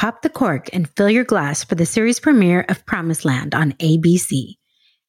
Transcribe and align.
Pop 0.00 0.22
the 0.22 0.30
cork 0.30 0.70
and 0.72 0.88
fill 0.96 1.10
your 1.10 1.24
glass 1.24 1.62
for 1.62 1.74
the 1.74 1.84
series 1.84 2.18
premiere 2.18 2.64
of 2.70 2.86
Promised 2.86 3.26
Land 3.26 3.54
on 3.54 3.72
ABC. 3.72 4.54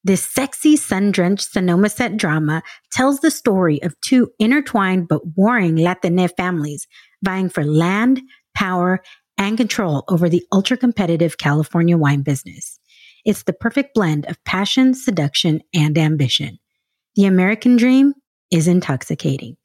This 0.03 0.21
sexy, 0.21 0.75
sun 0.75 1.11
drenched 1.11 1.49
Sonoma 1.49 1.88
set 1.88 2.17
drama 2.17 2.61
tells 2.91 3.21
the 3.21 3.31
story 3.31 3.81
of 3.83 3.95
two 4.02 4.30
intertwined 4.38 5.07
but 5.07 5.21
warring 5.38 5.77
Latina 5.77 6.27
families 6.27 6.88
vying 7.23 7.47
for 7.47 7.63
land, 7.63 8.21
power, 8.53 9.02
and 9.38 9.55
control 9.55 10.03
over 10.09 10.27
the 10.27 10.43
ultra 10.52 10.75
competitive 10.75 11.38
California 11.38 11.97
wine 11.97 12.21
business. 12.21 12.77
It's 13.23 13.44
the 13.44 13.53
perfect 13.53 13.94
blend 13.94 14.25
of 14.25 14.44
passion, 14.44 14.94
seduction, 14.94 15.61
and 15.73 15.97
ambition. 15.97 16.59
The 17.16 17.27
American 17.27 17.77
dream 17.77 18.13
is 18.52 18.67
intoxicating. 18.67 19.55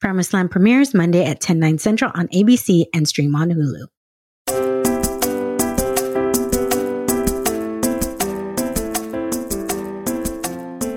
Promised 0.00 0.32
Land 0.32 0.50
premieres 0.50 0.92
Monday 0.92 1.24
at 1.24 1.40
10, 1.40 1.60
9 1.60 1.78
central 1.78 2.10
on 2.16 2.26
ABC 2.34 2.86
and 2.92 3.06
stream 3.06 3.36
on 3.36 3.50
Hulu. 3.50 3.86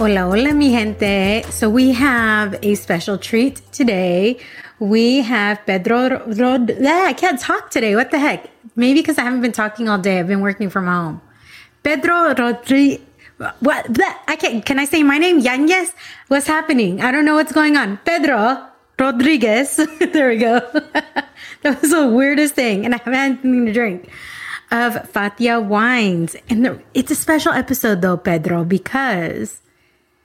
Hola, 0.00 0.22
hola, 0.28 0.54
mi 0.54 0.70
gente. 0.70 1.44
So 1.50 1.68
we 1.68 1.92
have 1.92 2.58
a 2.62 2.74
special 2.74 3.18
treat 3.18 3.60
today. 3.70 4.38
We 4.78 5.20
have 5.20 5.66
Pedro 5.66 6.24
Rod. 6.38 6.70
I 6.70 7.12
can't 7.12 7.38
talk 7.38 7.70
today. 7.70 7.94
What 7.94 8.10
the 8.10 8.18
heck? 8.18 8.48
Maybe 8.76 9.02
because 9.02 9.18
I 9.18 9.24
haven't 9.24 9.42
been 9.42 9.52
talking 9.52 9.90
all 9.90 9.98
day. 9.98 10.18
I've 10.18 10.26
been 10.26 10.40
working 10.40 10.70
from 10.70 10.86
home. 10.86 11.20
Pedro 11.82 12.32
Rodriguez. 12.32 13.04
What? 13.60 13.90
I 14.26 14.36
can't. 14.36 14.64
Can 14.64 14.78
I 14.78 14.86
say 14.86 15.02
my 15.02 15.18
name? 15.18 15.38
Yanez? 15.38 15.92
What's 16.28 16.46
happening? 16.46 17.02
I 17.02 17.12
don't 17.12 17.26
know 17.26 17.34
what's 17.34 17.52
going 17.52 17.76
on. 17.76 17.98
Pedro 17.98 18.56
Rodriguez. 18.98 19.76
there 20.14 20.30
we 20.30 20.38
go. 20.38 20.60
that 21.60 21.78
was 21.82 21.90
the 21.90 22.08
weirdest 22.08 22.54
thing. 22.54 22.86
And 22.86 22.94
I 22.94 22.98
haven't 23.04 23.12
had 23.12 23.32
anything 23.32 23.66
to 23.66 23.72
drink. 23.74 24.08
Of 24.70 24.94
Fathia 25.12 25.62
Wines. 25.62 26.36
And 26.48 26.82
it's 26.94 27.10
a 27.10 27.14
special 27.14 27.52
episode 27.52 28.00
though, 28.00 28.16
Pedro, 28.16 28.64
because 28.64 29.60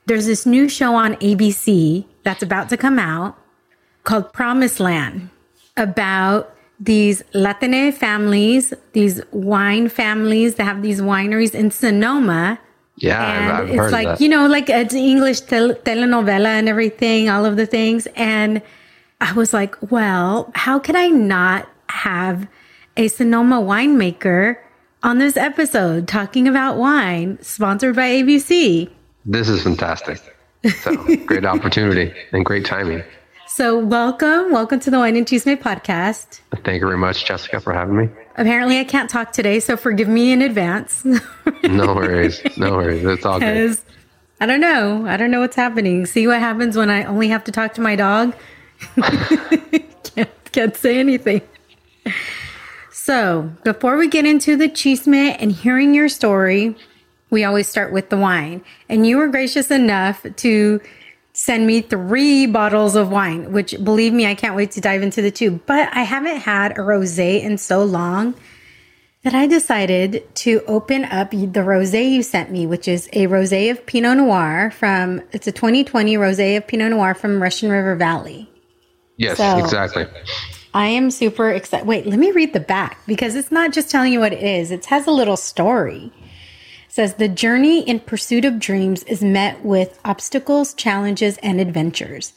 there's 0.05 0.25
this 0.25 0.45
new 0.45 0.69
show 0.69 0.95
on 0.95 1.16
ABC 1.16 2.05
that's 2.23 2.43
about 2.43 2.69
to 2.69 2.77
come 2.77 2.99
out 2.99 3.38
called 4.03 4.31
Promised 4.33 4.79
Land 4.79 5.29
about 5.77 6.55
these 6.79 7.23
Latine 7.33 7.91
families, 7.91 8.73
these 8.93 9.21
wine 9.31 9.89
families 9.89 10.55
that 10.55 10.66
have 10.66 10.81
these 10.81 11.01
wineries 11.01 11.53
in 11.53 11.71
Sonoma. 11.71 12.59
Yeah, 12.97 13.23
and 13.23 13.51
I've, 13.51 13.69
I've 13.69 13.85
it's 13.85 13.91
like 13.91 14.19
you 14.19 14.29
know, 14.29 14.47
like 14.47 14.69
uh, 14.69 14.75
it's 14.75 14.93
English 14.93 15.41
tel- 15.41 15.75
telenovela 15.75 16.47
and 16.47 16.69
everything, 16.69 17.29
all 17.29 17.45
of 17.45 17.57
the 17.57 17.66
things. 17.66 18.07
And 18.16 18.61
I 19.19 19.33
was 19.33 19.53
like, 19.53 19.75
well, 19.91 20.51
how 20.55 20.79
could 20.79 20.95
I 20.95 21.07
not 21.07 21.67
have 21.89 22.47
a 22.95 23.07
Sonoma 23.07 23.61
winemaker 23.61 24.57
on 25.03 25.17
this 25.17 25.35
episode 25.35 26.07
talking 26.07 26.47
about 26.47 26.77
wine, 26.77 27.37
sponsored 27.41 27.95
by 27.95 28.09
ABC? 28.09 28.89
This 29.28 29.50
is 29.50 29.63
fantastic. 29.63 30.22
So 30.81 30.96
great 31.25 31.46
opportunity 31.46 32.13
and 32.31 32.46
great 32.46 32.63
timing. 32.63 33.03
So, 33.47 33.80
welcome, 33.80 34.52
welcome 34.52 34.80
to 34.81 34.91
the 34.91 35.00
Wine 35.00 35.16
and 35.16 35.28
Cheese 35.28 35.46
Chisme 35.46 35.58
podcast. 35.58 36.41
Thank 36.63 36.81
you 36.81 36.88
very 36.88 36.97
much, 36.97 37.25
Jessica, 37.25 37.59
for 37.59 37.74
having 37.74 37.97
me. 37.97 38.09
Apparently, 38.38 38.80
I 38.80 38.84
can't 38.84 39.09
talk 39.09 39.31
today, 39.31 39.59
so 39.59 39.78
forgive 39.78 40.08
me 40.08 40.31
in 40.31 40.41
advance. 40.41 41.06
No 41.64 41.96
worries. 41.96 42.41
No 42.58 42.74
worries. 42.74 43.03
It's 43.03 43.25
all 43.25 43.40
good. 43.40 43.78
I 44.40 44.46
don't 44.46 44.62
know. 44.62 45.08
I 45.08 45.18
don't 45.18 45.31
know 45.31 45.40
what's 45.40 45.56
happening. 45.56 46.06
See 46.06 46.28
what 46.28 46.40
happens 46.40 46.78
when 46.78 46.91
I 46.91 47.03
only 47.06 47.30
have 47.30 47.44
to 47.46 47.52
talk 47.52 47.74
to 47.75 47.81
my 47.81 47.96
dog? 47.96 48.35
can't, 50.03 50.30
can't 50.52 50.75
say 50.75 51.00
anything. 51.00 51.41
So, 52.91 53.52
before 53.64 53.97
we 53.97 54.08
get 54.08 54.25
into 54.25 54.56
the 54.56 54.69
chisme 54.69 55.35
and 55.40 55.52
hearing 55.52 55.96
your 55.96 56.09
story, 56.09 56.75
we 57.30 57.44
always 57.44 57.68
start 57.68 57.91
with 57.91 58.09
the 58.09 58.18
wine. 58.18 58.63
And 58.90 59.06
you 59.06 59.18
were 59.18 59.28
gracious 59.28 59.72
enough 59.72 60.25
to 60.38 60.81
send 61.34 61.68
me 61.68 61.81
three 61.81 62.46
bottles 62.46 62.96
of 62.96 63.12
wine, 63.12 63.52
which 63.52 63.75
believe 63.84 64.13
me, 64.13 64.25
I 64.25 64.36
can't 64.36 64.56
wait 64.56 64.72
to 64.72 64.81
dive 64.81 65.02
into 65.03 65.22
the 65.22 65.31
two. 65.31 65.59
But 65.66 65.90
I 65.91 66.03
haven't 66.03 66.38
had 66.38 66.74
a 66.74 66.81
rosé 66.81 67.41
in 67.44 67.58
so 67.58 67.84
long 67.84 68.35
that 69.24 69.34
I 69.34 69.47
decided 69.47 70.24
to 70.35 70.62
open 70.68 71.03
up 71.06 71.31
the 71.31 71.47
rosé 71.47 72.09
you 72.12 72.22
sent 72.22 72.52
me, 72.52 72.68
which 72.68 72.88
is 72.88 73.08
a 73.12 73.25
rosé 73.28 73.72
of 73.72 73.85
Pinot 73.85 74.18
Noir 74.18 74.72
from 74.72 75.22
it's 75.31 75.47
a 75.47 75.52
2020 75.52 76.16
rosé 76.16 76.58
of 76.58 76.68
Pinot 76.68 76.91
Noir 76.91 77.16
from 77.16 77.41
Russian 77.41 77.69
River 77.69 77.96
Valley. 77.96 78.50
Yes, 79.18 79.38
So- 79.38 79.58
exactly. 79.58 80.06
I 80.75 80.88
am 80.88 81.09
super 81.09 81.50
excited. 81.50 81.88
Wait, 81.88 82.06
let 82.06 82.19
me 82.19 82.31
read 82.31 82.52
the 82.53 82.59
back 82.59 83.00
because 83.08 83.35
it's 83.35 83.50
not 83.52 83.72
just 83.72 83.90
telling 83.90 84.12
you 84.12 84.19
what 84.19 84.34
it 84.34 84.44
is. 84.44 84.72
It 84.72 84.85
has 84.88 85.08
a 85.08 85.12
little 85.12 85.38
story. 85.38 86.12
Says 86.95 87.16
the 87.16 87.28
journey 87.28 87.81
in 87.81 88.00
pursuit 88.00 88.45
of 88.45 88.57
dreams 88.57 89.03
is 89.03 89.22
met 89.22 89.66
with 89.66 90.00
obstacles, 90.06 90.73
challenges, 90.73 91.38
and 91.44 91.59
adventures. 91.59 92.31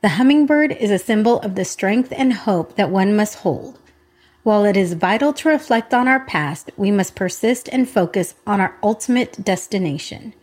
The 0.00 0.08
hummingbird 0.18 0.72
is 0.72 0.90
a 0.90 0.98
symbol 0.98 1.38
of 1.42 1.54
the 1.54 1.64
strength 1.64 2.12
and 2.16 2.32
hope 2.32 2.74
that 2.74 2.90
one 2.90 3.14
must 3.14 3.36
hold. 3.36 3.78
While 4.42 4.64
it 4.64 4.76
is 4.76 4.94
vital 4.94 5.32
to 5.34 5.48
reflect 5.48 5.94
on 5.94 6.08
our 6.08 6.18
past, 6.18 6.72
we 6.76 6.90
must 6.90 7.14
persist 7.14 7.68
and 7.70 7.88
focus 7.88 8.34
on 8.48 8.60
our 8.60 8.74
ultimate 8.82 9.44
destination. 9.44 10.34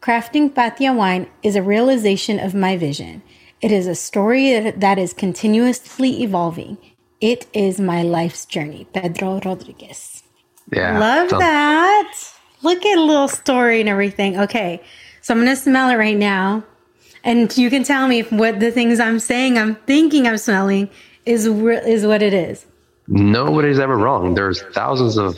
Crafting 0.00 0.52
Fathia 0.52 0.94
wine 0.94 1.26
is 1.42 1.56
a 1.56 1.64
realization 1.64 2.38
of 2.38 2.54
my 2.54 2.76
vision. 2.76 3.20
It 3.60 3.72
is 3.72 3.88
a 3.88 3.96
story 3.96 4.52
that- 4.52 4.78
that 4.78 4.96
is 4.96 5.12
continuously 5.12 6.22
evolving. 6.22 6.78
It 7.20 7.48
is 7.52 7.80
my 7.80 8.04
life's 8.04 8.44
journey. 8.44 8.86
Pedro 8.92 9.40
Rodriguez. 9.44 10.22
Yeah. 10.70 11.00
Love 11.00 11.30
so- 11.30 11.38
that. 11.40 12.35
Look 12.66 12.84
at 12.84 12.98
a 12.98 13.02
little 13.02 13.28
story 13.28 13.80
and 13.80 13.88
everything. 13.88 14.38
Okay. 14.40 14.82
So 15.22 15.34
I'm 15.34 15.44
to 15.44 15.56
smell 15.56 15.88
it 15.90 15.94
right 15.96 16.16
now. 16.16 16.64
And 17.24 17.56
you 17.56 17.70
can 17.70 17.82
tell 17.84 18.06
me 18.08 18.20
if 18.20 18.30
what 18.32 18.60
the 18.60 18.70
things 18.70 19.00
I'm 19.00 19.18
saying, 19.18 19.58
I'm 19.58 19.74
thinking 19.86 20.26
I'm 20.26 20.36
smelling 20.38 20.88
is 21.24 21.46
is 21.46 22.04
what 22.06 22.22
it 22.22 22.34
is. 22.34 22.66
Nobody's 23.08 23.78
ever 23.78 23.96
wrong. 23.96 24.34
There's 24.34 24.62
thousands 24.62 25.16
of 25.16 25.36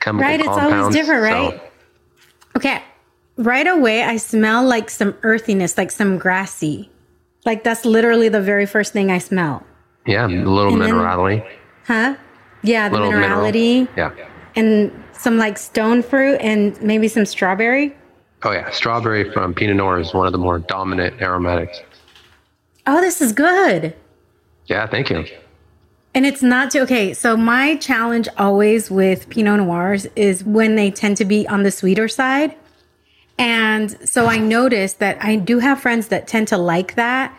chemical 0.00 0.28
Right? 0.28 0.40
It's 0.40 0.48
compounds. 0.48 0.74
always 0.74 0.96
different, 0.96 1.22
so- 1.24 1.30
right? 1.32 1.62
Okay. 2.56 2.82
Right 3.38 3.66
away, 3.66 4.02
I 4.02 4.16
smell 4.18 4.64
like 4.64 4.90
some 4.90 5.14
earthiness, 5.22 5.78
like 5.78 5.90
some 5.90 6.18
grassy. 6.18 6.90
Like 7.46 7.64
that's 7.64 7.84
literally 7.84 8.28
the 8.28 8.40
very 8.42 8.66
first 8.66 8.92
thing 8.92 9.10
I 9.10 9.18
smell. 9.18 9.64
yeah, 10.06 10.26
a 10.26 10.28
little 10.28 10.72
And 10.74 10.82
then- 10.82 10.90
minerality. 10.94 11.44
Huh? 11.86 12.14
Yeah, 12.62 12.88
the 12.88 12.94
Little 12.98 13.12
mineral. 13.12 13.40
minerality 13.42 13.88
Yeah. 13.96 14.10
and 14.54 14.92
some 15.22 15.38
like 15.38 15.56
stone 15.56 16.02
fruit 16.02 16.38
and 16.40 16.80
maybe 16.82 17.08
some 17.08 17.24
strawberry. 17.24 17.94
Oh 18.42 18.50
yeah, 18.50 18.70
strawberry 18.70 19.30
from 19.32 19.54
Pinot 19.54 19.76
Noir 19.76 20.00
is 20.00 20.12
one 20.12 20.26
of 20.26 20.32
the 20.32 20.38
more 20.38 20.58
dominant 20.58 21.22
aromatics. 21.22 21.80
Oh, 22.86 23.00
this 23.00 23.20
is 23.20 23.32
good. 23.32 23.94
Yeah, 24.66 24.86
thank 24.86 25.10
you. 25.10 25.24
And 26.14 26.26
it's 26.26 26.42
not 26.42 26.72
too 26.72 26.80
okay. 26.80 27.14
So 27.14 27.36
my 27.36 27.76
challenge 27.76 28.28
always 28.36 28.90
with 28.90 29.28
Pinot 29.30 29.60
Noirs 29.60 30.06
is 30.16 30.44
when 30.44 30.74
they 30.74 30.90
tend 30.90 31.16
to 31.18 31.24
be 31.24 31.46
on 31.48 31.62
the 31.62 31.70
sweeter 31.70 32.08
side. 32.08 32.54
And 33.38 33.96
so 34.08 34.26
I 34.26 34.38
noticed 34.38 34.98
that 34.98 35.22
I 35.22 35.36
do 35.36 35.58
have 35.58 35.80
friends 35.80 36.08
that 36.08 36.26
tend 36.26 36.48
to 36.48 36.58
like 36.58 36.96
that. 36.96 37.34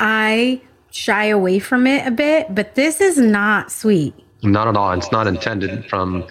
I 0.00 0.62
shy 0.90 1.26
away 1.26 1.58
from 1.58 1.86
it 1.86 2.06
a 2.06 2.10
bit, 2.10 2.54
but 2.54 2.76
this 2.76 3.00
is 3.00 3.18
not 3.18 3.70
sweet. 3.70 4.14
Not 4.42 4.68
at 4.68 4.76
all. 4.76 4.92
It's 4.92 5.12
not 5.12 5.26
intended 5.26 5.88
from 5.88 6.24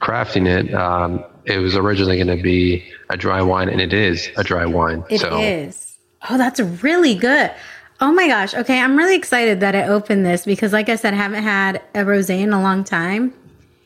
crafting 0.00 0.46
it. 0.46 0.74
Um, 0.74 1.24
it 1.44 1.58
was 1.58 1.76
originally 1.76 2.16
going 2.16 2.36
to 2.36 2.42
be 2.42 2.84
a 3.10 3.16
dry 3.16 3.40
wine, 3.42 3.68
and 3.68 3.80
it 3.80 3.92
is 3.92 4.28
a 4.36 4.44
dry 4.44 4.66
wine. 4.66 5.04
It 5.08 5.20
so. 5.20 5.40
is. 5.40 5.96
Oh, 6.28 6.38
that's 6.38 6.60
really 6.60 7.14
good. 7.14 7.52
Oh 8.00 8.12
my 8.12 8.26
gosh. 8.26 8.54
Okay, 8.54 8.80
I'm 8.80 8.96
really 8.96 9.16
excited 9.16 9.60
that 9.60 9.74
I 9.74 9.86
opened 9.86 10.26
this 10.26 10.44
because, 10.44 10.72
like 10.72 10.88
I 10.88 10.96
said, 10.96 11.14
I 11.14 11.16
haven't 11.16 11.42
had 11.42 11.76
a 11.94 12.00
rosé 12.00 12.40
in 12.40 12.52
a 12.52 12.60
long 12.60 12.84
time. 12.84 13.32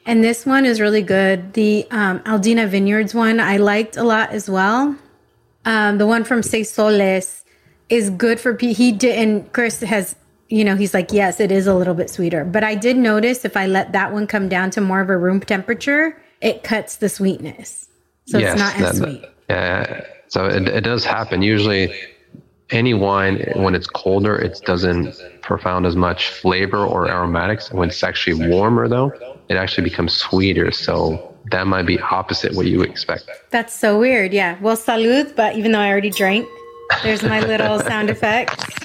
And 0.07 0.25
this 0.25 0.47
one 0.47 0.65
is 0.65 0.81
really 0.81 1.03
good. 1.03 1.53
The 1.53 1.87
um, 1.91 2.21
Aldina 2.21 2.67
Vineyards 2.69 3.15
one 3.15 3.39
I 3.39 3.59
liked 3.59 3.97
a 3.97 4.03
lot 4.03 4.31
as 4.31 4.51
well. 4.51 4.97
Um, 5.65 5.99
the 5.99 6.07
one 6.07 6.25
from 6.25 6.43
Seis 6.43 6.73
Soles 6.73 7.45
is 7.89 8.11
good 8.11 8.41
for 8.41 8.55
P. 8.55 8.73
He 8.73 8.93
did, 8.93 9.17
and 9.17 9.53
Chris 9.53 9.81
has, 9.81 10.17
you 10.51 10.65
know, 10.65 10.75
he's 10.75 10.93
like, 10.93 11.13
yes, 11.13 11.39
it 11.39 11.53
is 11.53 11.67
a 11.69 11.75
little 11.75 11.95
bit 11.95 12.11
sweeter. 12.11 12.45
But 12.45 12.65
I 12.65 12.75
did 12.75 12.97
notice 12.97 13.45
if 13.45 13.57
I 13.57 13.67
let 13.67 13.93
that 13.93 14.13
one 14.13 14.27
come 14.27 14.49
down 14.49 14.71
to 14.73 14.81
more 14.81 15.01
of 15.01 15.09
a 15.09 15.17
room 15.17 15.41
temperature, 15.41 16.21
it 16.41 16.65
cuts 16.65 16.97
the 16.97 17.09
sweetness. 17.09 17.89
So 18.27 18.39
yes, 18.39 18.53
it's 18.53 18.61
not 18.61 18.89
as 18.89 18.99
sweet. 18.99 19.25
Yeah. 19.49 20.05
So 20.27 20.47
it, 20.47 20.69
it 20.69 20.83
does 20.83 21.05
happen. 21.05 21.43
Usually, 21.43 21.95
any 22.71 22.95
wine, 22.95 23.45
when 23.55 23.77
it's 23.77 23.87
colder, 23.87 24.37
it 24.37 24.61
doesn't 24.65 25.15
profound 25.43 25.87
as 25.87 25.95
much 25.95 26.29
flavor 26.29 26.85
or 26.85 27.09
aromatics. 27.09 27.73
When 27.73 27.89
it's 27.89 28.03
actually 28.03 28.49
warmer, 28.49 28.89
though, 28.89 29.13
it 29.49 29.55
actually 29.55 29.85
becomes 29.85 30.15
sweeter. 30.15 30.73
So 30.73 31.33
that 31.53 31.69
might 31.69 31.87
be 31.87 32.01
opposite 32.01 32.55
what 32.55 32.67
you 32.67 32.83
expect. 32.83 33.29
That's 33.51 33.75
so 33.75 34.01
weird. 34.01 34.33
Yeah. 34.33 34.59
Well, 34.61 34.77
salud, 34.77 35.37
but 35.37 35.57
even 35.57 35.73
though 35.73 35.81
I 35.81 35.91
already 35.91 36.11
drank, 36.11 36.49
there's 37.05 37.23
my 37.23 37.41
little 37.41 37.79
sound 37.91 38.11
effects. 38.11 38.80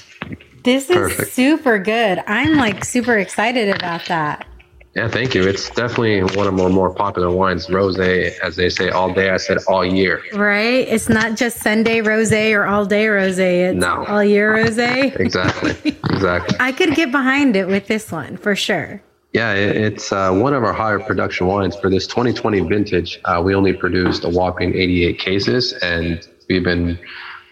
This 0.65 0.89
is 0.89 0.95
Perfect. 0.95 1.31
super 1.31 1.77
good. 1.77 2.23
I'm 2.25 2.55
like 2.55 2.83
super 2.83 3.19
excited 3.19 3.69
about 3.69 4.03
that. 4.07 4.47
Yeah, 4.95 5.07
thank 5.07 5.35
you. 5.35 5.43
It's 5.43 5.69
definitely 5.69 6.23
one 6.35 6.47
of 6.47 6.59
our 6.59 6.69
more 6.69 6.91
popular 6.91 7.29
wines. 7.29 7.69
Rose, 7.69 7.99
as 7.99 8.55
they 8.55 8.69
say, 8.69 8.89
all 8.89 9.13
day. 9.13 9.29
I 9.29 9.37
said 9.37 9.59
all 9.67 9.85
year. 9.85 10.23
Right. 10.33 10.87
It's 10.87 11.07
not 11.07 11.35
just 11.35 11.57
Sunday 11.57 12.01
rose 12.01 12.31
or 12.31 12.65
all 12.65 12.85
day 12.85 13.07
rose. 13.07 13.37
It's 13.37 13.77
no. 13.77 14.05
all 14.05 14.23
year 14.23 14.55
rose. 14.55 14.77
exactly. 14.79 15.75
Exactly. 16.09 16.57
I 16.59 16.71
could 16.71 16.95
get 16.95 17.11
behind 17.11 17.55
it 17.55 17.67
with 17.67 17.85
this 17.85 18.11
one 18.11 18.35
for 18.37 18.55
sure. 18.55 19.03
Yeah, 19.33 19.53
it's 19.53 20.11
uh, 20.11 20.31
one 20.31 20.53
of 20.53 20.63
our 20.63 20.73
higher 20.73 20.97
production 20.99 21.45
wines 21.45 21.75
for 21.75 21.91
this 21.91 22.07
2020 22.07 22.61
vintage. 22.61 23.19
Uh, 23.25 23.41
we 23.43 23.53
only 23.53 23.73
produced 23.73 24.23
a 24.23 24.29
whopping 24.29 24.73
88 24.73 25.19
cases, 25.19 25.73
and 25.83 26.25
we've 26.49 26.63
been, 26.63 26.97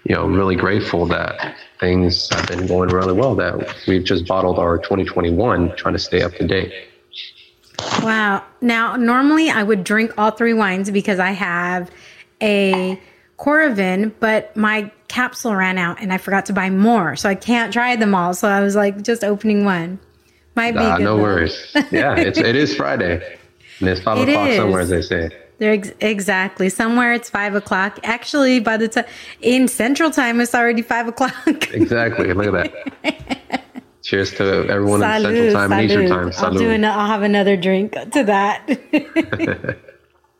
you 0.06 0.16
know, 0.16 0.26
really 0.26 0.56
grateful 0.56 1.06
that 1.08 1.58
things 1.84 2.30
have 2.30 2.48
been 2.48 2.66
going 2.66 2.90
really 2.90 3.14
well. 3.14 3.36
That 3.36 3.76
we've 3.88 4.04
just 4.04 4.26
bottled 4.28 4.58
our 4.58 4.78
2021, 4.78 5.76
trying 5.76 5.94
to 5.94 6.00
stay 6.00 6.22
up 6.22 6.34
to 6.36 6.48
date. 6.48 6.74
Wow. 8.02 8.44
Now, 8.62 8.96
normally 8.96 9.50
I 9.50 9.64
would 9.64 9.84
drink 9.84 10.14
all 10.18 10.32
three 10.32 10.54
wines 10.54 10.90
because 10.92 11.20
I 11.20 11.32
have 11.32 11.92
a 12.42 13.00
Coravin, 13.38 14.14
but 14.20 14.56
my 14.56 14.92
capsule 15.10 15.56
ran 15.56 15.78
out 15.78 16.02
and 16.02 16.14
I 16.14 16.18
forgot 16.18 16.46
to 16.48 16.54
buy 16.54 16.70
more. 16.70 17.16
So 17.16 17.30
I 17.30 17.36
can't 17.36 17.74
try 17.74 17.96
them 17.96 18.16
all. 18.16 18.34
So 18.34 18.48
I 18.48 18.62
was 18.62 18.76
like 18.76 19.02
just 19.04 19.24
opening 19.24 19.66
one. 19.66 20.00
Might 20.56 20.74
be 20.74 20.80
good. 20.80 21.02
No 21.02 21.18
though. 21.18 21.24
worries. 21.24 21.72
Yeah, 21.92 22.16
it's, 22.16 22.38
it 22.38 22.56
is 22.56 22.76
Friday. 22.76 23.38
And 23.80 23.90
it's 23.90 24.02
five 24.02 24.18
it 24.28 24.30
o'clock 24.30 24.50
is. 24.50 24.56
somewhere, 24.56 24.82
as 24.82 24.90
they 24.90 25.02
say. 25.02 25.30
There 25.64 25.72
ex- 25.72 25.94
exactly. 26.02 26.68
Somewhere 26.68 27.14
it's 27.14 27.30
five 27.30 27.56
o'clock. 27.56 27.98
Actually, 28.04 28.60
by 28.60 28.76
the 28.76 28.90
time 28.90 29.06
in 29.40 29.70
Central 29.70 30.12
Time, 30.12 30.42
it's 30.42 30.54
already 30.54 30.82
five 30.82 31.08
o'clock. 31.08 31.34
exactly. 31.74 32.34
Look 32.34 32.54
at 32.54 32.74
that. 33.02 33.64
Cheers 34.04 34.34
to 34.34 34.68
everyone 34.68 35.00
salud, 35.00 35.30
in 35.30 35.54
Central 35.54 35.54
Time 35.54 35.70
salud. 35.70 35.84
Eastern 35.86 36.10
Time. 36.10 36.30
Salud. 36.32 36.44
I'll 36.44 36.58
do 36.58 36.70
an, 36.70 36.84
I'll 36.84 37.08
have 37.08 37.22
another 37.22 37.56
drink 37.56 37.94
to 37.94 38.24
that. 38.26 39.78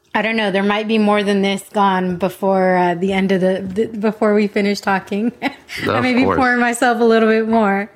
I 0.14 0.22
don't 0.22 0.36
know. 0.36 0.52
There 0.52 0.62
might 0.62 0.90
be 0.90 0.98
more 0.98 1.24
than 1.24 1.42
this 1.42 1.70
gone 1.70 2.18
before 2.18 2.76
uh, 2.76 2.96
the 2.96 3.14
end 3.14 3.32
of 3.32 3.40
the, 3.40 3.62
the, 3.62 3.98
before 3.98 4.34
we 4.34 4.48
finish 4.48 4.82
talking. 4.82 5.32
I 5.88 6.02
may 6.02 6.14
be 6.14 6.26
pouring 6.26 6.60
myself 6.60 7.00
a 7.00 7.06
little 7.06 7.30
bit 7.30 7.48
more. 7.48 7.90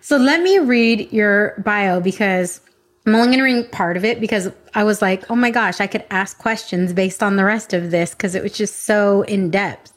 So 0.00 0.16
let 0.16 0.42
me 0.42 0.60
read 0.60 1.12
your 1.12 1.60
bio 1.64 1.98
because 1.98 2.60
I'm 3.06 3.14
only 3.14 3.28
going 3.28 3.38
to 3.38 3.44
read 3.44 3.70
part 3.70 3.96
of 3.96 4.04
it 4.04 4.20
because 4.20 4.50
I 4.74 4.82
was 4.82 5.00
like, 5.00 5.30
oh 5.30 5.36
my 5.36 5.52
gosh, 5.52 5.80
I 5.80 5.86
could 5.86 6.04
ask 6.10 6.38
questions 6.38 6.92
based 6.92 7.22
on 7.22 7.36
the 7.36 7.44
rest 7.44 7.72
of 7.72 7.92
this 7.92 8.10
because 8.10 8.34
it 8.34 8.42
was 8.42 8.52
just 8.52 8.82
so 8.82 9.22
in 9.22 9.48
depth. 9.48 9.92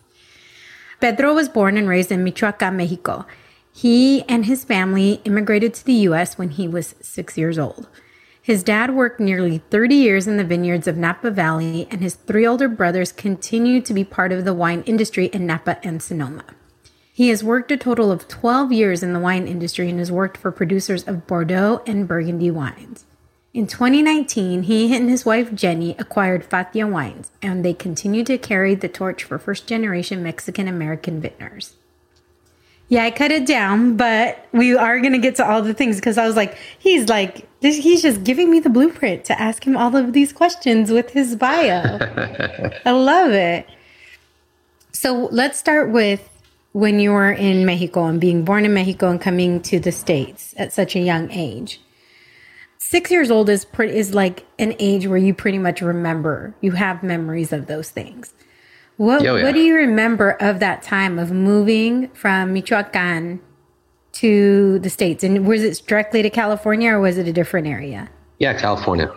Pedro 1.00 1.34
was 1.34 1.50
born 1.50 1.76
and 1.76 1.90
raised 1.90 2.12
in 2.12 2.24
Michoacan, 2.24 2.78
Mexico. 2.78 3.26
He 3.74 4.24
and 4.30 4.46
his 4.46 4.64
family 4.64 5.22
immigrated 5.26 5.74
to 5.76 5.86
the 5.86 5.94
U.S. 5.94 6.38
when 6.38 6.52
he 6.52 6.68
was 6.68 6.94
six 7.02 7.36
years 7.36 7.58
old. 7.58 7.88
His 8.42 8.64
dad 8.64 8.94
worked 8.94 9.20
nearly 9.20 9.60
30 9.70 9.96
years 9.96 10.28
in 10.28 10.38
the 10.38 10.44
vineyards 10.44 10.88
of 10.88 10.98
Napa 10.98 11.32
Valley, 11.32 11.88
and 11.90 12.02
his 12.02 12.16
three 12.16 12.46
older 12.46 12.68
brothers 12.68 13.12
continue 13.12 13.82
to 13.82 13.94
be 13.94 14.04
part 14.04 14.32
of 14.32 14.46
the 14.46 14.54
wine 14.54 14.84
industry 14.86 15.28
in 15.28 15.48
Napa 15.48 15.80
and 15.84 16.02
Sonoma. 16.02 16.44
He 17.20 17.28
has 17.28 17.44
worked 17.44 17.70
a 17.70 17.76
total 17.76 18.14
of 18.14 18.30
12 18.30 18.72
years 18.72 19.04
in 19.04 19.12
the 19.12 19.20
wine 19.20 19.46
industry 19.46 19.90
and 19.90 20.00
has 20.00 20.10
worked 20.10 20.38
for 20.38 20.54
producers 20.54 21.04
of 21.04 21.28
Bordeaux 21.28 21.82
and 21.86 22.08
Burgundy 22.08 22.50
wines. 22.50 23.04
In 23.54 23.68
2019, 23.68 24.64
he 24.64 24.96
and 24.96 25.10
his 25.10 25.26
wife 25.26 25.54
Jenny 25.54 25.98
acquired 26.00 26.50
Fathia 26.50 26.90
Wines, 26.90 27.30
and 27.42 27.66
they 27.66 27.74
continue 27.74 28.24
to 28.24 28.38
carry 28.38 28.74
the 28.74 28.88
torch 28.88 29.26
for 29.26 29.38
first 29.38 29.68
generation 29.68 30.24
Mexican 30.24 30.70
American 30.70 31.20
vintners. 31.20 31.74
Yeah, 32.88 33.04
I 33.04 33.12
cut 33.12 33.32
it 33.32 33.46
down, 33.46 33.98
but 33.98 34.48
we 34.54 34.78
are 34.78 35.02
going 35.02 35.12
to 35.12 35.20
get 35.20 35.36
to 35.36 35.46
all 35.46 35.62
the 35.62 35.74
things 35.74 35.98
because 35.98 36.18
I 36.18 36.26
was 36.26 36.38
like, 36.38 36.58
he's 36.78 37.10
like, 37.10 37.50
he's 37.60 38.02
just 38.02 38.24
giving 38.24 38.50
me 38.50 38.62
the 38.62 38.70
blueprint 38.70 39.26
to 39.26 39.38
ask 39.38 39.68
him 39.68 39.76
all 39.76 39.94
of 39.94 40.14
these 40.14 40.32
questions 40.32 40.90
with 40.90 41.10
his 41.10 41.36
bio. 41.36 41.98
I 42.86 42.92
love 42.92 43.32
it. 43.32 43.68
So 44.94 45.28
let's 45.34 45.60
start 45.60 45.90
with 45.90 46.30
when 46.80 46.98
you 47.00 47.12
were 47.12 47.32
in 47.32 47.66
Mexico 47.66 48.06
and 48.06 48.22
being 48.22 48.46
born 48.46 48.64
in 48.64 48.74
Mexico 48.74 49.10
and 49.10 49.20
coming 49.20 49.62
to 49.64 49.80
the 49.80 49.92
States 49.92 50.54
at 50.58 50.72
such 50.72 50.96
a 50.96 51.00
young 51.00 51.30
age. 51.30 51.82
Six 52.78 53.12
years 53.12 53.30
old 53.30 53.50
is 53.50 53.66
pretty, 53.66 53.98
is 53.98 54.14
like 54.14 54.46
an 54.58 54.74
age 54.80 55.06
where 55.06 55.18
you 55.18 55.34
pretty 55.34 55.58
much 55.58 55.82
remember, 55.82 56.56
you 56.62 56.72
have 56.72 57.04
memories 57.04 57.52
of 57.52 57.68
those 57.68 57.90
things. 57.90 58.34
What 58.96 59.22
oh, 59.22 59.36
yeah. 59.36 59.44
What 59.44 59.54
do 59.54 59.60
you 59.60 59.76
remember 59.76 60.32
of 60.40 60.60
that 60.62 60.82
time 60.82 61.20
of 61.20 61.32
moving 61.32 62.08
from 62.10 62.54
Michoacan 62.54 63.42
to 64.14 64.80
the 64.80 64.90
states? 64.90 65.24
And 65.24 65.46
was 65.46 65.64
it 65.64 65.82
directly 65.86 66.22
to 66.22 66.30
California 66.30 66.92
or 66.92 67.02
was 67.02 67.18
it 67.18 67.28
a 67.28 67.34
different 67.34 67.68
area? 67.68 68.10
Yeah, 68.40 68.58
California. 68.58 69.14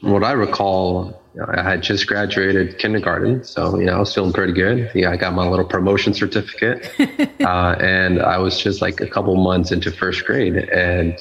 What 0.00 0.24
I 0.24 0.32
recall, 0.32 1.21
I 1.48 1.62
had 1.62 1.82
just 1.82 2.06
graduated 2.06 2.78
kindergarten, 2.78 3.42
so 3.42 3.78
you 3.78 3.86
know 3.86 3.96
I 3.96 3.98
was 4.00 4.14
feeling 4.14 4.32
pretty 4.32 4.52
good. 4.52 4.90
Yeah, 4.94 5.10
I 5.10 5.16
got 5.16 5.32
my 5.32 5.48
little 5.48 5.64
promotion 5.64 6.12
certificate, 6.12 6.90
uh, 7.40 7.76
and 7.80 8.20
I 8.20 8.38
was 8.38 8.60
just 8.60 8.82
like 8.82 9.00
a 9.00 9.06
couple 9.06 9.34
months 9.36 9.72
into 9.72 9.90
first 9.90 10.24
grade, 10.26 10.56
and 10.56 11.16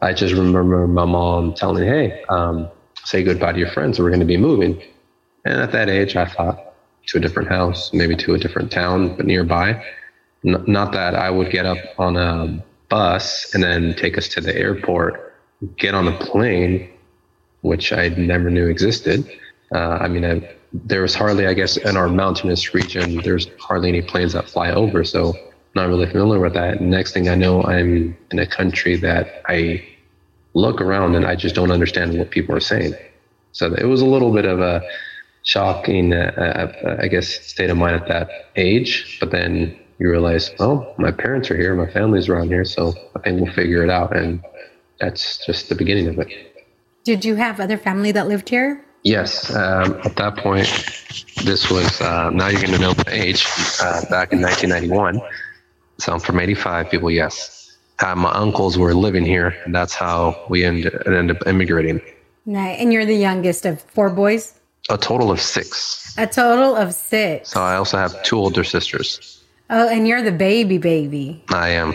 I 0.00 0.14
just 0.14 0.34
remember 0.34 0.86
my 0.86 1.04
mom 1.04 1.52
telling 1.54 1.82
me, 1.82 1.88
"Hey, 1.88 2.22
um, 2.30 2.68
say 3.04 3.22
goodbye 3.22 3.52
to 3.52 3.58
your 3.58 3.70
friends. 3.70 3.98
We're 3.98 4.08
going 4.08 4.20
to 4.20 4.26
be 4.26 4.38
moving." 4.38 4.80
And 5.44 5.60
at 5.60 5.72
that 5.72 5.90
age, 5.90 6.16
I 6.16 6.24
thought, 6.24 6.74
to 7.08 7.18
a 7.18 7.20
different 7.20 7.50
house, 7.50 7.92
maybe 7.92 8.16
to 8.16 8.34
a 8.34 8.38
different 8.38 8.72
town, 8.72 9.14
but 9.16 9.26
nearby. 9.26 9.84
N- 10.46 10.64
not 10.66 10.92
that 10.92 11.14
I 11.14 11.28
would 11.28 11.50
get 11.50 11.66
up 11.66 11.78
on 11.98 12.16
a 12.16 12.64
bus 12.88 13.52
and 13.54 13.62
then 13.62 13.94
take 13.94 14.16
us 14.16 14.28
to 14.28 14.40
the 14.40 14.56
airport, 14.56 15.34
get 15.76 15.94
on 15.94 16.08
a 16.08 16.16
plane, 16.18 16.90
which 17.64 17.94
I 17.94 18.08
never 18.08 18.50
knew 18.50 18.68
existed. 18.68 19.26
Uh, 19.74 19.96
I 20.04 20.06
mean, 20.06 20.24
I, 20.24 20.54
there 20.74 21.00
was 21.00 21.14
hardly, 21.14 21.46
I 21.46 21.54
guess, 21.54 21.78
in 21.78 21.96
our 21.96 22.08
mountainous 22.08 22.74
region, 22.74 23.22
there's 23.24 23.48
hardly 23.58 23.88
any 23.88 24.02
planes 24.02 24.34
that 24.34 24.48
fly 24.48 24.70
over. 24.70 25.02
So, 25.02 25.34
not 25.74 25.88
really 25.88 26.06
familiar 26.06 26.40
with 26.40 26.52
that. 26.54 26.82
Next 26.82 27.12
thing 27.12 27.28
I 27.28 27.34
know, 27.34 27.64
I'm 27.64 28.16
in 28.30 28.38
a 28.38 28.46
country 28.46 28.96
that 28.96 29.42
I 29.48 29.82
look 30.52 30.80
around 30.80 31.16
and 31.16 31.26
I 31.26 31.34
just 31.36 31.54
don't 31.54 31.72
understand 31.72 32.16
what 32.18 32.30
people 32.30 32.54
are 32.54 32.60
saying. 32.60 32.94
So, 33.52 33.72
it 33.72 33.86
was 33.86 34.02
a 34.02 34.06
little 34.06 34.32
bit 34.32 34.44
of 34.44 34.60
a 34.60 34.82
shocking, 35.42 36.12
uh, 36.12 36.72
uh, 36.84 36.96
I 37.00 37.08
guess, 37.08 37.28
state 37.28 37.70
of 37.70 37.78
mind 37.78 37.96
at 37.96 38.08
that 38.08 38.28
age. 38.56 39.16
But 39.20 39.30
then 39.30 39.74
you 39.98 40.10
realize, 40.10 40.50
oh, 40.58 40.94
my 40.98 41.10
parents 41.10 41.50
are 41.50 41.56
here, 41.56 41.74
my 41.74 41.90
family's 41.90 42.28
around 42.28 42.48
here, 42.48 42.66
so 42.66 42.92
I 43.16 43.20
think 43.20 43.40
we'll 43.40 43.54
figure 43.54 43.82
it 43.82 43.90
out. 43.90 44.14
And 44.14 44.44
that's 45.00 45.44
just 45.46 45.70
the 45.70 45.74
beginning 45.74 46.08
of 46.08 46.18
it. 46.18 46.53
Did 47.04 47.24
you 47.24 47.36
have 47.36 47.60
other 47.60 47.76
family 47.76 48.12
that 48.12 48.28
lived 48.28 48.48
here? 48.48 48.82
Yes. 49.02 49.54
Um, 49.54 50.00
at 50.04 50.16
that 50.16 50.38
point, 50.38 50.66
this 51.44 51.70
was, 51.70 52.00
uh, 52.00 52.30
now 52.30 52.48
you're 52.48 52.62
going 52.62 52.72
to 52.72 52.80
know 52.80 52.94
my 53.06 53.12
age, 53.12 53.46
uh, 53.82 54.00
back 54.08 54.32
in 54.32 54.40
1991. 54.40 55.20
So 55.98 56.14
I'm 56.14 56.20
from 56.20 56.40
85 56.40 56.90
people, 56.90 57.10
yes. 57.10 57.76
Uh, 58.00 58.14
my 58.14 58.32
uncles 58.32 58.78
were 58.78 58.94
living 58.94 59.24
here, 59.24 59.54
and 59.64 59.74
that's 59.74 59.94
how 59.94 60.46
we 60.48 60.64
ended, 60.64 60.94
ended 61.06 61.36
up 61.36 61.46
immigrating. 61.46 62.00
Nice. 62.46 62.80
And 62.80 62.92
you're 62.92 63.04
the 63.04 63.14
youngest 63.14 63.66
of 63.66 63.82
four 63.82 64.08
boys? 64.08 64.58
A 64.88 64.96
total 64.96 65.30
of 65.30 65.40
six. 65.40 66.14
A 66.18 66.26
total 66.26 66.74
of 66.74 66.94
six. 66.94 67.50
So 67.50 67.62
I 67.62 67.76
also 67.76 67.98
have 67.98 68.22
two 68.22 68.36
older 68.38 68.64
sisters. 68.64 69.42
Oh, 69.70 69.88
and 69.88 70.06
you're 70.08 70.22
the 70.22 70.32
baby 70.32 70.78
baby. 70.78 71.42
I 71.48 71.70
am. 71.70 71.94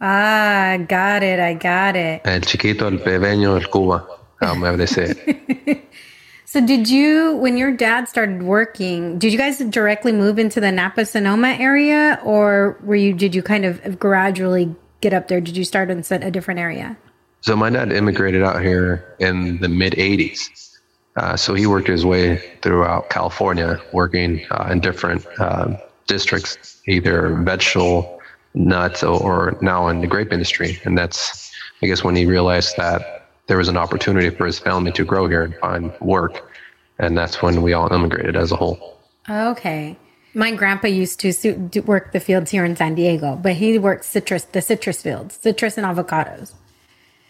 Ah, 0.00 0.78
got 0.88 1.22
it. 1.22 1.38
I 1.40 1.54
got 1.54 1.94
it. 1.96 2.22
El 2.24 2.40
chiquito, 2.40 2.86
el 2.86 2.98
pequeño, 2.98 3.60
el 3.60 3.68
Cuba, 3.70 4.06
however 4.42 4.76
they 4.76 4.86
say 4.86 5.14
it. 5.16 5.84
so, 6.44 6.64
did 6.64 6.88
you, 6.88 7.36
when 7.36 7.56
your 7.56 7.72
dad 7.72 8.08
started 8.08 8.42
working, 8.42 9.18
did 9.18 9.32
you 9.32 9.38
guys 9.38 9.58
directly 9.58 10.12
move 10.12 10.38
into 10.38 10.60
the 10.60 10.72
Napa 10.72 11.04
Sonoma 11.04 11.56
area, 11.58 12.20
or 12.24 12.78
were 12.82 12.96
you? 12.96 13.12
Did 13.12 13.34
you 13.34 13.42
kind 13.42 13.64
of 13.64 13.98
gradually 13.98 14.74
get 15.00 15.12
up 15.12 15.28
there? 15.28 15.40
Did 15.40 15.56
you 15.56 15.64
start 15.64 15.90
in 15.90 16.04
a 16.10 16.30
different 16.30 16.60
area? 16.60 16.96
So, 17.40 17.56
my 17.56 17.70
dad 17.70 17.92
immigrated 17.92 18.42
out 18.42 18.62
here 18.62 19.16
in 19.18 19.58
the 19.60 19.68
mid 19.68 19.94
'80s. 19.94 20.70
Uh, 21.16 21.36
so 21.36 21.54
he 21.54 21.66
worked 21.66 21.88
his 21.88 22.06
way 22.06 22.38
throughout 22.62 23.10
California, 23.10 23.80
working 23.92 24.44
uh, 24.50 24.68
in 24.70 24.80
different 24.80 25.26
uh, 25.38 25.76
districts, 26.06 26.80
either 26.88 27.34
vegetable, 27.42 28.20
nuts, 28.54 29.02
or 29.02 29.56
now 29.60 29.88
in 29.88 30.00
the 30.00 30.06
grape 30.06 30.32
industry. 30.32 30.80
And 30.84 30.96
that's, 30.96 31.52
I 31.82 31.86
guess, 31.86 32.02
when 32.02 32.16
he 32.16 32.24
realized 32.24 32.76
that 32.78 33.21
there 33.52 33.58
was 33.58 33.68
an 33.68 33.76
opportunity 33.76 34.30
for 34.30 34.46
his 34.46 34.58
family 34.58 34.90
to 34.90 35.04
grow 35.04 35.28
here 35.28 35.42
and 35.42 35.54
find 35.56 35.92
work. 36.00 36.50
And 36.98 37.18
that's 37.18 37.42
when 37.42 37.60
we 37.60 37.74
all 37.74 37.92
immigrated 37.92 38.34
as 38.34 38.50
a 38.50 38.56
whole. 38.56 38.96
Okay. 39.28 39.94
My 40.32 40.52
grandpa 40.54 40.88
used 40.88 41.20
to 41.20 41.82
work 41.84 42.12
the 42.12 42.20
fields 42.20 42.50
here 42.50 42.64
in 42.64 42.76
San 42.76 42.94
Diego, 42.94 43.36
but 43.36 43.52
he 43.52 43.78
worked 43.78 44.06
citrus, 44.06 44.44
the 44.44 44.62
citrus 44.62 45.02
fields, 45.02 45.34
citrus 45.36 45.76
and 45.76 45.84
avocados. 45.84 46.54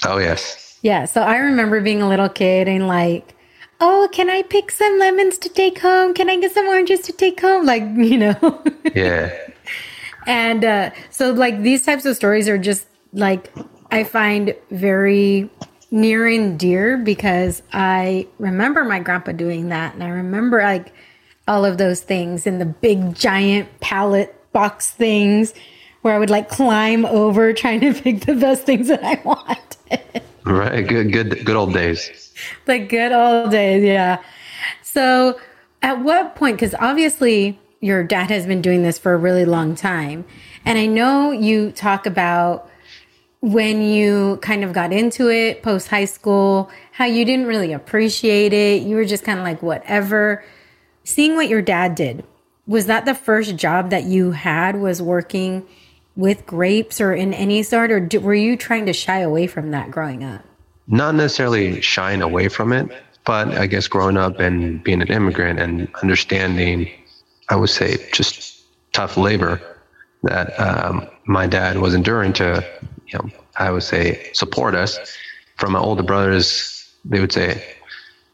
Oh, 0.07 0.19
yes. 0.19 0.79
Yeah. 0.83 1.07
So 1.07 1.23
I 1.23 1.39
remember 1.39 1.81
being 1.81 2.03
a 2.03 2.09
little 2.09 2.29
kid 2.29 2.69
and 2.69 2.87
like, 2.87 3.35
oh, 3.81 4.09
can 4.13 4.31
I 4.31 4.43
pick 4.43 4.71
some 4.71 5.01
lemons 5.01 5.39
to 5.39 5.49
take 5.49 5.81
home? 5.81 6.15
Can 6.15 6.31
I 6.31 6.39
get 6.39 6.53
some 6.53 6.69
oranges 6.69 7.01
to 7.01 7.13
take 7.13 7.41
home? 7.41 7.67
Like, 7.67 7.83
you 7.97 8.17
know. 8.17 8.63
yeah. 8.95 9.37
And 10.29 10.65
uh, 10.65 10.91
so, 11.11 11.33
like, 11.33 11.63
these 11.63 11.85
types 11.85 12.05
of 12.05 12.15
stories 12.15 12.49
are 12.49 12.59
just 12.59 12.87
like, 13.13 13.53
I 13.91 14.05
find 14.05 14.55
very 14.71 15.51
near 15.93 16.27
and 16.27 16.59
dear 16.59 16.97
because 16.97 17.63
I 17.73 18.27
remember 18.39 18.83
my 18.83 18.99
grandpa 18.99 19.33
doing 19.33 19.69
that. 19.69 19.95
And 19.95 20.03
I 20.03 20.09
remember, 20.09 20.63
like, 20.63 20.93
all 21.47 21.65
of 21.65 21.79
those 21.79 22.01
things 22.01 22.47
and 22.47 22.61
the 22.61 22.67
big 22.67 23.15
giant 23.15 23.81
pallet 23.81 24.35
box 24.53 24.91
things 24.91 25.55
where 26.03 26.15
I 26.15 26.19
would 26.19 26.31
like 26.31 26.49
climb 26.49 27.05
over 27.05 27.53
trying 27.53 27.81
to 27.81 27.95
pick 28.03 28.27
the 28.27 28.35
best 28.35 28.65
things 28.65 28.89
that 28.89 29.05
I 29.05 29.21
wanted. 29.25 30.23
Right. 30.45 30.87
Good, 30.87 31.13
good, 31.13 31.45
good 31.45 31.57
old 31.57 31.73
days. 31.73 32.33
the 32.65 32.79
good 32.79 33.13
old 33.13 33.51
days. 33.51 33.85
Yeah. 33.85 34.23
So 34.83 35.39
at 35.83 36.01
what 36.03 36.35
point, 36.35 36.57
because 36.57 36.75
obviously 36.79 37.59
your 37.81 38.03
dad 38.05 38.31
has 38.31 38.47
been 38.47 38.63
doing 38.63 38.83
this 38.83 38.99
for 38.99 39.13
a 39.13 39.17
really 39.17 39.45
long 39.45 39.75
time. 39.75 40.25
And 40.65 40.79
I 40.79 40.87
know 40.87 41.33
you 41.33 41.73
talk 41.73 42.07
about 42.07 42.69
when 43.43 43.83
you 43.83 44.39
kind 44.41 44.63
of 44.63 44.73
got 44.73 44.93
into 44.93 45.29
it 45.29 45.65
post 45.65 45.89
high 45.89 46.05
school, 46.05 46.71
how 46.93 47.05
you 47.05 47.25
didn't 47.25 47.47
really 47.47 47.73
appreciate 47.73 48.53
it. 48.53 48.83
You 48.83 48.95
were 48.95 49.05
just 49.05 49.25
kind 49.25 49.39
of 49.39 49.45
like, 49.45 49.63
whatever. 49.63 50.45
Seeing 51.03 51.35
what 51.35 51.49
your 51.49 51.61
dad 51.61 51.97
did, 51.97 52.25
was 52.69 52.87
that 52.87 53.05
the 53.05 53.15
first 53.15 53.57
job 53.57 53.91
that 53.91 54.05
you 54.05 54.31
had 54.31 54.81
was 54.81 55.03
working 55.03 55.67
with 56.15 56.47
grapes 56.47 57.01
or 57.01 57.13
in 57.13 57.35
any 57.35 57.65
sort, 57.65 57.91
or 57.91 58.09
were 58.21 58.35
you 58.35 58.57
trying 58.57 58.87
to 58.87 58.93
shy 58.93 59.19
away 59.19 59.49
from 59.49 59.73
that 59.73 59.91
growing 59.91 60.23
up? 60.23 60.45
Not 60.87 61.17
necessarily 61.17 61.81
shying 61.81 62.23
away 62.23 62.49
from 62.49 62.73
it, 62.73 62.91
but 63.25 63.49
I 63.49 63.67
guess 63.67 63.89
growing 63.89 64.17
up 64.17 64.39
and 64.39 64.85
being 64.85 65.03
an 65.03 65.09
immigrant 65.09 65.59
and 65.59 65.93
understanding, 66.01 66.89
I 67.49 67.57
would 67.57 67.71
say, 67.71 67.97
just 68.13 68.63
tough 68.93 69.17
labor 69.17 69.61
that 70.23 70.59
um, 70.61 71.09
my 71.25 71.49
dad 71.49 71.79
was 71.79 71.95
enduring 71.95 72.35
to, 72.35 72.65
you 73.13 73.19
know, 73.19 73.31
I 73.57 73.71
would 73.71 73.83
say, 73.83 74.31
support 74.33 74.75
us. 74.75 74.99
From 75.57 75.73
my 75.73 75.79
older 75.79 76.03
brothers, 76.03 76.91
they 77.05 77.21
would 77.21 77.33
say, 77.33 77.63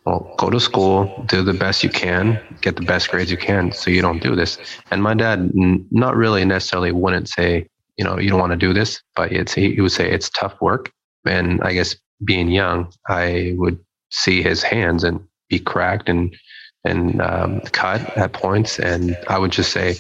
well, 0.05 0.35
go 0.39 0.49
to 0.49 0.61
school, 0.61 1.23
do 1.27 1.43
the 1.43 1.53
best 1.53 1.83
you 1.85 1.91
can, 1.91 2.41
get 2.63 2.77
the 2.77 2.83
best 2.83 3.11
grades 3.11 3.31
you 3.31 3.37
can, 3.37 3.73
so 3.73 3.91
you 3.91 4.01
don't 4.01 4.23
do 4.23 4.35
this. 4.35 4.59
And 4.91 5.03
my 5.03 5.15
dad, 5.15 5.51
not 5.55 6.17
really 6.17 6.45
necessarily, 6.45 6.93
wouldn't 6.93 7.29
say, 7.29 7.69
you 7.99 8.05
know, 8.05 8.19
you 8.19 8.31
don't 8.31 8.41
want 8.41 8.53
to 8.53 8.57
do 8.57 8.73
this, 8.73 9.03
but 9.17 9.33
it's 9.33 9.53
he 9.53 9.81
would 9.81 9.93
say 9.93 10.11
it's 10.11 10.31
tough 10.31 10.59
work. 10.61 10.91
And 11.27 11.61
I 11.63 11.75
guess 11.75 11.97
being 12.25 12.49
young, 12.49 12.91
I 13.09 13.55
would 13.57 13.79
see 14.11 14.43
his 14.43 14.63
hands 14.63 15.05
and 15.05 15.21
be 15.49 15.59
cracked 15.59 16.09
and 16.09 16.35
and 16.85 17.21
um, 17.21 17.61
cut 17.73 18.17
at 18.17 18.33
points, 18.33 18.79
and 18.79 19.17
I 19.29 19.37
would 19.39 19.51
just 19.51 19.73
say, 19.73 19.99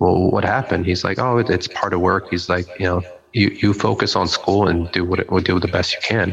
"Well, 0.00 0.30
what 0.30 0.44
happened?" 0.44 0.86
He's 0.86 1.04
like, 1.04 1.18
"Oh, 1.18 1.38
it's 1.38 1.68
part 1.68 1.92
of 1.92 2.00
work." 2.00 2.28
He's 2.30 2.48
like, 2.48 2.66
"You 2.80 2.86
know, 2.86 3.02
you 3.38 3.48
you 3.62 3.70
focus 3.86 4.16
on 4.20 4.26
school 4.38 4.66
and 4.70 4.90
do 4.92 5.02
what 5.04 5.18
it, 5.20 5.28
do 5.44 5.60
the 5.66 5.72
best 5.76 5.88
you 5.94 6.00
can." 6.02 6.28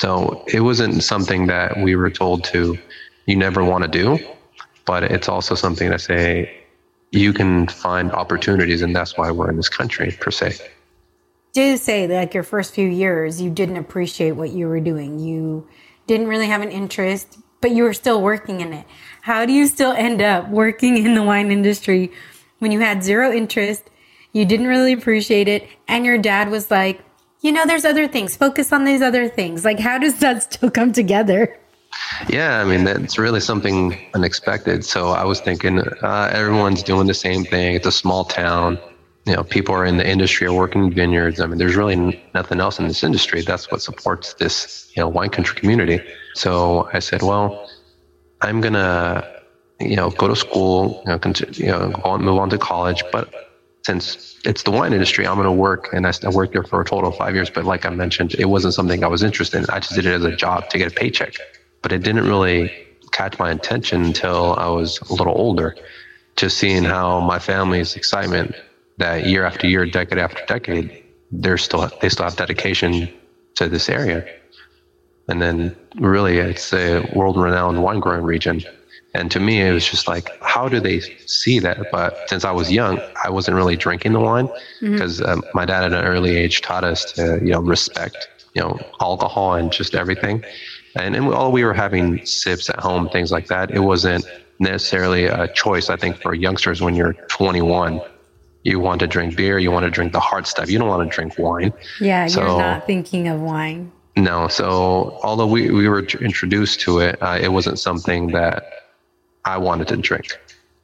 So 0.00 0.44
it 0.46 0.60
wasn't 0.60 1.02
something 1.02 1.48
that 1.48 1.68
we 1.84 1.96
were 1.96 2.10
told 2.10 2.44
to, 2.52 2.78
you 3.26 3.36
never 3.36 3.64
want 3.64 3.82
to 3.84 3.90
do, 4.02 4.06
but 4.86 5.02
it's 5.02 5.28
also 5.28 5.54
something 5.56 5.90
to 5.90 5.98
say, 5.98 6.28
you 7.10 7.32
can 7.32 7.66
find 7.66 8.12
opportunities, 8.12 8.80
and 8.80 8.94
that's 8.94 9.18
why 9.18 9.30
we're 9.30 9.50
in 9.50 9.56
this 9.56 9.68
country 9.68 10.16
per 10.20 10.30
se. 10.30 10.56
Did 11.52 11.80
say 11.80 12.06
like 12.06 12.32
your 12.32 12.44
first 12.44 12.74
few 12.74 12.88
years, 12.88 13.42
you 13.42 13.50
didn't 13.50 13.78
appreciate 13.78 14.32
what 14.32 14.50
you 14.50 14.68
were 14.68 14.80
doing. 14.80 15.18
You 15.18 15.66
didn't 16.06 16.28
really 16.28 16.46
have 16.46 16.62
an 16.62 16.70
interest, 16.70 17.38
but 17.60 17.72
you 17.72 17.82
were 17.82 17.94
still 17.94 18.22
working 18.22 18.60
in 18.60 18.72
it. 18.72 18.86
How 19.22 19.44
do 19.46 19.52
you 19.52 19.66
still 19.66 19.92
end 19.92 20.22
up 20.22 20.48
working 20.48 20.96
in 21.04 21.14
the 21.14 21.22
wine 21.22 21.50
industry 21.50 22.12
when 22.60 22.70
you 22.70 22.80
had 22.80 23.02
zero 23.02 23.32
interest? 23.32 23.90
You 24.38 24.44
didn't 24.44 24.68
really 24.68 24.92
appreciate 24.92 25.48
it, 25.48 25.68
and 25.88 26.04
your 26.04 26.16
dad 26.16 26.48
was 26.48 26.70
like, 26.70 27.02
you 27.40 27.50
know, 27.50 27.66
there's 27.66 27.84
other 27.84 28.06
things. 28.06 28.36
Focus 28.36 28.72
on 28.72 28.84
these 28.84 29.02
other 29.02 29.28
things. 29.28 29.64
Like, 29.64 29.80
how 29.80 29.98
does 29.98 30.20
that 30.20 30.44
still 30.44 30.70
come 30.70 30.92
together? 30.92 31.58
Yeah, 32.28 32.60
I 32.60 32.64
mean, 32.64 32.84
that's 32.84 33.18
really 33.18 33.40
something 33.40 33.98
unexpected. 34.14 34.84
So 34.84 35.08
I 35.08 35.24
was 35.24 35.40
thinking, 35.40 35.80
uh, 35.80 36.30
everyone's 36.32 36.84
doing 36.84 37.08
the 37.08 37.14
same 37.14 37.42
thing. 37.46 37.74
It's 37.74 37.88
a 37.88 37.90
small 37.90 38.26
town. 38.26 38.78
You 39.26 39.34
know, 39.34 39.42
people 39.42 39.74
are 39.74 39.84
in 39.84 39.96
the 39.96 40.08
industry 40.08 40.46
or 40.46 40.56
working 40.56 40.84
in 40.84 40.92
vineyards. 40.92 41.40
I 41.40 41.46
mean, 41.46 41.58
there's 41.58 41.74
really 41.74 42.22
nothing 42.32 42.60
else 42.60 42.78
in 42.78 42.86
this 42.86 43.02
industry. 43.02 43.42
That's 43.42 43.72
what 43.72 43.82
supports 43.82 44.34
this, 44.34 44.92
you 44.94 45.02
know, 45.02 45.08
wine 45.08 45.30
country 45.30 45.58
community. 45.58 46.00
So 46.34 46.88
I 46.92 47.00
said, 47.00 47.22
well, 47.22 47.68
I'm 48.40 48.60
gonna, 48.60 49.28
you 49.80 49.96
know, 49.96 50.10
go 50.10 50.28
to 50.28 50.36
school, 50.36 51.02
you 51.06 51.10
know, 51.10 51.32
you 51.54 51.66
know, 51.66 52.18
move 52.18 52.38
on 52.38 52.50
to 52.50 52.58
college, 52.58 53.02
but 53.10 53.46
since 53.88 54.36
it's 54.44 54.64
the 54.64 54.70
wine 54.70 54.92
industry, 54.92 55.26
I'm 55.26 55.36
going 55.36 55.46
to 55.46 55.60
work. 55.68 55.88
And 55.94 56.06
I, 56.06 56.12
worked 56.30 56.52
there 56.52 56.62
for 56.62 56.82
a 56.82 56.84
total 56.84 57.08
of 57.08 57.16
five 57.16 57.34
years. 57.34 57.48
But 57.48 57.64
like 57.64 57.86
I 57.86 57.90
mentioned, 58.04 58.34
it 58.34 58.44
wasn't 58.44 58.74
something 58.74 59.02
I 59.02 59.06
was 59.06 59.22
interested 59.22 59.56
in. 59.60 59.70
I 59.70 59.78
just 59.80 59.94
did 59.94 60.04
it 60.04 60.12
as 60.12 60.24
a 60.24 60.36
job 60.36 60.68
to 60.70 60.76
get 60.76 60.92
a 60.92 60.94
paycheck. 60.94 61.32
But 61.80 61.92
it 61.92 62.02
didn't 62.02 62.28
really 62.28 62.70
catch 63.12 63.38
my 63.38 63.50
attention 63.50 64.04
until 64.04 64.54
I 64.56 64.68
was 64.68 65.00
a 65.08 65.14
little 65.14 65.32
older, 65.34 65.74
just 66.36 66.58
seeing 66.58 66.84
how 66.84 67.20
my 67.20 67.38
family's 67.38 67.96
excitement 67.96 68.54
that 68.98 69.26
year 69.26 69.46
after 69.46 69.66
year, 69.66 69.86
decade 69.86 70.18
after 70.18 70.44
decade, 70.46 71.02
they're 71.32 71.56
still 71.56 71.90
they 72.02 72.10
still 72.10 72.26
have 72.26 72.36
dedication 72.36 73.08
to 73.54 73.70
this 73.70 73.88
area. 73.88 74.20
And 75.28 75.40
then 75.40 75.74
really 75.96 76.36
it's 76.38 76.74
a 76.74 77.10
world 77.14 77.38
renowned 77.38 77.82
wine 77.82 78.00
growing 78.00 78.24
region. 78.24 78.62
And 79.14 79.30
to 79.30 79.40
me, 79.40 79.60
it 79.60 79.72
was 79.72 79.88
just 79.88 80.06
like, 80.06 80.30
how 80.42 80.68
do 80.68 80.80
they 80.80 81.00
see 81.00 81.58
that? 81.60 81.90
But 81.90 82.28
since 82.28 82.44
I 82.44 82.50
was 82.50 82.70
young, 82.70 83.00
I 83.24 83.30
wasn't 83.30 83.56
really 83.56 83.76
drinking 83.76 84.12
the 84.12 84.20
wine 84.20 84.48
because 84.80 85.20
mm-hmm. 85.20 85.30
um, 85.30 85.42
my 85.54 85.64
dad 85.64 85.84
at 85.84 85.92
an 85.92 86.04
early 86.04 86.36
age 86.36 86.60
taught 86.60 86.84
us 86.84 87.12
to, 87.12 87.38
you 87.42 87.52
know, 87.52 87.60
respect, 87.60 88.28
you 88.54 88.62
know, 88.62 88.78
alcohol 89.00 89.54
and 89.54 89.72
just 89.72 89.94
everything. 89.94 90.44
And, 90.94 91.16
and 91.16 91.28
all 91.28 91.52
we 91.52 91.64
were 91.64 91.74
having 91.74 92.24
sips 92.26 92.68
at 92.68 92.78
home, 92.78 93.08
things 93.08 93.32
like 93.32 93.46
that. 93.46 93.70
It 93.70 93.80
wasn't 93.80 94.26
necessarily 94.58 95.24
a 95.24 95.48
choice, 95.48 95.88
I 95.88 95.96
think, 95.96 96.16
for 96.16 96.34
youngsters 96.34 96.82
when 96.82 96.94
you're 96.94 97.14
21. 97.28 98.00
You 98.64 98.80
want 98.80 99.00
to 99.00 99.06
drink 99.06 99.36
beer, 99.36 99.58
you 99.58 99.70
want 99.70 99.84
to 99.84 99.90
drink 99.90 100.12
the 100.12 100.20
hard 100.20 100.46
stuff. 100.46 100.70
You 100.70 100.78
don't 100.78 100.88
want 100.88 101.08
to 101.08 101.14
drink 101.14 101.38
wine. 101.38 101.72
Yeah, 102.00 102.26
so, 102.26 102.40
you're 102.40 102.58
not 102.58 102.86
thinking 102.86 103.28
of 103.28 103.40
wine. 103.40 103.90
No. 104.16 104.48
So 104.48 105.18
although 105.22 105.46
we, 105.46 105.70
we 105.70 105.88
were 105.88 106.02
introduced 106.02 106.80
to 106.80 106.98
it, 106.98 107.22
uh, 107.22 107.38
it 107.40 107.52
wasn't 107.52 107.78
something 107.78 108.28
that 108.28 108.64
I 109.48 109.56
wanted 109.56 109.88
to 109.88 109.96
drink. 109.96 110.38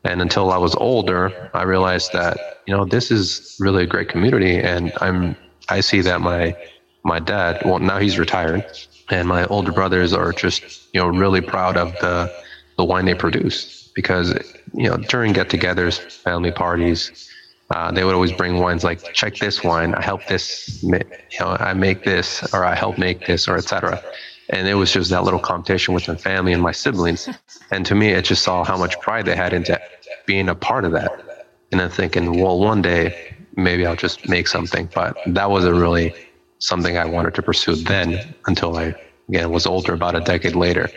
And 0.05 0.23
until 0.23 0.51
I 0.51 0.57
was 0.57 0.75
older, 0.77 1.51
I 1.53 1.63
realized 1.65 2.13
that, 2.15 2.63
you 2.67 2.75
know, 2.75 2.87
this 2.87 3.11
is 3.11 3.57
really 3.61 3.85
a 3.85 3.87
great 3.87 4.09
community. 4.09 4.59
And 4.59 4.91
I'm, 5.03 5.37
I 5.69 5.81
see 5.81 6.01
that 6.01 6.23
my, 6.23 6.57
my 7.05 7.21
dad, 7.21 7.63
well, 7.65 7.79
now 7.79 7.99
he's 7.99 8.19
retired 8.19 8.65
and 9.11 9.29
my 9.29 9.45
older 9.47 9.71
brothers 9.71 10.15
are 10.15 10.33
just, 10.33 10.63
you 10.95 11.01
know, 11.01 11.09
really 11.09 11.43
proud 11.43 11.77
of 11.77 11.93
the, 12.01 12.33
the 12.79 12.85
wine 12.85 13.05
they 13.05 13.15
produce 13.15 13.91
because, 13.95 14.33
you 14.73 14.89
know, 14.89 14.97
during 14.97 15.35
get 15.35 15.51
togethers, 15.51 15.99
family 15.99 16.51
parties, 16.51 17.31
uh, 17.71 17.93
they 17.93 18.05
would 18.05 18.15
always 18.15 18.33
bring 18.33 18.61
wines 18.61 18.83
like, 18.83 19.13
check 19.13 19.37
this 19.37 19.63
wine. 19.63 19.95
I 19.95 20.03
help 20.03 20.27
this, 20.27 20.83
you 20.83 20.99
know, 21.41 21.57
I 21.61 21.75
make 21.75 22.05
this 22.05 22.55
or 22.55 22.65
I 22.65 22.75
help 22.75 22.97
make 22.97 23.27
this 23.27 23.47
or 23.47 23.57
etc 23.57 24.03
and 24.51 24.69
it 24.69 24.75
was 24.75 24.93
just 24.93 25.11
that 25.11 25.25
little 25.25 25.41
competition 25.41 25.95
with 25.95 26.07
my 26.09 26.17
family 26.17 26.53
and 26.53 26.63
my 26.63 26.73
siblings 26.73 27.29
and 27.71 27.87
to 27.87 27.95
me 27.95 28.09
it 28.11 28.25
just 28.25 28.43
saw 28.43 28.65
how 28.65 28.77
much 28.77 28.99
pride 29.01 29.25
they 29.25 29.37
had 29.37 29.53
into 29.53 29.81
being 30.27 30.49
a 30.49 30.55
part 30.55 30.85
of 30.85 30.93
that 30.93 31.45
and 31.73 31.81
i'm 31.81 31.91
thinking 31.91 32.41
well 32.41 32.59
one 32.59 32.83
day 32.83 33.35
maybe 33.57 33.87
I'll 33.87 33.97
just 33.97 34.29
make 34.29 34.49
something. 34.49 34.89
But 34.95 35.17
that 35.27 35.51
wasn't 35.51 35.77
really 35.77 36.15
something 36.59 36.97
I 36.97 37.05
wanted 37.05 37.35
to 37.35 37.43
pursue 37.43 37.77
then 37.77 38.35
until 38.47 38.77
I 38.77 38.95
again 39.29 39.51
was 39.51 39.67
older, 39.67 39.95
about 39.95 40.15
a 40.15 40.21
decade 40.21 40.55
later. 40.55 40.89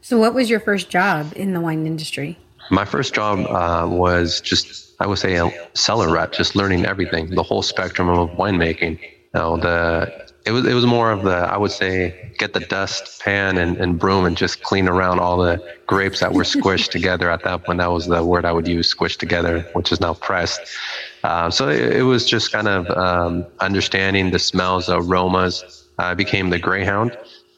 So, 0.00 0.18
what 0.18 0.34
was 0.34 0.50
your 0.50 0.60
first 0.60 0.90
job 0.90 1.32
in 1.36 1.52
the 1.52 1.60
wine 1.60 1.86
industry? 1.86 2.38
My 2.70 2.84
first 2.84 3.14
job 3.14 3.38
uh, 3.46 3.88
was 3.88 4.40
just, 4.40 4.94
I 5.00 5.06
would 5.06 5.18
say, 5.18 5.36
a 5.36 5.50
cellar 5.74 6.12
rat, 6.12 6.32
just 6.32 6.56
learning 6.56 6.84
everything, 6.84 7.30
the 7.30 7.42
whole 7.42 7.62
spectrum 7.62 8.08
of 8.08 8.30
winemaking. 8.30 9.00
You 9.00 9.08
know, 9.34 9.56
the 9.56 10.30
it 10.46 10.52
was 10.52 10.66
it 10.66 10.74
was 10.74 10.86
more 10.86 11.10
of 11.10 11.24
the 11.24 11.34
I 11.34 11.56
would 11.56 11.72
say 11.72 12.32
get 12.38 12.52
the 12.52 12.60
dust 12.60 13.20
pan 13.22 13.58
and, 13.58 13.76
and 13.78 13.98
broom 13.98 14.24
and 14.24 14.36
just 14.36 14.62
clean 14.62 14.88
around 14.88 15.18
all 15.18 15.36
the 15.38 15.60
grapes 15.86 16.20
that 16.20 16.32
were 16.32 16.44
squished 16.44 16.90
together 16.90 17.28
at 17.30 17.42
that 17.44 17.64
point. 17.64 17.78
That 17.78 17.90
was 17.90 18.06
the 18.06 18.24
word 18.24 18.44
I 18.44 18.52
would 18.52 18.68
use, 18.68 18.94
squished 18.94 19.18
together, 19.18 19.62
which 19.72 19.90
is 19.90 20.00
now 20.00 20.14
pressed. 20.14 20.60
Uh, 21.24 21.50
so 21.50 21.68
it, 21.68 21.96
it, 21.96 22.02
was 22.02 22.24
just 22.24 22.52
kind 22.52 22.68
of 22.68 22.88
um, 22.90 23.44
understanding 23.58 24.30
the 24.30 24.38
smells, 24.38 24.88
aromas. 24.88 25.84
I 25.98 26.14
became 26.14 26.50
the 26.50 26.58
greyhound 26.58 27.16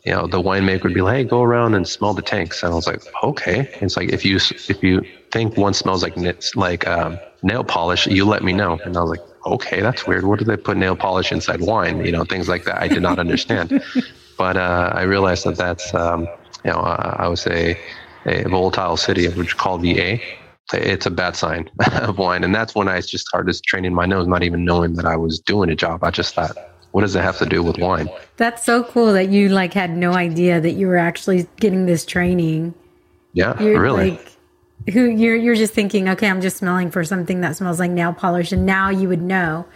you 0.08 0.14
know, 0.14 0.26
the 0.26 0.40
winemaker 0.40 0.84
would 0.84 0.94
be 0.94 1.02
like, 1.02 1.16
"Hey, 1.16 1.24
go 1.24 1.42
around 1.42 1.74
and 1.74 1.86
smell 1.86 2.14
the 2.14 2.22
tanks," 2.22 2.62
and 2.62 2.72
I 2.72 2.74
was 2.74 2.86
like, 2.86 3.02
"Okay." 3.22 3.68
it's 3.82 3.94
like 3.94 4.08
if 4.10 4.24
you 4.24 4.36
if 4.36 4.82
you 4.82 5.02
think 5.30 5.56
one 5.56 5.74
smells 5.74 6.02
like 6.02 6.16
like 6.54 6.86
um, 6.86 7.18
nail 7.42 7.64
polish, 7.64 8.06
you 8.06 8.24
let 8.24 8.42
me 8.42 8.52
know. 8.52 8.78
And 8.84 8.96
I 8.96 9.00
was 9.00 9.10
like, 9.10 9.20
"Okay, 9.46 9.80
that's 9.80 10.06
weird. 10.06 10.24
What 10.24 10.38
do 10.38 10.44
they 10.44 10.56
put 10.56 10.76
nail 10.76 10.96
polish 10.96 11.32
inside 11.32 11.60
wine?" 11.60 12.04
You 12.04 12.12
know, 12.12 12.24
things 12.24 12.48
like 12.48 12.64
that. 12.64 12.80
I 12.80 12.88
did 12.88 13.02
not 13.02 13.18
understand, 13.24 13.82
but 14.36 14.56
uh, 14.56 14.92
I 14.94 15.02
realized 15.02 15.44
that 15.44 15.56
that's 15.56 15.94
um, 15.94 16.22
you 16.64 16.72
know, 16.72 16.78
uh, 16.78 17.16
I 17.18 17.28
would 17.28 17.38
say 17.38 17.78
a 18.26 18.48
volatile 18.48 18.94
acidity, 18.94 19.28
which 19.28 19.48
is 19.48 19.54
called 19.54 19.82
VA. 19.82 20.18
It's 20.74 21.06
a 21.06 21.10
bad 21.10 21.34
sign 21.34 21.70
of 21.92 22.18
wine, 22.18 22.44
and 22.44 22.54
that's 22.54 22.74
when 22.74 22.88
I 22.88 23.00
just 23.00 23.26
started 23.26 23.58
training 23.66 23.94
my 23.94 24.06
nose, 24.06 24.26
not 24.26 24.42
even 24.42 24.64
knowing 24.64 24.94
that 24.94 25.06
I 25.06 25.16
was 25.16 25.38
doing 25.40 25.70
a 25.70 25.76
job. 25.76 26.04
I 26.04 26.10
just 26.10 26.34
thought 26.34 26.56
what 26.92 27.02
does 27.02 27.14
it 27.14 27.22
have 27.22 27.38
to 27.38 27.46
do 27.46 27.62
with 27.62 27.78
wine? 27.78 28.08
That's 28.36 28.64
so 28.64 28.82
cool 28.82 29.12
that 29.12 29.28
you 29.28 29.50
like 29.50 29.74
had 29.74 29.96
no 29.96 30.14
idea 30.14 30.60
that 30.60 30.72
you 30.72 30.86
were 30.86 30.96
actually 30.96 31.46
getting 31.60 31.86
this 31.86 32.04
training. 32.04 32.74
Yeah, 33.34 33.60
you're 33.62 33.80
really. 33.80 34.12
Like, 34.12 34.37
who 34.92 35.04
you're 35.06 35.36
you're 35.36 35.54
just 35.54 35.74
thinking, 35.74 36.08
okay, 36.08 36.28
I'm 36.28 36.40
just 36.40 36.56
smelling 36.56 36.90
for 36.90 37.04
something 37.04 37.40
that 37.42 37.56
smells 37.56 37.78
like 37.78 37.90
nail 37.90 38.12
polish, 38.12 38.52
and 38.52 38.66
now 38.66 38.90
you 38.90 39.08
would 39.08 39.22
know. 39.22 39.66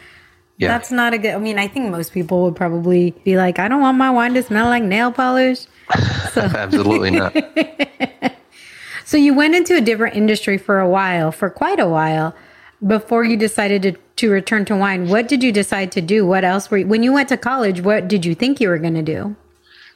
Yeah. 0.59 0.69
That's 0.69 0.91
not 0.91 1.13
a 1.13 1.19
good. 1.19 1.35
I 1.35 1.39
mean, 1.39 1.59
I 1.59 1.69
think 1.69 1.91
most 1.91 2.13
people 2.13 2.43
would 2.45 2.57
probably 2.57 3.11
be 3.25 3.37
like, 3.37 3.59
I 3.59 3.69
don't 3.69 3.81
want 3.81 3.99
my 3.99 4.11
wine 4.11 4.35
to 4.35 4.43
smell 4.43 4.67
like 4.67 4.83
nail 4.83 5.13
polish. 5.13 5.67
So. 6.33 6.41
Absolutely 6.41 7.11
not. 7.11 7.37
so 9.05 9.19
you 9.19 9.35
went 9.35 9.55
into 9.55 9.77
a 9.77 9.83
different 9.83 10.17
industry 10.17 10.57
for 10.57 10.81
a 10.81 10.89
while, 10.89 11.31
for 11.31 11.51
quite 11.51 11.79
a 11.79 11.87
while 11.87 12.35
before 12.87 13.25
you 13.25 13.37
decided 13.37 13.83
to, 13.83 13.93
to 14.17 14.31
return 14.31 14.65
to 14.67 14.77
wine, 14.77 15.09
what 15.09 15.29
did 15.29 15.43
you 15.43 15.53
decide 15.53 15.93
to 15.93 16.01
do? 16.01 16.27
What 16.27 16.45
else 16.45 16.71
were 16.71 16.79
you, 16.79 16.87
when 16.87 17.03
you 17.03 17.13
went 17.13 17.29
to 17.29 17.37
college, 17.37 17.81
what 17.81 18.09
did 18.09 18.25
you 18.25 18.35
think 18.35 18.61
you 18.61 18.69
were 18.69 18.79
going 18.79 18.95
to 18.95 19.03
do? 19.03 19.37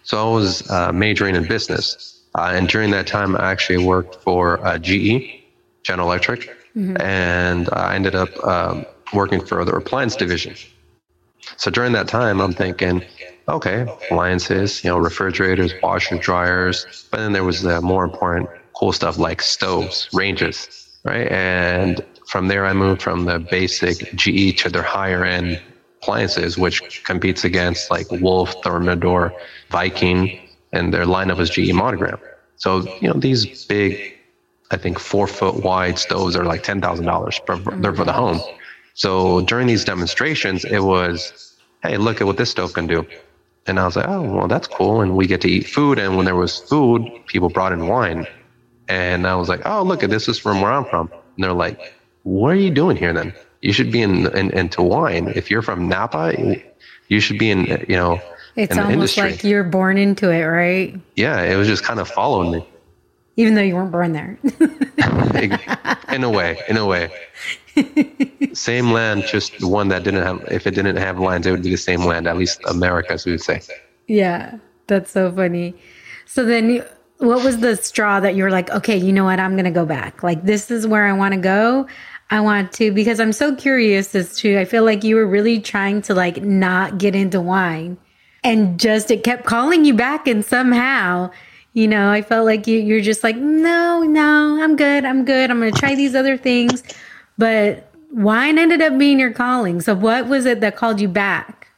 So 0.02 0.28
I 0.28 0.32
was 0.32 0.68
uh, 0.70 0.92
majoring 0.92 1.34
in 1.34 1.48
business. 1.48 2.15
Uh, 2.36 2.52
and 2.54 2.68
during 2.68 2.90
that 2.90 3.06
time, 3.06 3.34
I 3.34 3.50
actually 3.50 3.82
worked 3.82 4.16
for 4.16 4.64
uh, 4.66 4.78
GE, 4.78 5.42
General 5.82 6.08
Electric, 6.08 6.50
mm-hmm. 6.76 7.00
and 7.00 7.68
I 7.72 7.94
ended 7.94 8.14
up 8.14 8.28
um, 8.44 8.84
working 9.14 9.40
for 9.44 9.64
the 9.64 9.72
appliance 9.72 10.16
division. 10.16 10.54
So 11.56 11.70
during 11.70 11.92
that 11.92 12.08
time, 12.08 12.40
I'm 12.40 12.52
thinking, 12.52 13.02
okay, 13.48 13.82
appliances, 13.82 14.84
you 14.84 14.90
know, 14.90 14.98
refrigerators, 14.98 15.72
washers, 15.82 16.20
dryers. 16.20 17.06
But 17.10 17.18
then 17.18 17.32
there 17.32 17.44
was 17.44 17.62
the 17.62 17.80
more 17.80 18.04
important 18.04 18.50
cool 18.74 18.92
stuff 18.92 19.16
like 19.16 19.40
stoves, 19.40 20.08
ranges, 20.12 20.98
right? 21.04 21.30
And 21.32 22.04
from 22.26 22.48
there, 22.48 22.66
I 22.66 22.74
moved 22.74 23.00
from 23.00 23.24
the 23.24 23.38
basic 23.38 24.14
GE 24.14 24.58
to 24.58 24.68
their 24.68 24.82
higher 24.82 25.24
end 25.24 25.62
appliances, 26.02 26.58
which 26.58 27.02
competes 27.04 27.44
against 27.44 27.90
like 27.90 28.10
Wolf, 28.10 28.60
Thermador, 28.62 29.32
Viking, 29.70 30.45
and 30.76 30.92
their 30.92 31.04
lineup 31.04 31.40
is 31.40 31.50
GE 31.50 31.72
Monogram. 31.72 32.18
So, 32.56 32.82
you 33.00 33.08
know, 33.08 33.14
these 33.14 33.64
big, 33.64 34.18
I 34.70 34.76
think 34.76 34.98
four 34.98 35.26
foot 35.26 35.62
wide 35.62 35.98
stoves 35.98 36.36
are 36.36 36.44
like 36.44 36.62
$10,000 36.62 37.82
they're 37.82 37.94
for 37.94 38.04
the 38.04 38.12
home. 38.12 38.40
So 38.94 39.42
during 39.42 39.66
these 39.66 39.84
demonstrations, 39.84 40.64
it 40.64 40.80
was, 40.80 41.54
hey, 41.82 41.96
look 41.96 42.20
at 42.20 42.26
what 42.26 42.36
this 42.36 42.50
stove 42.50 42.72
can 42.72 42.86
do. 42.86 43.06
And 43.66 43.80
I 43.80 43.84
was 43.84 43.96
like, 43.96 44.08
oh, 44.08 44.22
well, 44.22 44.48
that's 44.48 44.68
cool. 44.68 45.00
And 45.00 45.16
we 45.16 45.26
get 45.26 45.40
to 45.42 45.50
eat 45.50 45.66
food. 45.66 45.98
And 45.98 46.16
when 46.16 46.24
there 46.24 46.36
was 46.36 46.58
food, 46.58 47.02
people 47.26 47.48
brought 47.48 47.72
in 47.72 47.88
wine. 47.88 48.26
And 48.88 49.26
I 49.26 49.34
was 49.34 49.48
like, 49.48 49.62
oh, 49.66 49.82
look 49.82 50.02
at 50.02 50.10
this 50.10 50.28
is 50.28 50.38
from 50.38 50.60
where 50.60 50.70
I'm 50.70 50.84
from. 50.84 51.10
And 51.12 51.44
they're 51.44 51.52
like, 51.52 51.94
what 52.22 52.50
are 52.50 52.62
you 52.66 52.70
doing 52.70 52.96
here 52.96 53.12
then? 53.12 53.34
You 53.60 53.72
should 53.72 53.90
be 53.90 54.02
in, 54.02 54.26
in 54.36 54.50
into 54.52 54.82
wine. 54.82 55.32
If 55.34 55.50
you're 55.50 55.62
from 55.62 55.88
Napa, 55.88 56.56
you 57.08 57.20
should 57.20 57.38
be 57.38 57.50
in 57.50 57.66
you 57.88 57.96
know. 57.96 58.20
It's 58.56 58.76
almost 58.76 58.92
industry. 58.92 59.30
like 59.30 59.44
you're 59.44 59.64
born 59.64 59.98
into 59.98 60.30
it, 60.30 60.44
right? 60.44 60.98
Yeah, 61.14 61.42
it 61.42 61.56
was 61.56 61.68
just 61.68 61.84
kind 61.84 62.00
of 62.00 62.08
following 62.08 62.50
me. 62.50 62.66
Even 63.36 63.54
though 63.54 63.62
you 63.62 63.74
weren't 63.74 63.92
born 63.92 64.12
there. 64.12 64.38
in 66.10 66.24
a 66.24 66.30
way, 66.30 66.58
in 66.68 66.78
a 66.78 66.86
way. 66.86 67.10
same 68.54 68.92
land, 68.92 69.24
just 69.26 69.62
one 69.62 69.88
that 69.88 70.04
didn't 70.04 70.22
have. 70.22 70.42
If 70.50 70.66
it 70.66 70.70
didn't 70.70 70.96
have 70.96 71.20
lands, 71.20 71.46
it 71.46 71.50
would 71.50 71.62
be 71.62 71.70
the 71.70 71.76
same 71.76 72.00
land. 72.00 72.26
At 72.26 72.38
least 72.38 72.60
America, 72.66 73.12
as 73.12 73.26
we 73.26 73.32
would 73.32 73.42
say. 73.42 73.60
Yeah, 74.06 74.56
that's 74.86 75.10
so 75.10 75.30
funny. 75.30 75.74
So 76.24 76.46
then, 76.46 76.82
what 77.18 77.44
was 77.44 77.58
the 77.58 77.76
straw 77.76 78.20
that 78.20 78.34
you 78.34 78.42
were 78.42 78.50
like, 78.50 78.70
okay, 78.70 78.96
you 78.96 79.12
know 79.12 79.24
what? 79.24 79.38
I'm 79.38 79.52
going 79.52 79.66
to 79.66 79.70
go 79.70 79.84
back. 79.84 80.22
Like, 80.22 80.44
this 80.44 80.70
is 80.70 80.86
where 80.86 81.04
I 81.04 81.12
want 81.12 81.34
to 81.34 81.40
go. 81.40 81.86
I 82.30 82.40
want 82.40 82.72
to 82.72 82.90
because 82.90 83.20
I'm 83.20 83.32
so 83.32 83.54
curious 83.54 84.14
as 84.14 84.36
to 84.38 84.58
I 84.58 84.64
feel 84.64 84.84
like 84.84 85.04
you 85.04 85.14
were 85.14 85.26
really 85.26 85.60
trying 85.60 86.02
to 86.02 86.14
like 86.14 86.42
not 86.42 86.98
get 86.98 87.14
into 87.14 87.40
wine 87.40 87.98
and 88.46 88.78
just 88.78 89.10
it 89.10 89.24
kept 89.24 89.44
calling 89.44 89.84
you 89.84 89.92
back 89.92 90.28
and 90.28 90.44
somehow 90.44 91.28
you 91.72 91.88
know 91.88 92.10
I 92.10 92.22
felt 92.22 92.46
like 92.46 92.66
you 92.66 92.78
you're 92.78 93.00
just 93.00 93.24
like 93.24 93.36
no 93.36 94.04
no 94.04 94.62
I'm 94.62 94.76
good 94.76 95.04
I'm 95.04 95.24
good 95.24 95.50
I'm 95.50 95.58
going 95.58 95.72
to 95.72 95.78
try 95.78 95.94
these 95.94 96.14
other 96.14 96.38
things. 96.38 96.82
But 97.36 97.90
wine 98.12 98.58
ended 98.58 98.80
up 98.80 98.96
being 98.96 99.18
your 99.20 99.32
calling. 99.32 99.82
So 99.82 99.94
what 99.94 100.26
was 100.28 100.46
it 100.46 100.60
that 100.60 100.76
called 100.76 101.00
you 101.00 101.08
back? 101.08 101.68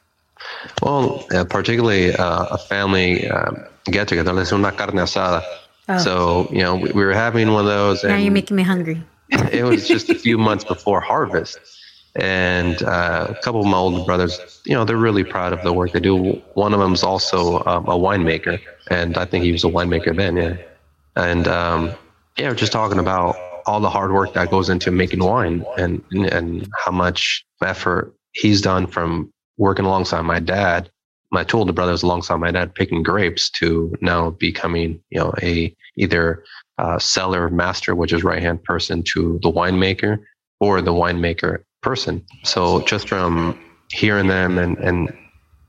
Well 0.81 1.25
uh, 1.33 1.43
particularly 1.43 2.13
uh, 2.15 2.45
a 2.45 2.57
family 2.57 3.27
um, 3.27 3.65
get 3.85 4.07
together 4.07 4.31
let's 4.31 4.53
una 4.53 4.71
carne 4.71 5.01
asada. 5.01 5.43
Oh. 5.91 5.97
so 5.97 6.47
you 6.51 6.59
know 6.59 6.75
we, 6.75 6.91
we, 6.91 7.03
were 7.03 7.13
having 7.13 7.51
one 7.51 7.61
of 7.61 7.71
those 7.71 8.03
now 8.03 8.15
you're 8.15 8.31
making 8.31 8.55
me 8.55 8.61
hungry. 8.61 9.01
it 9.29 9.63
was 9.63 9.87
just 9.87 10.07
a 10.09 10.15
few 10.15 10.37
months 10.37 10.63
before 10.63 11.01
harvest. 11.01 11.57
And 12.19 12.81
uh, 12.83 13.27
a 13.29 13.35
couple 13.35 13.61
of 13.61 13.67
my 13.67 13.77
older 13.77 14.03
brothers, 14.03 14.61
you 14.65 14.73
know, 14.73 14.83
they're 14.83 14.97
really 14.97 15.23
proud 15.23 15.53
of 15.53 15.63
the 15.63 15.73
work 15.73 15.93
they 15.93 15.99
do. 15.99 16.33
One 16.53 16.73
of 16.73 16.79
them 16.79 16.93
is 16.93 17.03
also 17.03 17.63
um, 17.65 17.85
a 17.87 17.97
winemaker, 17.97 18.59
and 18.89 19.17
I 19.17 19.25
think 19.25 19.45
he 19.45 19.51
was 19.51 19.63
a 19.63 19.67
winemaker 19.67 20.15
then, 20.15 20.35
yeah. 20.37 20.57
And 21.15 21.47
um, 21.47 21.91
yeah, 22.37 22.53
just 22.53 22.71
talking 22.71 22.99
about 22.99 23.35
all 23.65 23.79
the 23.79 23.89
hard 23.89 24.11
work 24.11 24.33
that 24.33 24.49
goes 24.49 24.69
into 24.69 24.91
making 24.91 25.19
wine, 25.23 25.65
and 25.77 26.03
and 26.11 26.67
how 26.77 26.91
much 26.91 27.45
effort 27.63 28.13
he's 28.33 28.61
done 28.61 28.87
from 28.87 29.31
working 29.57 29.85
alongside 29.85 30.21
my 30.21 30.39
dad 30.39 30.89
my 31.31 31.43
two 31.43 31.57
older 31.57 31.73
brothers 31.73 32.03
alongside 32.03 32.37
my 32.37 32.51
dad 32.51 32.73
picking 32.73 33.03
grapes 33.03 33.49
to 33.49 33.93
now 34.01 34.31
becoming 34.31 34.99
you 35.09 35.19
know 35.19 35.33
a 35.43 35.75
either 35.97 36.43
uh, 36.77 36.97
cellar 36.97 37.49
master, 37.49 37.93
which 37.93 38.13
is 38.13 38.23
right 38.23 38.41
hand 38.41 38.63
person 38.63 39.03
to 39.03 39.39
the 39.43 39.51
winemaker 39.51 40.19
or 40.59 40.81
the 40.81 40.93
winemaker 40.93 41.63
person. 41.81 42.25
So 42.43 42.81
just 42.81 43.07
from 43.07 43.59
hearing 43.91 44.27
them 44.27 44.57
and, 44.57 44.77
and 44.77 45.15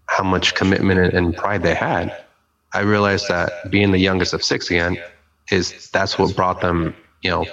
how 0.07 0.25
much 0.25 0.55
commitment 0.55 1.15
and 1.15 1.37
pride 1.37 1.63
they 1.63 1.75
had, 1.75 2.17
I 2.73 2.81
realized 2.81 3.29
that 3.29 3.71
being 3.71 3.91
the 3.91 3.99
youngest 3.99 4.33
of 4.33 4.43
six 4.43 4.71
again 4.71 4.99
is 5.51 5.91
that's 5.91 6.19
what 6.19 6.35
brought 6.37 6.61
them, 6.61 6.95
you 7.23 7.31
know, 7.31 7.47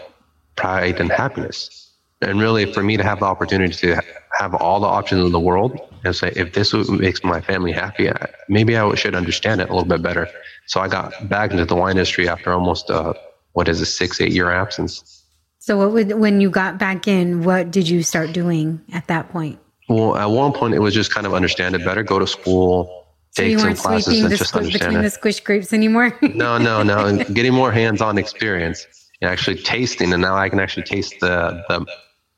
pride 0.55 0.99
and 0.99 1.11
happiness. 1.11 1.91
And 2.21 2.39
really, 2.39 2.71
for 2.71 2.81
me 2.81 2.97
to 2.97 3.03
have 3.03 3.19
the 3.19 3.25
opportunity 3.25 3.73
to 3.73 4.01
have 4.39 4.55
all 4.55 4.79
the 4.79 4.87
options 4.87 5.23
in 5.23 5.31
the 5.31 5.39
world 5.39 5.79
and 6.03 6.15
say, 6.15 6.31
if 6.35 6.53
this 6.53 6.73
makes 6.89 7.23
my 7.23 7.41
family 7.41 7.71
happy, 7.71 8.09
maybe 8.49 8.75
I 8.75 8.95
should 8.95 9.13
understand 9.13 9.61
it 9.61 9.69
a 9.69 9.73
little 9.73 9.87
bit 9.87 10.01
better. 10.01 10.27
So 10.65 10.79
I 10.81 10.87
got 10.87 11.29
back 11.29 11.51
into 11.51 11.65
the 11.65 11.75
wine 11.75 11.91
industry 11.91 12.27
after 12.27 12.51
almost 12.53 12.89
uh, 12.89 13.13
what 13.53 13.67
is 13.67 13.81
a 13.81 13.85
six 13.85 14.19
eight 14.19 14.31
year 14.31 14.49
absence. 14.51 15.16
So 15.67 15.77
what 15.77 15.91
would 15.91 16.13
when 16.13 16.39
you 16.39 16.49
got 16.49 16.77
back 16.77 17.09
in, 17.09 17.43
what 17.43 17.71
did 17.71 17.89
you 17.89 18.01
start 18.01 18.31
doing 18.31 18.81
at 18.93 19.07
that 19.07 19.27
point? 19.27 19.59
Well, 19.89 20.15
at 20.15 20.27
one 20.27 20.53
point 20.53 20.73
it 20.73 20.79
was 20.79 20.93
just 20.93 21.13
kind 21.13 21.27
of 21.27 21.33
understand 21.33 21.75
it 21.75 21.83
better, 21.83 22.03
go 22.03 22.19
to 22.19 22.25
school, 22.25 23.05
so 23.31 23.43
take 23.43 23.59
some 23.59 23.75
classes, 23.75 24.21
and 24.21 24.29
just 24.29 24.55
understand 24.55 24.71
between 24.71 24.99
it. 24.99 25.01
the 25.01 25.09
squish 25.09 25.41
grapes 25.41 25.73
anymore. 25.73 26.17
no, 26.21 26.57
no, 26.57 26.83
no. 26.83 27.21
Getting 27.33 27.53
more 27.53 27.73
hands 27.73 27.99
on 28.01 28.17
experience 28.17 28.87
and 29.21 29.29
actually 29.29 29.57
tasting, 29.57 30.13
and 30.13 30.21
now 30.21 30.37
I 30.37 30.47
can 30.47 30.61
actually 30.61 30.83
taste 30.83 31.15
the 31.19 31.61
the 31.67 31.85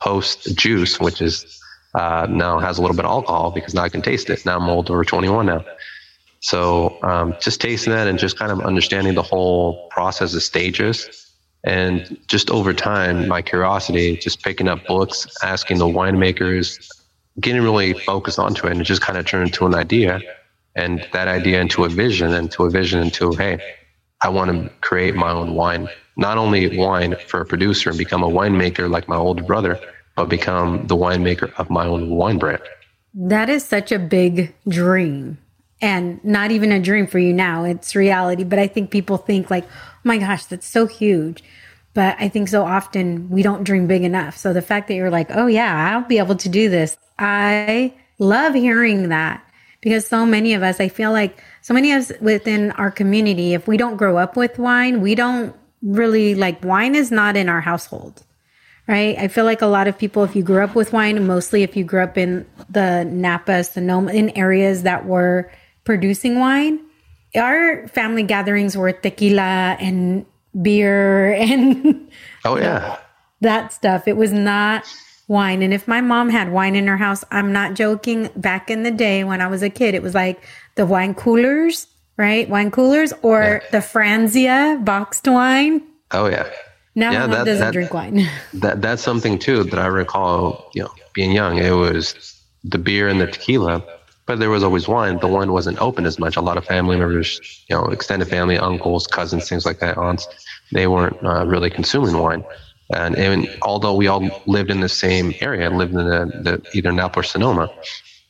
post 0.02 0.58
juice, 0.58 1.00
which 1.00 1.22
is 1.22 1.62
uh, 1.94 2.26
now 2.28 2.58
has 2.58 2.80
a 2.80 2.82
little 2.82 2.98
bit 2.98 3.06
of 3.06 3.12
alcohol 3.12 3.52
because 3.52 3.76
now 3.76 3.84
I 3.84 3.90
can 3.90 4.02
taste 4.02 4.32
it. 4.32 4.44
Now 4.44 4.58
I'm 4.58 4.68
old 4.68 4.90
over 4.90 5.06
21 5.06 5.46
now. 5.46 5.64
So 6.40 6.98
um, 7.04 7.36
just 7.40 7.62
tasting 7.62 7.94
that 7.94 8.08
and 8.08 8.18
just 8.18 8.40
kind 8.40 8.52
of 8.52 8.62
understanding 8.62 9.14
the 9.14 9.22
whole 9.22 9.88
process 9.90 10.34
of 10.34 10.42
stages. 10.42 11.29
And 11.64 12.18
just 12.28 12.50
over 12.50 12.74
time, 12.74 13.28
my 13.28 13.42
curiosity, 13.42 14.18
just 14.18 14.44
picking 14.44 14.68
up 14.68 14.86
books, 14.86 15.28
asking 15.44 15.80
the 15.80 15.86
winemakers, 15.86 16.80
getting 17.40 17.62
really 17.62 17.94
focused 17.94 18.40
onto 18.40 18.68
it 18.68 18.72
and 18.72 18.82
it 18.82 18.86
just 18.86 19.02
kind 19.02 19.18
of 19.18 19.26
turned 19.26 19.48
into 19.48 19.66
an 19.66 19.76
idea. 19.76 20.22
And 20.76 21.06
that 21.12 21.28
idea 21.28 21.60
into 21.60 21.84
a 21.84 21.90
vision 21.90 22.34
and 22.34 22.52
to 22.52 22.64
a 22.64 22.70
vision 22.70 23.02
into, 23.02 23.34
hey, 23.34 23.60
I 24.22 24.30
want 24.30 24.52
to 24.52 24.70
create 24.82 25.16
my 25.16 25.32
own 25.32 25.56
wine, 25.56 25.90
not 26.18 26.38
only 26.38 26.78
wine 26.78 27.16
for 27.28 27.42
a 27.42 27.46
producer 27.46 27.90
and 27.90 27.98
become 27.98 28.24
a 28.24 28.30
winemaker 28.30 28.90
like 28.90 29.08
my 29.08 29.16
older 29.16 29.44
brother, 29.44 29.80
but 30.16 30.30
become 30.30 30.88
the 30.88 30.96
winemaker 30.96 31.52
of 31.58 31.70
my 31.70 31.86
own 31.86 32.10
wine 32.10 32.38
brand. 32.38 32.62
That 33.14 33.50
is 33.50 33.66
such 33.66 33.92
a 33.92 34.00
big 34.00 34.54
dream 34.68 35.38
and 35.82 36.24
not 36.24 36.52
even 36.52 36.72
a 36.72 36.80
dream 36.80 37.08
for 37.08 37.20
you 37.20 37.34
now. 37.34 37.64
It's 37.64 37.96
reality. 37.96 38.44
But 38.44 38.60
I 38.60 38.68
think 38.68 38.92
people 38.92 39.18
think 39.18 39.50
like, 39.50 39.66
oh 39.66 40.02
my 40.04 40.18
gosh, 40.18 40.46
that's 40.46 40.68
so 40.68 40.88
huge. 40.88 41.44
But 41.94 42.16
I 42.20 42.30
think 42.30 42.50
so 42.50 42.64
often 42.66 43.30
we 43.30 43.42
don't 43.42 43.64
dream 43.64 43.88
big 43.88 44.04
enough. 44.04 44.38
So 44.38 44.54
the 44.54 44.62
fact 44.62 44.88
that 44.88 44.96
you're 44.96 45.10
like, 45.10 45.30
oh 45.32 45.48
yeah, 45.48 45.92
I'll 45.92 46.08
be 46.08 46.18
able 46.18 46.36
to 46.36 46.50
do 46.50 46.70
this. 46.70 46.98
I 47.18 47.94
love 48.20 48.54
hearing 48.54 49.10
that 49.10 49.44
because 49.82 50.06
so 50.06 50.26
many 50.26 50.54
of 50.54 50.64
us, 50.64 50.80
I 50.80 50.90
feel 50.90 51.12
like 51.12 51.42
so 51.62 51.74
many 51.74 51.92
of 51.92 52.02
us 52.02 52.12
within 52.22 52.72
our 52.72 52.92
community, 52.92 53.54
if 53.54 53.68
we 53.68 53.78
don't 53.78 53.98
grow 53.98 54.18
up 54.18 54.36
with 54.36 54.60
wine, 54.60 55.02
we 55.02 55.16
don't 55.16 55.56
really 55.82 56.36
like 56.36 56.64
wine 56.64 56.94
is 56.96 57.10
not 57.10 57.38
in 57.38 57.48
our 57.50 57.62
household 57.62 58.24
right? 58.90 59.20
I 59.20 59.28
feel 59.28 59.46
like 59.46 59.62
a 59.62 59.68
lot 59.68 59.88
of 59.88 60.00
people, 60.00 60.24
if 60.24 60.36
you 60.36 60.42
grew 60.42 60.64
up 60.64 60.74
with 60.74 60.92
wine, 60.92 61.28
mostly 61.28 61.62
if 61.62 61.78
you 61.78 61.84
grew 61.84 62.02
up 62.02 62.18
in 62.18 62.44
the 62.72 63.04
Napa, 63.04 63.64
Sonoma, 63.64 64.12
in 64.12 64.32
areas 64.32 64.82
that 64.82 65.06
were 65.06 65.52
producing 65.90 66.38
wine, 66.38 66.80
our 67.36 67.88
family 67.88 68.22
gatherings 68.22 68.78
were 68.78 68.92
tequila 68.92 69.76
and 69.80 70.24
beer 70.62 71.34
and 71.50 72.12
oh 72.46 72.58
yeah, 72.58 73.00
that 73.42 73.74
stuff. 73.74 74.08
It 74.08 74.16
was 74.16 74.32
not 74.32 74.86
wine. 75.28 75.64
And 75.64 75.74
if 75.74 75.88
my 75.88 76.00
mom 76.00 76.30
had 76.30 76.52
wine 76.52 76.76
in 76.76 76.86
her 76.86 76.98
house, 76.98 77.24
I'm 77.32 77.52
not 77.52 77.74
joking. 77.74 78.30
Back 78.36 78.70
in 78.70 78.84
the 78.84 78.92
day 78.92 79.24
when 79.24 79.42
I 79.42 79.48
was 79.48 79.64
a 79.64 79.70
kid, 79.72 79.96
it 79.96 80.04
was 80.04 80.14
like 80.14 80.40
the 80.76 80.86
wine 80.86 81.16
coolers, 81.16 81.88
right? 82.18 82.48
Wine 82.48 82.70
coolers 82.70 83.12
or 83.24 83.42
yeah. 83.64 83.72
the 83.72 83.80
Franzia 83.80 84.86
boxed 84.86 85.28
wine. 85.28 85.82
Oh 86.12 86.28
yeah. 86.28 86.52
Now 86.94 87.14
yeah, 87.14 87.26
that, 87.26 87.46
doesn't 87.46 87.66
that, 87.66 87.74
drink 87.74 87.96
wine. 87.96 88.30
that 88.54 88.84
that's 88.84 89.02
something 89.02 89.40
too 89.40 89.64
that 89.64 89.80
I 89.80 89.88
recall. 89.88 90.70
You 90.76 90.84
know, 90.84 90.94
being 91.16 91.32
young, 91.32 91.58
it 91.58 91.72
was 91.72 92.40
the 92.64 92.78
beer 92.78 93.08
and 93.08 93.20
the 93.20 93.26
tequila, 93.26 93.84
but 94.30 94.38
there 94.38 94.52
was 94.52 94.64
always 94.64 94.88
wine. 94.88 95.18
The 95.18 95.28
wine 95.28 95.52
wasn't 95.52 95.82
open 95.82 96.06
as 96.06 96.20
much. 96.20 96.38
A 96.38 96.42
lot 96.42 96.56
of 96.56 96.64
family 96.64 96.96
members, 96.98 97.42
you 97.68 97.76
know, 97.76 97.86
extended 97.86 98.28
family, 98.28 98.60
uncles, 98.60 99.08
cousins, 99.08 99.50
things 99.50 99.66
like 99.66 99.80
that, 99.80 99.98
aunts, 99.98 100.28
they 100.72 100.86
weren't 100.86 101.18
uh, 101.26 101.48
really 101.48 101.72
consuming 101.72 102.16
wine. 102.16 102.46
And, 102.94 103.18
and, 103.18 103.50
although 103.64 103.96
we 103.96 104.06
all 104.06 104.30
lived 104.46 104.70
in 104.70 104.82
the 104.82 104.90
same 104.90 105.34
area, 105.42 105.68
lived 105.72 105.94
in 105.94 106.06
the, 106.06 106.32
the 106.44 106.78
either 106.78 106.92
Napa 106.92 107.22
or 107.22 107.24
Sonoma, 107.24 107.72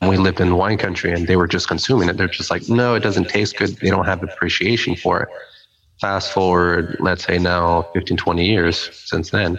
we 0.00 0.16
lived 0.16 0.40
in 0.40 0.54
wine 0.54 0.78
country, 0.78 1.12
and 1.12 1.26
they 1.26 1.36
were 1.36 1.46
just 1.46 1.68
consuming 1.68 2.08
it. 2.08 2.16
They're 2.16 2.28
just 2.28 2.50
like, 2.50 2.66
no, 2.70 2.94
it 2.94 3.00
doesn't 3.00 3.28
taste 3.28 3.58
good. 3.58 3.76
They 3.76 3.90
don't 3.90 4.06
have 4.06 4.22
appreciation 4.22 4.96
for 4.96 5.24
it 5.24 5.28
fast 6.00 6.32
forward, 6.32 6.96
let's 7.00 7.24
say 7.24 7.38
now 7.38 7.82
15, 7.92 8.16
20 8.16 8.46
years 8.46 8.90
since 9.04 9.30
then, 9.30 9.58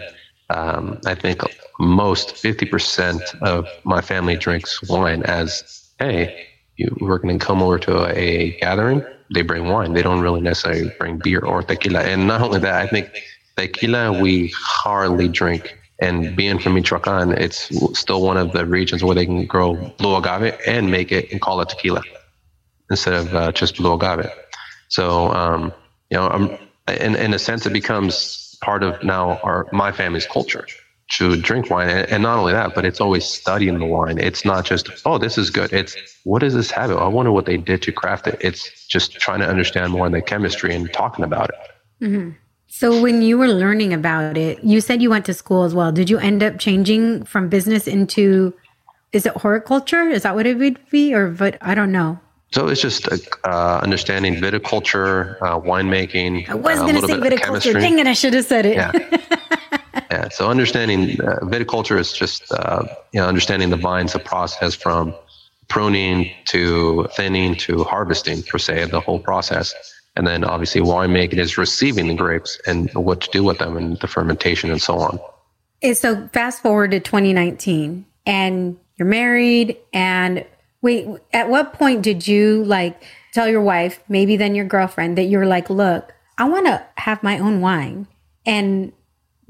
um, 0.50 1.00
I 1.06 1.14
think 1.14 1.40
most 1.78 2.34
50% 2.34 3.40
of 3.42 3.68
my 3.84 4.00
family 4.00 4.36
drinks 4.36 4.82
wine 4.88 5.22
as, 5.22 5.81
hey, 6.02 6.46
you, 6.76 6.96
we're 7.00 7.18
going 7.18 7.38
to 7.38 7.44
come 7.44 7.62
over 7.62 7.78
to 7.78 8.04
a, 8.04 8.12
a, 8.12 8.50
gathering. 8.58 9.04
They 9.32 9.42
bring 9.42 9.68
wine. 9.68 9.92
They 9.92 10.02
don't 10.02 10.20
really 10.20 10.40
necessarily 10.40 10.90
bring 10.98 11.18
beer 11.18 11.40
or 11.40 11.62
tequila. 11.62 12.00
And 12.00 12.26
not 12.26 12.40
only 12.40 12.58
that, 12.60 12.74
I 12.74 12.86
think 12.86 13.08
tequila 13.56 14.20
we 14.20 14.52
hardly 14.56 15.28
drink. 15.28 15.78
And 16.00 16.34
being 16.34 16.58
from 16.58 16.74
Michoacan, 16.74 17.32
it's 17.32 17.70
still 17.96 18.22
one 18.22 18.36
of 18.36 18.52
the 18.52 18.66
regions 18.66 19.04
where 19.04 19.14
they 19.14 19.24
can 19.24 19.46
grow 19.46 19.74
blue 19.98 20.16
agave 20.16 20.58
and 20.66 20.90
make 20.90 21.12
it 21.12 21.30
and 21.30 21.40
call 21.40 21.60
it 21.60 21.68
tequila 21.68 22.02
instead 22.90 23.14
of 23.14 23.34
uh, 23.34 23.52
just 23.52 23.76
blue 23.76 23.94
agave. 23.94 24.28
So 24.88 25.28
um, 25.28 25.72
you 26.10 26.16
know, 26.16 26.26
I'm, 26.28 26.58
in, 27.00 27.14
in 27.14 27.32
a 27.32 27.38
sense, 27.38 27.64
it 27.66 27.72
becomes 27.72 28.56
part 28.60 28.82
of 28.82 29.02
now 29.04 29.38
our 29.44 29.68
my 29.72 29.92
family's 29.92 30.26
culture 30.26 30.66
to 31.12 31.36
drink 31.36 31.70
wine. 31.70 31.88
And, 31.88 32.08
and 32.10 32.22
not 32.22 32.38
only 32.38 32.52
that, 32.52 32.74
but 32.74 32.84
it's 32.84 33.00
always 33.00 33.24
studying 33.24 33.78
the 33.78 33.86
wine. 33.86 34.18
It's 34.18 34.44
not 34.44 34.64
just, 34.64 34.88
oh, 35.04 35.18
this 35.18 35.36
is 35.38 35.50
good. 35.50 35.72
It's 35.72 35.96
what 36.24 36.42
is 36.42 36.54
this 36.54 36.70
habit? 36.70 36.96
I 36.96 37.08
wonder 37.08 37.32
what 37.32 37.46
they 37.46 37.56
did 37.56 37.82
to 37.82 37.92
craft 37.92 38.26
it. 38.26 38.38
It's 38.40 38.86
just 38.86 39.12
trying 39.12 39.40
to 39.40 39.48
understand 39.48 39.92
more 39.92 40.06
in 40.06 40.12
the 40.12 40.22
chemistry 40.22 40.74
and 40.74 40.92
talking 40.92 41.24
about 41.24 41.50
it. 41.50 42.04
Mm-hmm. 42.04 42.30
So 42.66 43.02
when 43.02 43.20
you 43.20 43.36
were 43.36 43.48
learning 43.48 43.92
about 43.92 44.38
it, 44.38 44.64
you 44.64 44.80
said 44.80 45.02
you 45.02 45.10
went 45.10 45.26
to 45.26 45.34
school 45.34 45.64
as 45.64 45.74
well. 45.74 45.92
Did 45.92 46.08
you 46.08 46.18
end 46.18 46.42
up 46.42 46.58
changing 46.58 47.24
from 47.24 47.48
business 47.50 47.86
into 47.86 48.54
is 49.12 49.26
it 49.26 49.36
horticulture? 49.36 50.08
Is 50.08 50.22
that 50.22 50.34
what 50.34 50.46
it 50.46 50.56
would 50.56 50.78
be? 50.90 51.14
Or 51.14 51.28
but 51.28 51.58
I 51.60 51.74
don't 51.74 51.92
know. 51.92 52.18
So 52.52 52.68
it's 52.68 52.80
just 52.80 53.08
uh, 53.44 53.80
understanding 53.82 54.36
viticulture, 54.36 55.36
uh, 55.42 55.60
winemaking. 55.60 56.48
I 56.48 56.54
was 56.54 56.78
uh, 56.78 56.86
going 56.86 57.00
to 57.00 57.06
say 57.06 57.14
viticulture. 57.14 57.74
Dang 57.74 57.98
it, 57.98 58.06
I 58.06 58.14
should 58.14 58.34
have 58.34 58.46
said 58.46 58.64
it. 58.64 58.76
Yeah. 58.76 58.92
yeah. 60.22 60.28
So 60.28 60.48
understanding 60.48 61.20
uh, 61.20 61.40
viticulture 61.42 61.98
is 61.98 62.12
just 62.12 62.50
uh, 62.52 62.84
you 63.12 63.20
know 63.20 63.26
understanding 63.26 63.70
the 63.70 63.76
vines, 63.76 64.12
the 64.12 64.18
process 64.18 64.74
from 64.74 65.14
pruning 65.68 66.30
to 66.48 67.08
thinning 67.14 67.54
to 67.56 67.84
harvesting 67.84 68.42
per 68.42 68.58
se, 68.58 68.86
the 68.86 69.00
whole 69.00 69.18
process. 69.18 69.74
And 70.14 70.26
then 70.26 70.44
obviously 70.44 70.82
winemaking 70.82 71.38
is 71.38 71.56
receiving 71.56 72.08
the 72.08 72.14
grapes 72.14 72.60
and 72.66 72.92
what 72.92 73.22
to 73.22 73.30
do 73.30 73.42
with 73.42 73.58
them 73.58 73.78
and 73.78 73.98
the 74.00 74.06
fermentation 74.06 74.70
and 74.70 74.82
so 74.82 74.98
on. 74.98 75.18
So 75.94 76.28
fast 76.34 76.60
forward 76.60 76.90
to 76.90 77.00
2019 77.00 78.04
and 78.26 78.78
you're 78.98 79.08
married 79.08 79.78
and 79.94 80.44
Wait, 80.82 81.06
at 81.32 81.48
what 81.48 81.72
point 81.74 82.02
did 82.02 82.26
you 82.26 82.64
like 82.64 83.04
tell 83.32 83.48
your 83.48 83.62
wife, 83.62 84.02
maybe 84.08 84.36
then 84.36 84.54
your 84.56 84.64
girlfriend, 84.64 85.16
that 85.16 85.24
you're 85.24 85.46
like, 85.46 85.70
look, 85.70 86.12
I 86.36 86.48
want 86.48 86.66
to 86.66 86.84
have 86.96 87.22
my 87.22 87.38
own 87.38 87.60
wine? 87.60 88.08
And 88.44 88.92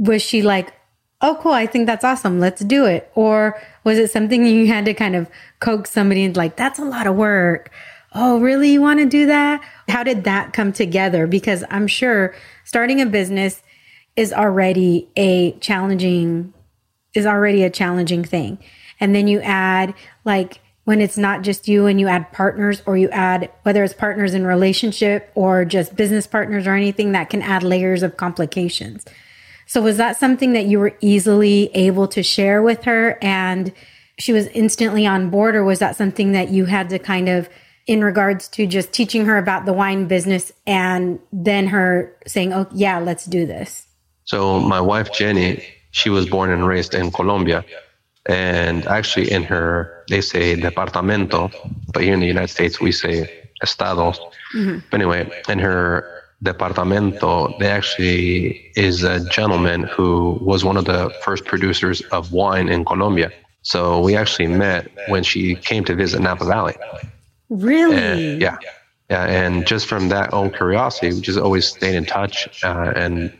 was 0.02 0.20
she 0.20 0.42
like, 0.42 0.74
oh, 1.20 1.38
cool, 1.40 1.52
I 1.52 1.66
think 1.66 1.86
that's 1.86 2.04
awesome. 2.04 2.40
Let's 2.40 2.64
do 2.64 2.84
it. 2.84 3.10
Or 3.14 3.60
was 3.84 3.98
it 3.98 4.10
something 4.10 4.44
you 4.44 4.66
had 4.66 4.84
to 4.86 4.94
kind 4.94 5.14
of 5.14 5.28
coax 5.60 5.90
somebody 5.92 6.24
and 6.24 6.36
like, 6.36 6.56
that's 6.56 6.80
a 6.80 6.84
lot 6.84 7.06
of 7.06 7.14
work. 7.14 7.70
Oh, 8.12 8.40
really? 8.40 8.72
You 8.72 8.82
want 8.82 8.98
to 8.98 9.06
do 9.06 9.26
that? 9.26 9.62
How 9.88 10.02
did 10.02 10.24
that 10.24 10.52
come 10.52 10.72
together? 10.72 11.28
Because 11.28 11.64
I'm 11.70 11.86
sure 11.86 12.34
starting 12.64 13.00
a 13.00 13.06
business 13.06 13.62
is 14.16 14.32
already 14.32 15.08
a 15.16 15.52
challenging, 15.60 16.52
is 17.14 17.24
already 17.24 17.62
a 17.62 17.70
challenging 17.70 18.24
thing. 18.24 18.58
And 18.98 19.14
then 19.14 19.28
you 19.28 19.40
add 19.40 19.94
like 20.24 20.60
when 20.84 21.00
it's 21.00 21.16
not 21.16 21.42
just 21.42 21.68
you 21.68 21.86
and 21.86 22.00
you 22.00 22.08
add 22.08 22.32
partners 22.32 22.82
or 22.86 22.96
you 22.96 23.08
add 23.10 23.48
whether 23.62 23.84
it's 23.84 23.94
partners 23.94 24.34
in 24.34 24.44
relationship 24.44 25.30
or 25.36 25.64
just 25.64 25.94
business 25.94 26.26
partners 26.26 26.66
or 26.66 26.74
anything 26.74 27.12
that 27.12 27.30
can 27.30 27.40
add 27.40 27.62
layers 27.62 28.02
of 28.02 28.16
complications. 28.16 29.04
So 29.72 29.80
was 29.80 29.96
that 29.96 30.18
something 30.18 30.52
that 30.52 30.66
you 30.66 30.78
were 30.78 30.94
easily 31.00 31.70
able 31.72 32.06
to 32.08 32.22
share 32.22 32.62
with 32.62 32.85
her 32.85 33.16
and 33.22 33.72
she 34.18 34.35
was 34.35 34.46
instantly 34.48 35.06
on 35.06 35.30
board 35.30 35.54
or 35.54 35.64
was 35.64 35.78
that 35.78 35.96
something 35.96 36.32
that 36.32 36.50
you 36.50 36.66
had 36.66 36.90
to 36.90 36.98
kind 36.98 37.26
of 37.30 37.48
in 37.87 38.04
regards 38.04 38.48
to 38.48 38.66
just 38.66 38.92
teaching 38.92 39.24
her 39.24 39.38
about 39.38 39.64
the 39.64 39.72
wine 39.72 40.08
business 40.08 40.52
and 40.66 41.18
then 41.32 41.68
her 41.68 42.14
saying, 42.26 42.52
"Oh, 42.52 42.66
yeah, 42.74 42.98
let's 42.98 43.24
do 43.24 43.46
this." 43.46 43.87
So 44.24 44.61
my 44.61 44.78
wife 44.78 45.11
Jenny, 45.11 45.64
she 45.90 46.11
was 46.11 46.28
born 46.28 46.50
and 46.50 46.66
raised 46.66 46.92
in 46.92 47.11
Colombia 47.11 47.64
and 48.26 48.87
actually, 48.87 49.32
in 49.32 49.42
her, 49.44 50.04
they 50.11 50.20
say 50.20 50.54
departamento, 50.54 51.50
but 51.94 52.02
here 52.02 52.12
in 52.12 52.20
the 52.20 52.26
United 52.26 52.48
States, 52.48 52.78
we 52.78 52.92
say 52.92 53.48
estados. 53.62 54.20
Mm-hmm. 54.54 54.80
But 54.90 55.00
anyway, 55.00 55.42
in 55.48 55.58
her 55.61 56.12
departamento, 56.42 57.57
they 57.59 57.68
actually 57.68 58.72
is 58.74 59.05
a 59.05 59.24
gentleman 59.28 59.85
who 59.85 60.38
was 60.40 60.64
one 60.64 60.76
of 60.76 60.85
the 60.85 61.14
first 61.22 61.44
producers 61.44 62.00
of 62.12 62.33
wine 62.33 62.68
in 62.68 62.85
Colombia. 62.85 63.31
So 63.62 64.00
we 64.00 64.16
actually 64.16 64.48
met 64.48 64.90
when 65.09 65.22
she 65.22 65.55
came 65.55 65.85
to 65.85 65.94
visit 65.94 66.20
Napa 66.20 66.44
Valley. 66.44 66.74
Really? 67.48 67.96
And, 67.96 68.42
yeah. 68.42 68.57
Yeah. 69.09 69.24
And 69.24 69.66
just 69.66 69.87
from 69.87 70.09
that 70.09 70.33
own 70.33 70.50
curiosity, 70.50 71.12
we 71.12 71.20
just 71.20 71.38
always 71.38 71.68
stayed 71.68 71.94
in 71.94 72.05
touch. 72.05 72.64
Uh, 72.64 72.92
and 72.96 73.33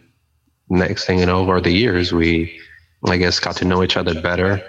next 0.69 1.07
thing 1.07 1.19
you 1.19 1.27
know, 1.27 1.41
over 1.41 1.61
the 1.61 1.73
years, 1.73 2.13
we, 2.13 2.61
I 3.07 3.17
guess, 3.17 3.41
got 3.41 3.57
to 3.57 3.65
know 3.65 3.83
each 3.83 3.97
other 3.97 4.21
better 4.21 4.63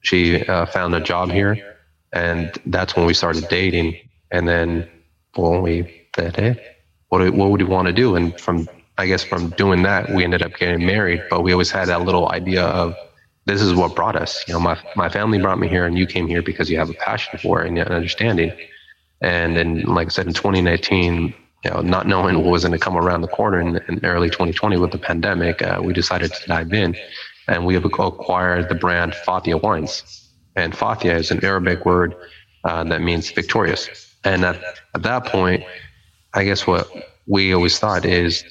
she 0.00 0.44
uh, 0.46 0.66
found 0.66 0.94
a 0.94 1.00
job 1.00 1.30
here, 1.30 1.76
and 2.12 2.52
that's 2.66 2.96
when 2.96 3.06
we 3.06 3.14
started 3.14 3.48
dating. 3.48 3.96
And 4.30 4.48
then, 4.48 4.88
well, 5.36 5.60
we 5.60 6.06
said, 6.14 6.36
"Hey, 6.36 6.77
what 7.08 7.18
do, 7.18 7.32
what 7.32 7.50
would 7.50 7.60
you 7.60 7.66
want 7.66 7.86
to 7.86 7.92
do?" 7.92 8.16
And 8.16 8.38
from 8.40 8.68
I 8.96 9.06
guess 9.06 9.22
from 9.22 9.50
doing 9.50 9.82
that, 9.82 10.10
we 10.10 10.24
ended 10.24 10.42
up 10.42 10.56
getting 10.56 10.84
married. 10.84 11.22
But 11.30 11.42
we 11.42 11.52
always 11.52 11.70
had 11.70 11.88
that 11.88 12.02
little 12.02 12.30
idea 12.30 12.64
of 12.64 12.94
this 13.46 13.62
is 13.62 13.74
what 13.74 13.94
brought 13.94 14.16
us. 14.16 14.44
You 14.46 14.54
know, 14.54 14.60
my 14.60 14.78
my 14.96 15.08
family 15.08 15.38
brought 15.38 15.58
me 15.58 15.68
here, 15.68 15.86
and 15.86 15.96
you 15.98 16.06
came 16.06 16.26
here 16.26 16.42
because 16.42 16.70
you 16.70 16.78
have 16.78 16.90
a 16.90 16.94
passion 16.94 17.38
for 17.38 17.62
it 17.62 17.68
and 17.68 17.78
an 17.78 17.88
understanding. 17.88 18.52
And 19.20 19.56
then, 19.56 19.82
like 19.82 20.06
I 20.06 20.10
said, 20.10 20.26
in 20.28 20.32
2019, 20.32 21.34
you 21.64 21.70
know, 21.70 21.80
not 21.80 22.06
knowing 22.06 22.36
what 22.36 22.52
was 22.52 22.62
going 22.64 22.72
to 22.72 22.78
come 22.78 22.96
around 22.96 23.22
the 23.22 23.28
corner 23.28 23.60
in, 23.60 23.76
in 23.88 24.04
early 24.04 24.30
2020 24.30 24.76
with 24.76 24.92
the 24.92 24.98
pandemic, 24.98 25.60
uh, 25.60 25.80
we 25.82 25.92
decided 25.92 26.32
to 26.32 26.46
dive 26.46 26.72
in 26.72 26.96
and 27.48 27.64
we 27.64 27.74
have 27.74 27.84
acquired 27.84 28.68
the 28.68 28.74
brand 28.74 29.14
Fathia 29.26 29.60
Wines. 29.60 30.30
and 30.54 30.72
Fathia 30.72 31.14
is 31.14 31.30
an 31.30 31.44
Arabic 31.44 31.84
word 31.84 32.14
uh, 32.64 32.84
that 32.84 33.00
means 33.00 33.30
victorious. 33.30 33.88
And 34.24 34.44
at, 34.44 34.62
at 34.94 35.02
that 35.02 35.24
point, 35.24 35.64
I 36.34 36.44
guess 36.44 36.66
what 36.66 36.88
we 37.26 37.52
always 37.52 37.78
thought 37.78 38.04
is 38.04 38.44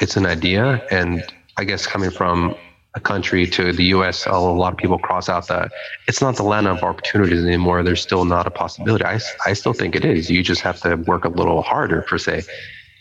it's 0.00 0.16
an 0.16 0.26
idea. 0.26 0.84
And 0.90 1.24
I 1.56 1.64
guess 1.64 1.86
coming 1.86 2.10
from 2.10 2.54
a 2.94 3.00
country 3.00 3.46
to 3.46 3.72
the 3.72 3.84
US, 3.96 4.26
a 4.26 4.32
lot 4.38 4.72
of 4.72 4.78
people 4.78 4.98
cross 4.98 5.28
out 5.28 5.48
that 5.48 5.70
it's 6.08 6.20
not 6.20 6.36
the 6.36 6.42
land 6.42 6.66
of 6.66 6.82
opportunities 6.82 7.44
anymore. 7.44 7.82
There's 7.82 8.00
still 8.00 8.24
not 8.24 8.46
a 8.46 8.50
possibility. 8.50 9.04
I, 9.04 9.20
I 9.44 9.52
still 9.52 9.74
think 9.74 9.94
it 9.94 10.04
is. 10.04 10.30
You 10.30 10.42
just 10.42 10.62
have 10.62 10.80
to 10.80 10.96
work 10.96 11.24
a 11.24 11.28
little 11.28 11.62
harder, 11.62 12.02
per 12.02 12.18
se. 12.18 12.44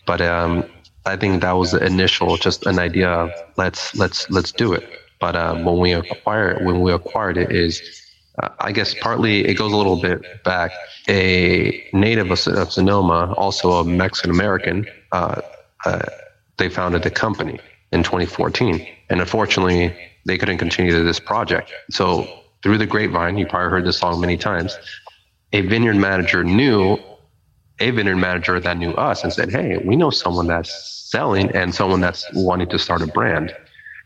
But 0.06 0.22
um, 0.22 0.66
I 1.06 1.16
think 1.16 1.42
that 1.42 1.54
was 1.54 1.72
the 1.72 1.84
initial, 1.86 2.36
just 2.38 2.66
an 2.66 2.78
idea 2.78 3.10
of 3.10 3.32
let's 3.58 3.96
let's 3.96 4.30
let's 4.30 4.52
do 4.52 4.74
it. 4.74 4.88
But 5.20 5.36
uh, 5.36 5.56
when 5.56 5.80
we 5.80 5.94
acquire 5.94 6.60
when 6.64 6.82
we 6.82 6.92
acquired 6.92 7.38
it 7.38 7.52
is 7.52 7.82
I 8.60 8.72
guess 8.72 8.94
partly 8.94 9.46
it 9.46 9.56
goes 9.56 9.72
a 9.72 9.78
little 9.78 10.02
bit 10.02 10.44
back. 10.44 10.72
A 11.08 11.88
native 11.94 12.32
of, 12.32 12.48
of 12.48 12.72
Sonoma, 12.72 13.34
also 13.38 13.74
a 13.74 13.86
Mexican 13.86 14.32
American, 14.32 14.86
uh, 15.12 15.42
uh, 15.86 16.06
they 16.58 16.70
founded 16.70 17.04
the 17.04 17.12
company 17.12 17.60
in 17.92 18.04
2014. 18.04 18.86
And 19.10 19.20
unfortunately, 19.20 19.96
they 20.26 20.38
couldn't 20.38 20.58
continue 20.58 21.04
this 21.04 21.20
project. 21.20 21.72
So 21.92 22.28
through 22.64 22.78
the 22.78 22.88
grapevine, 22.88 23.38
you 23.38 23.46
probably 23.46 23.70
heard 23.70 23.86
this 23.86 23.98
song 23.98 24.20
many 24.20 24.38
times, 24.38 24.78
a 25.54 25.62
vineyard 25.62 25.96
manager 25.96 26.44
knew 26.44 26.98
a 27.80 27.92
vineyard 27.92 28.16
manager 28.16 28.60
that 28.60 28.78
knew 28.78 28.92
us 28.94 29.24
and 29.24 29.34
said, 29.34 29.52
Hey, 29.52 29.78
we 29.78 29.96
know 29.96 30.10
someone 30.10 30.48
that's 30.48 30.96
selling 31.12 31.52
and 31.52 31.76
someone 31.76 32.02
that's 32.02 32.26
wanting 32.34 32.70
to 32.70 32.80
start 32.80 33.02
a 33.02 33.08
brand. 33.08 33.54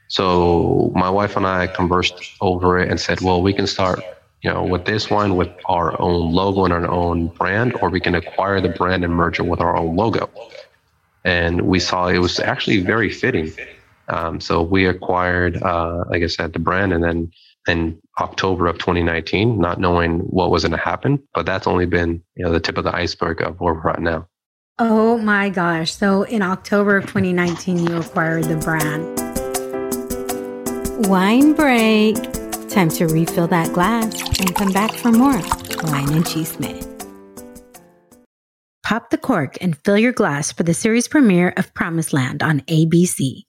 So 0.10 0.92
my 0.96 1.10
wife 1.10 1.38
and 1.38 1.46
I 1.46 1.68
conversed 1.68 2.16
over 2.42 2.80
it 2.80 2.90
and 2.90 3.00
said, 3.00 3.22
well, 3.22 3.42
we 3.42 3.54
can 3.54 3.68
start 3.68 4.00
you 4.42 4.50
know, 4.50 4.64
with 4.64 4.86
this 4.86 5.10
one 5.10 5.36
with 5.36 5.50
our 5.66 6.00
own 6.02 6.32
logo 6.32 6.66
and 6.66 6.74
our 6.74 6.88
own 6.88 7.28
brand, 7.28 7.76
or 7.82 7.90
we 7.90 8.00
can 8.00 8.16
acquire 8.16 8.62
the 8.62 8.70
brand 8.70 9.04
and 9.04 9.14
merge 9.14 9.40
it 9.40 9.44
with 9.44 9.60
our 9.60 9.76
own 9.76 9.96
logo. 9.96 10.30
And 11.26 11.62
we 11.62 11.80
saw 11.80 12.08
it 12.08 12.20
was 12.20 12.40
actually 12.40 12.80
very 12.80 13.10
fitting. 13.10 13.52
Um, 14.08 14.40
so 14.40 14.62
we 14.62 14.86
acquired, 14.86 15.62
uh, 15.62 16.06
like 16.10 16.24
I 16.24 16.28
said, 16.28 16.54
the 16.54 16.60
brand, 16.60 16.94
and 16.94 17.04
then 17.04 17.32
in 17.68 18.02
October 18.20 18.68
of 18.68 18.78
2019, 18.78 19.60
not 19.60 19.80
knowing 19.80 20.20
what 20.20 20.50
was 20.50 20.64
going 20.64 20.72
to 20.72 20.78
happen. 20.78 21.22
But 21.34 21.46
that's 21.46 21.68
only 21.68 21.86
been, 21.86 22.24
you 22.36 22.46
know, 22.46 22.52
the 22.52 22.60
tip 22.60 22.78
of 22.78 22.86
the 22.86 22.96
iceberg 22.96 23.42
of 23.42 23.60
where 23.60 23.74
we're 23.74 23.90
at 23.90 24.02
now. 24.02 24.28
Oh 24.80 25.18
my 25.18 25.50
gosh! 25.50 25.94
So 25.94 26.24
in 26.24 26.42
October 26.42 26.96
of 26.96 27.06
2019, 27.06 27.86
you 27.86 27.98
acquired 27.98 28.46
the 28.46 28.56
brand. 28.56 29.20
Wine 31.08 31.54
break. 31.54 32.39
Time 32.70 32.90
to 32.90 33.08
refill 33.08 33.48
that 33.48 33.74
glass 33.74 34.40
and 34.40 34.56
come 34.56 34.72
back 34.72 34.94
for 34.94 35.12
more 35.12 35.42
Wine 35.84 36.14
and 36.14 36.26
Chisme. 36.26 36.86
Pop 38.84 39.10
the 39.10 39.18
cork 39.18 39.58
and 39.60 39.78
fill 39.84 39.98
your 39.98 40.12
glass 40.12 40.52
for 40.52 40.64
the 40.64 40.74
series 40.74 41.08
premiere 41.08 41.54
of 41.58 41.74
Promised 41.74 42.14
Land 42.14 42.44
on 42.44 42.62
ABC. 42.62 43.44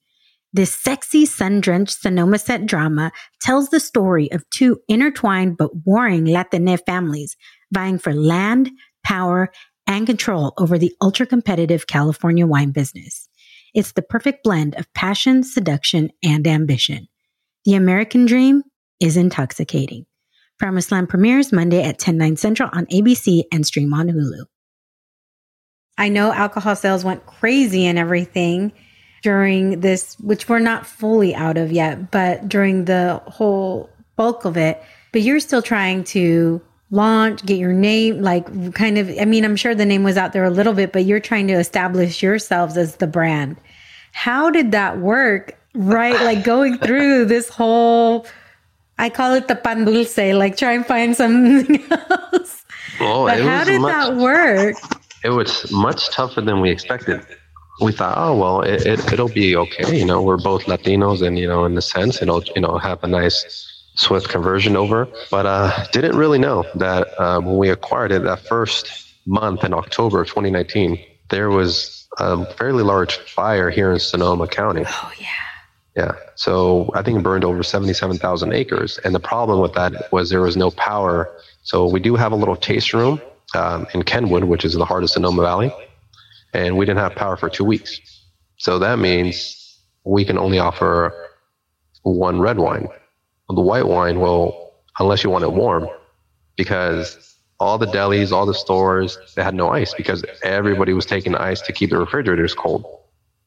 This 0.53 0.73
sexy, 0.73 1.25
sun 1.25 1.61
drenched 1.61 2.01
Sonoma 2.01 2.39
set 2.39 2.65
drama 2.65 3.11
tells 3.39 3.69
the 3.69 3.79
story 3.79 4.31
of 4.31 4.49
two 4.49 4.79
intertwined 4.87 5.55
but 5.55 5.71
warring 5.85 6.25
Latina 6.25 6.77
families 6.77 7.37
vying 7.71 7.99
for 7.99 8.13
land, 8.13 8.71
power, 9.03 9.51
and 9.87 10.05
control 10.07 10.53
over 10.57 10.77
the 10.77 10.93
ultra 11.01 11.25
competitive 11.25 11.87
California 11.87 12.45
wine 12.45 12.71
business. 12.71 13.29
It's 13.73 13.93
the 13.93 14.01
perfect 14.01 14.43
blend 14.43 14.75
of 14.75 14.91
passion, 14.93 15.43
seduction, 15.43 16.09
and 16.23 16.45
ambition. 16.47 17.07
The 17.65 17.75
American 17.75 18.25
dream 18.25 18.63
is 19.01 19.17
intoxicating. 19.17 20.05
Promised 20.59 20.91
Land 20.91 21.09
premieres 21.09 21.51
Monday 21.51 21.83
at 21.83 21.97
10, 21.97 22.17
9 22.17 22.37
central 22.37 22.69
on 22.71 22.85
ABC 22.85 23.43
and 23.51 23.65
stream 23.65 23.93
on 23.93 24.07
Hulu. 24.07 24.45
I 25.97 26.07
know 26.09 26.31
alcohol 26.31 26.75
sales 26.75 27.03
went 27.03 27.25
crazy 27.25 27.85
and 27.85 27.97
everything 27.97 28.71
during 29.23 29.81
this, 29.81 30.19
which 30.19 30.47
we're 30.47 30.59
not 30.59 30.85
fully 30.85 31.35
out 31.35 31.57
of 31.57 31.71
yet, 31.71 32.11
but 32.11 32.47
during 32.47 32.85
the 32.85 33.21
whole 33.25 33.89
bulk 34.15 34.45
of 34.45 34.57
it. 34.57 34.81
But 35.11 35.21
you're 35.23 35.39
still 35.39 35.61
trying 35.61 36.03
to 36.05 36.61
launch, 36.91 37.45
get 37.45 37.57
your 37.57 37.73
name, 37.73 38.21
like 38.21 38.73
kind 38.73 38.97
of, 38.97 39.09
I 39.19 39.25
mean, 39.25 39.45
I'm 39.45 39.55
sure 39.55 39.73
the 39.73 39.85
name 39.85 40.03
was 40.03 40.17
out 40.17 40.33
there 40.33 40.43
a 40.43 40.49
little 40.49 40.73
bit, 40.73 40.91
but 40.91 41.05
you're 41.05 41.19
trying 41.19 41.47
to 41.47 41.53
establish 41.53 42.21
yourselves 42.21 42.77
as 42.77 42.97
the 42.97 43.07
brand. 43.07 43.57
How 44.11 44.49
did 44.49 44.71
that 44.71 44.99
work? 44.99 45.57
Right? 45.73 46.19
Like 46.21 46.43
going 46.43 46.77
through 46.77 47.25
this 47.25 47.47
whole 47.49 48.25
I 48.97 49.09
call 49.09 49.33
it 49.33 49.47
the 49.47 49.55
pan 49.55 49.85
dulce, 49.85 50.17
like 50.17 50.57
try 50.57 50.73
and 50.73 50.85
find 50.85 51.15
something 51.15 51.83
else. 51.91 52.63
Oh, 52.99 53.25
but 53.25 53.41
how 53.41 53.63
did 53.63 53.81
much, 53.81 53.91
that 53.91 54.15
work? 54.15 54.75
It 55.23 55.29
was 55.29 55.71
much 55.71 56.09
tougher 56.11 56.41
than 56.41 56.61
we 56.61 56.69
expected. 56.69 57.25
We 57.81 57.91
thought, 57.91 58.15
oh 58.17 58.37
well, 58.37 58.61
it, 58.61 58.85
it 58.85 59.11
it'll 59.11 59.29
be 59.29 59.55
okay. 59.55 59.97
You 59.97 60.05
know, 60.05 60.21
we're 60.21 60.37
both 60.37 60.65
Latinos, 60.65 61.25
and 61.25 61.37
you 61.39 61.47
know, 61.47 61.65
in 61.65 61.75
the 61.75 61.81
sense, 61.81 62.21
it'll 62.21 62.43
you 62.55 62.61
know 62.61 62.77
have 62.77 63.03
a 63.03 63.07
nice 63.07 63.67
swift 63.95 64.29
conversion 64.29 64.75
over. 64.75 65.07
But 65.31 65.45
uh, 65.45 65.87
didn't 65.91 66.15
really 66.15 66.37
know 66.37 66.65
that 66.75 67.07
uh, 67.19 67.39
when 67.41 67.57
we 67.57 67.69
acquired 67.69 68.11
it 68.11 68.23
that 68.23 68.41
first 68.41 68.91
month 69.25 69.63
in 69.63 69.73
October 69.73 70.21
of 70.21 70.27
2019, 70.27 70.99
there 71.29 71.49
was 71.49 72.07
a 72.19 72.45
fairly 72.53 72.83
large 72.83 73.17
fire 73.17 73.69
here 73.69 73.91
in 73.91 73.99
Sonoma 73.99 74.47
County. 74.47 74.83
Oh 74.85 75.11
yeah. 75.19 75.27
Yeah. 75.95 76.13
So 76.35 76.89
I 76.93 77.01
think 77.01 77.19
it 77.19 77.23
burned 77.23 77.43
over 77.43 77.63
77,000 77.63 78.53
acres. 78.53 78.97
And 79.03 79.13
the 79.13 79.19
problem 79.19 79.59
with 79.59 79.73
that 79.73 80.11
was 80.11 80.29
there 80.29 80.41
was 80.41 80.55
no 80.55 80.71
power. 80.71 81.29
So 81.63 81.85
we 81.87 81.99
do 81.99 82.15
have 82.15 82.31
a 82.31 82.35
little 82.35 82.55
taste 82.55 82.93
room 82.93 83.21
um, 83.55 83.85
in 83.93 84.03
Kenwood, 84.03 84.45
which 84.45 84.63
is 84.63 84.73
in 84.73 84.79
the 84.79 84.85
heart 84.85 85.03
of 85.03 85.09
Sonoma 85.09 85.41
Valley. 85.41 85.73
And 86.53 86.77
we 86.77 86.85
didn't 86.85 86.99
have 86.99 87.15
power 87.15 87.35
for 87.35 87.49
two 87.49 87.65
weeks. 87.65 87.99
So 88.57 88.79
that 88.79 88.99
means 88.99 89.79
we 90.05 90.23
can 90.23 90.37
only 90.37 90.59
offer 90.59 91.13
one 92.03 92.39
red 92.39 92.57
wine. 92.57 92.87
The 93.49 93.61
white 93.61 93.87
wine, 93.87 94.19
well, 94.19 94.73
unless 94.99 95.23
you 95.23 95.29
want 95.29 95.43
it 95.43 95.51
warm, 95.51 95.87
because 96.55 97.35
all 97.59 97.77
the 97.77 97.85
delis, 97.85 98.31
all 98.31 98.45
the 98.45 98.53
stores, 98.53 99.17
they 99.35 99.43
had 99.43 99.53
no 99.53 99.69
ice 99.69 99.93
because 99.93 100.23
everybody 100.41 100.93
was 100.93 101.05
taking 101.05 101.35
ice 101.35 101.61
to 101.61 101.73
keep 101.73 101.89
the 101.89 101.97
refrigerators 101.97 102.53
cold. 102.53 102.85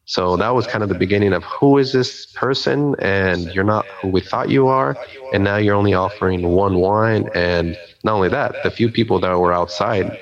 So 0.07 0.37
that 0.37 0.51
was 0.51 0.67
kind 0.67 0.83
of 0.83 0.89
the 0.91 0.95
beginning 0.95 1.33
of 1.33 1.43
who 1.45 1.79
is 1.79 1.93
this 1.93 2.27
person 2.27 2.95
and 2.99 3.53
you're 3.55 3.65
not 3.65 3.87
who 3.87 4.09
we 4.09 4.21
thought 4.21 4.51
you 4.51 4.69
are. 4.69 4.97
And 5.33 5.45
now 5.45 5.57
you're 5.57 5.75
only 5.75 5.95
offering 5.95 6.47
one 6.47 6.77
wine. 6.77 7.31
And 7.35 7.77
not 8.03 8.15
only 8.15 8.29
that, 8.29 8.63
the 8.63 8.71
few 8.71 8.91
people 8.91 9.19
that 9.21 9.39
were 9.39 9.53
outside, 9.53 10.19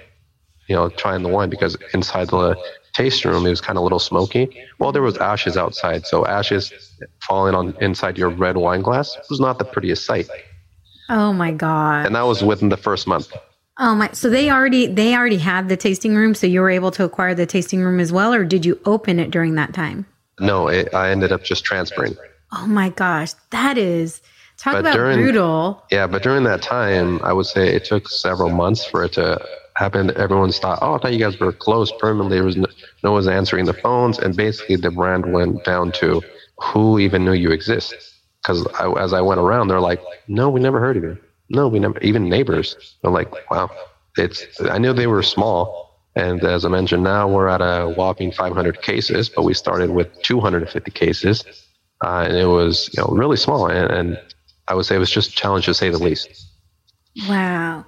you 0.68 0.76
know, 0.76 0.88
trying 0.88 1.22
the 1.22 1.28
wine 1.28 1.50
because 1.50 1.76
inside 1.92 2.28
the 2.28 2.56
taste 2.92 3.24
room 3.24 3.44
it 3.44 3.50
was 3.50 3.60
kind 3.60 3.76
of 3.76 3.80
a 3.80 3.84
little 3.84 3.98
smoky. 3.98 4.64
Well, 4.78 4.92
there 4.92 5.02
was 5.02 5.18
ashes 5.18 5.56
outside. 5.56 6.06
So 6.06 6.26
ashes 6.26 6.72
falling 7.20 7.54
on 7.54 7.74
inside 7.80 8.16
your 8.16 8.28
red 8.28 8.56
wine 8.56 8.82
glass 8.82 9.16
was 9.30 9.40
not 9.40 9.58
the 9.58 9.64
prettiest 9.64 10.04
sight. 10.04 10.28
Oh 11.08 11.32
my 11.32 11.50
God. 11.50 12.06
And 12.06 12.14
that 12.14 12.22
was 12.22 12.44
within 12.44 12.68
the 12.68 12.76
first 12.76 13.06
month. 13.08 13.32
Oh 13.78 13.94
my! 13.94 14.10
So 14.12 14.28
they 14.28 14.50
already 14.50 14.86
they 14.86 15.14
already 15.14 15.38
had 15.38 15.68
the 15.68 15.76
tasting 15.76 16.14
room, 16.14 16.34
so 16.34 16.46
you 16.46 16.60
were 16.60 16.70
able 16.70 16.90
to 16.92 17.04
acquire 17.04 17.34
the 17.34 17.46
tasting 17.46 17.80
room 17.80 18.00
as 18.00 18.12
well, 18.12 18.34
or 18.34 18.44
did 18.44 18.66
you 18.66 18.78
open 18.84 19.18
it 19.18 19.30
during 19.30 19.54
that 19.54 19.72
time? 19.72 20.06
No, 20.40 20.68
it, 20.68 20.92
I 20.94 21.10
ended 21.10 21.32
up 21.32 21.42
just 21.42 21.64
transferring. 21.64 22.16
Oh 22.52 22.66
my 22.66 22.90
gosh, 22.90 23.32
that 23.50 23.78
is 23.78 24.20
talk 24.58 24.74
but 24.74 24.80
about 24.80 24.94
during, 24.94 25.18
brutal. 25.18 25.82
Yeah, 25.90 26.06
but 26.06 26.22
during 26.22 26.44
that 26.44 26.60
time, 26.60 27.20
I 27.22 27.32
would 27.32 27.46
say 27.46 27.68
it 27.68 27.84
took 27.84 28.08
several 28.08 28.50
months 28.50 28.84
for 28.84 29.04
it 29.04 29.14
to 29.14 29.42
happen. 29.76 30.14
Everyone's 30.18 30.58
thought, 30.58 30.78
"Oh, 30.82 30.94
I 30.94 30.98
thought 30.98 31.12
you 31.14 31.18
guys 31.18 31.40
were 31.40 31.52
closed 31.52 31.94
permanently." 31.98 32.36
There 32.36 32.44
was 32.44 32.56
no, 32.56 32.66
no 33.02 33.12
one's 33.12 33.28
answering 33.28 33.64
the 33.64 33.72
phones, 33.72 34.18
and 34.18 34.36
basically 34.36 34.76
the 34.76 34.90
brand 34.90 35.32
went 35.32 35.64
down 35.64 35.92
to 35.92 36.20
who 36.62 36.98
even 36.98 37.24
knew 37.24 37.32
you 37.32 37.50
exist. 37.50 37.94
Because 38.42 38.66
as 38.98 39.12
I 39.14 39.20
went 39.22 39.40
around, 39.40 39.68
they're 39.68 39.80
like, 39.80 40.02
"No, 40.28 40.50
we 40.50 40.60
never 40.60 40.78
heard 40.78 40.98
of 40.98 41.04
you." 41.04 41.18
No, 41.52 41.68
we 41.68 41.78
never. 41.78 41.98
Even 42.00 42.28
neighbors 42.28 42.96
are 43.04 43.10
like, 43.10 43.30
wow. 43.50 43.70
It's. 44.16 44.44
I 44.62 44.78
knew 44.78 44.92
they 44.92 45.06
were 45.06 45.22
small, 45.22 46.00
and 46.16 46.42
as 46.44 46.64
I 46.64 46.68
mentioned, 46.68 47.04
now 47.04 47.28
we're 47.28 47.48
at 47.48 47.60
a 47.60 47.88
whopping 47.88 48.32
500 48.32 48.82
cases, 48.82 49.28
but 49.28 49.42
we 49.42 49.54
started 49.54 49.90
with 49.90 50.08
250 50.22 50.90
cases, 50.90 51.44
uh, 52.04 52.24
and 52.26 52.36
it 52.36 52.46
was 52.46 52.90
you 52.94 53.02
know 53.02 53.08
really 53.08 53.36
small, 53.36 53.66
and, 53.66 53.90
and 53.90 54.20
I 54.68 54.74
would 54.74 54.86
say 54.86 54.96
it 54.96 54.98
was 54.98 55.10
just 55.10 55.30
a 55.30 55.34
challenge 55.34 55.66
to 55.66 55.74
say 55.74 55.90
the 55.90 55.98
least. 55.98 56.28
Wow. 57.28 57.84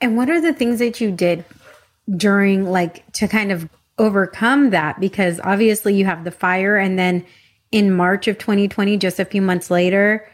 And 0.00 0.16
what 0.16 0.30
are 0.30 0.40
the 0.40 0.52
things 0.52 0.78
that 0.78 1.00
you 1.00 1.10
did 1.10 1.44
during 2.16 2.70
like 2.70 3.10
to 3.14 3.28
kind 3.28 3.52
of 3.52 3.68
overcome 3.98 4.70
that? 4.70 4.98
Because 5.00 5.40
obviously 5.44 5.94
you 5.94 6.04
have 6.04 6.24
the 6.24 6.30
fire, 6.30 6.76
and 6.76 6.98
then 6.98 7.24
in 7.72 7.92
March 7.92 8.28
of 8.28 8.38
2020, 8.38 8.96
just 8.96 9.18
a 9.18 9.24
few 9.24 9.42
months 9.42 9.70
later, 9.70 10.28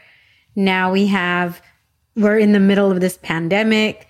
now 0.55 0.91
we 0.91 1.07
have 1.07 1.61
we're 2.19 2.37
in 2.37 2.51
the 2.51 2.59
middle 2.59 2.91
of 2.91 2.99
this 2.99 3.17
pandemic. 3.17 4.07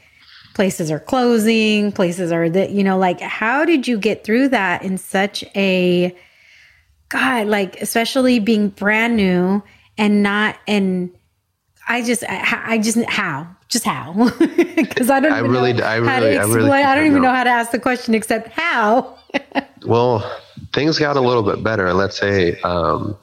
Places 0.56 0.91
are 0.91 1.00
closing, 1.00 1.91
places 1.91 2.32
are 2.32 2.50
that, 2.50 2.72
you 2.72 2.84
know, 2.84 2.98
like 2.98 3.22
how 3.22 3.63
did 3.63 3.88
you 3.88 3.98
get 3.98 4.24
through 4.24 4.50
that 4.50 4.84
in 4.84 4.98
such 4.98 5.43
a 5.56 6.13
God, 7.08 7.48
like 7.48 7.82
especially 7.82 8.39
being 8.39 8.69
brand 8.69 9.15
new 9.15 9.63
and 9.98 10.22
not 10.22 10.58
and 10.67 11.12
I 11.88 12.04
just 12.04 12.24
I, 12.28 12.62
I 12.65 12.78
just 12.78 12.98
how 13.10 13.48
Just 13.67 13.86
how? 13.86 14.32
Because 14.80 15.10
I 15.10 15.19
don't. 15.19 15.34
I 15.34 15.39
really, 15.39 15.74
know 15.74 15.84
I 15.84 16.00
how 16.00 16.19
to 16.19 16.26
really, 16.26 16.38
I 16.38 16.43
really. 16.43 16.72
I 16.72 16.95
don't 16.95 17.06
even 17.06 17.22
know. 17.22 17.28
know 17.28 17.36
how 17.36 17.43
to 17.43 17.50
ask 17.50 17.72
the 17.72 17.80
question 17.80 18.15
except 18.15 18.50
how. 18.50 19.17
Well, 19.86 20.30
things 20.74 21.00
got 21.00 21.15
a 21.15 21.22
little 21.22 21.41
bit 21.41 21.63
better. 21.63 21.93
Let's 21.93 22.17
say 22.17 22.60
um, 22.62 23.17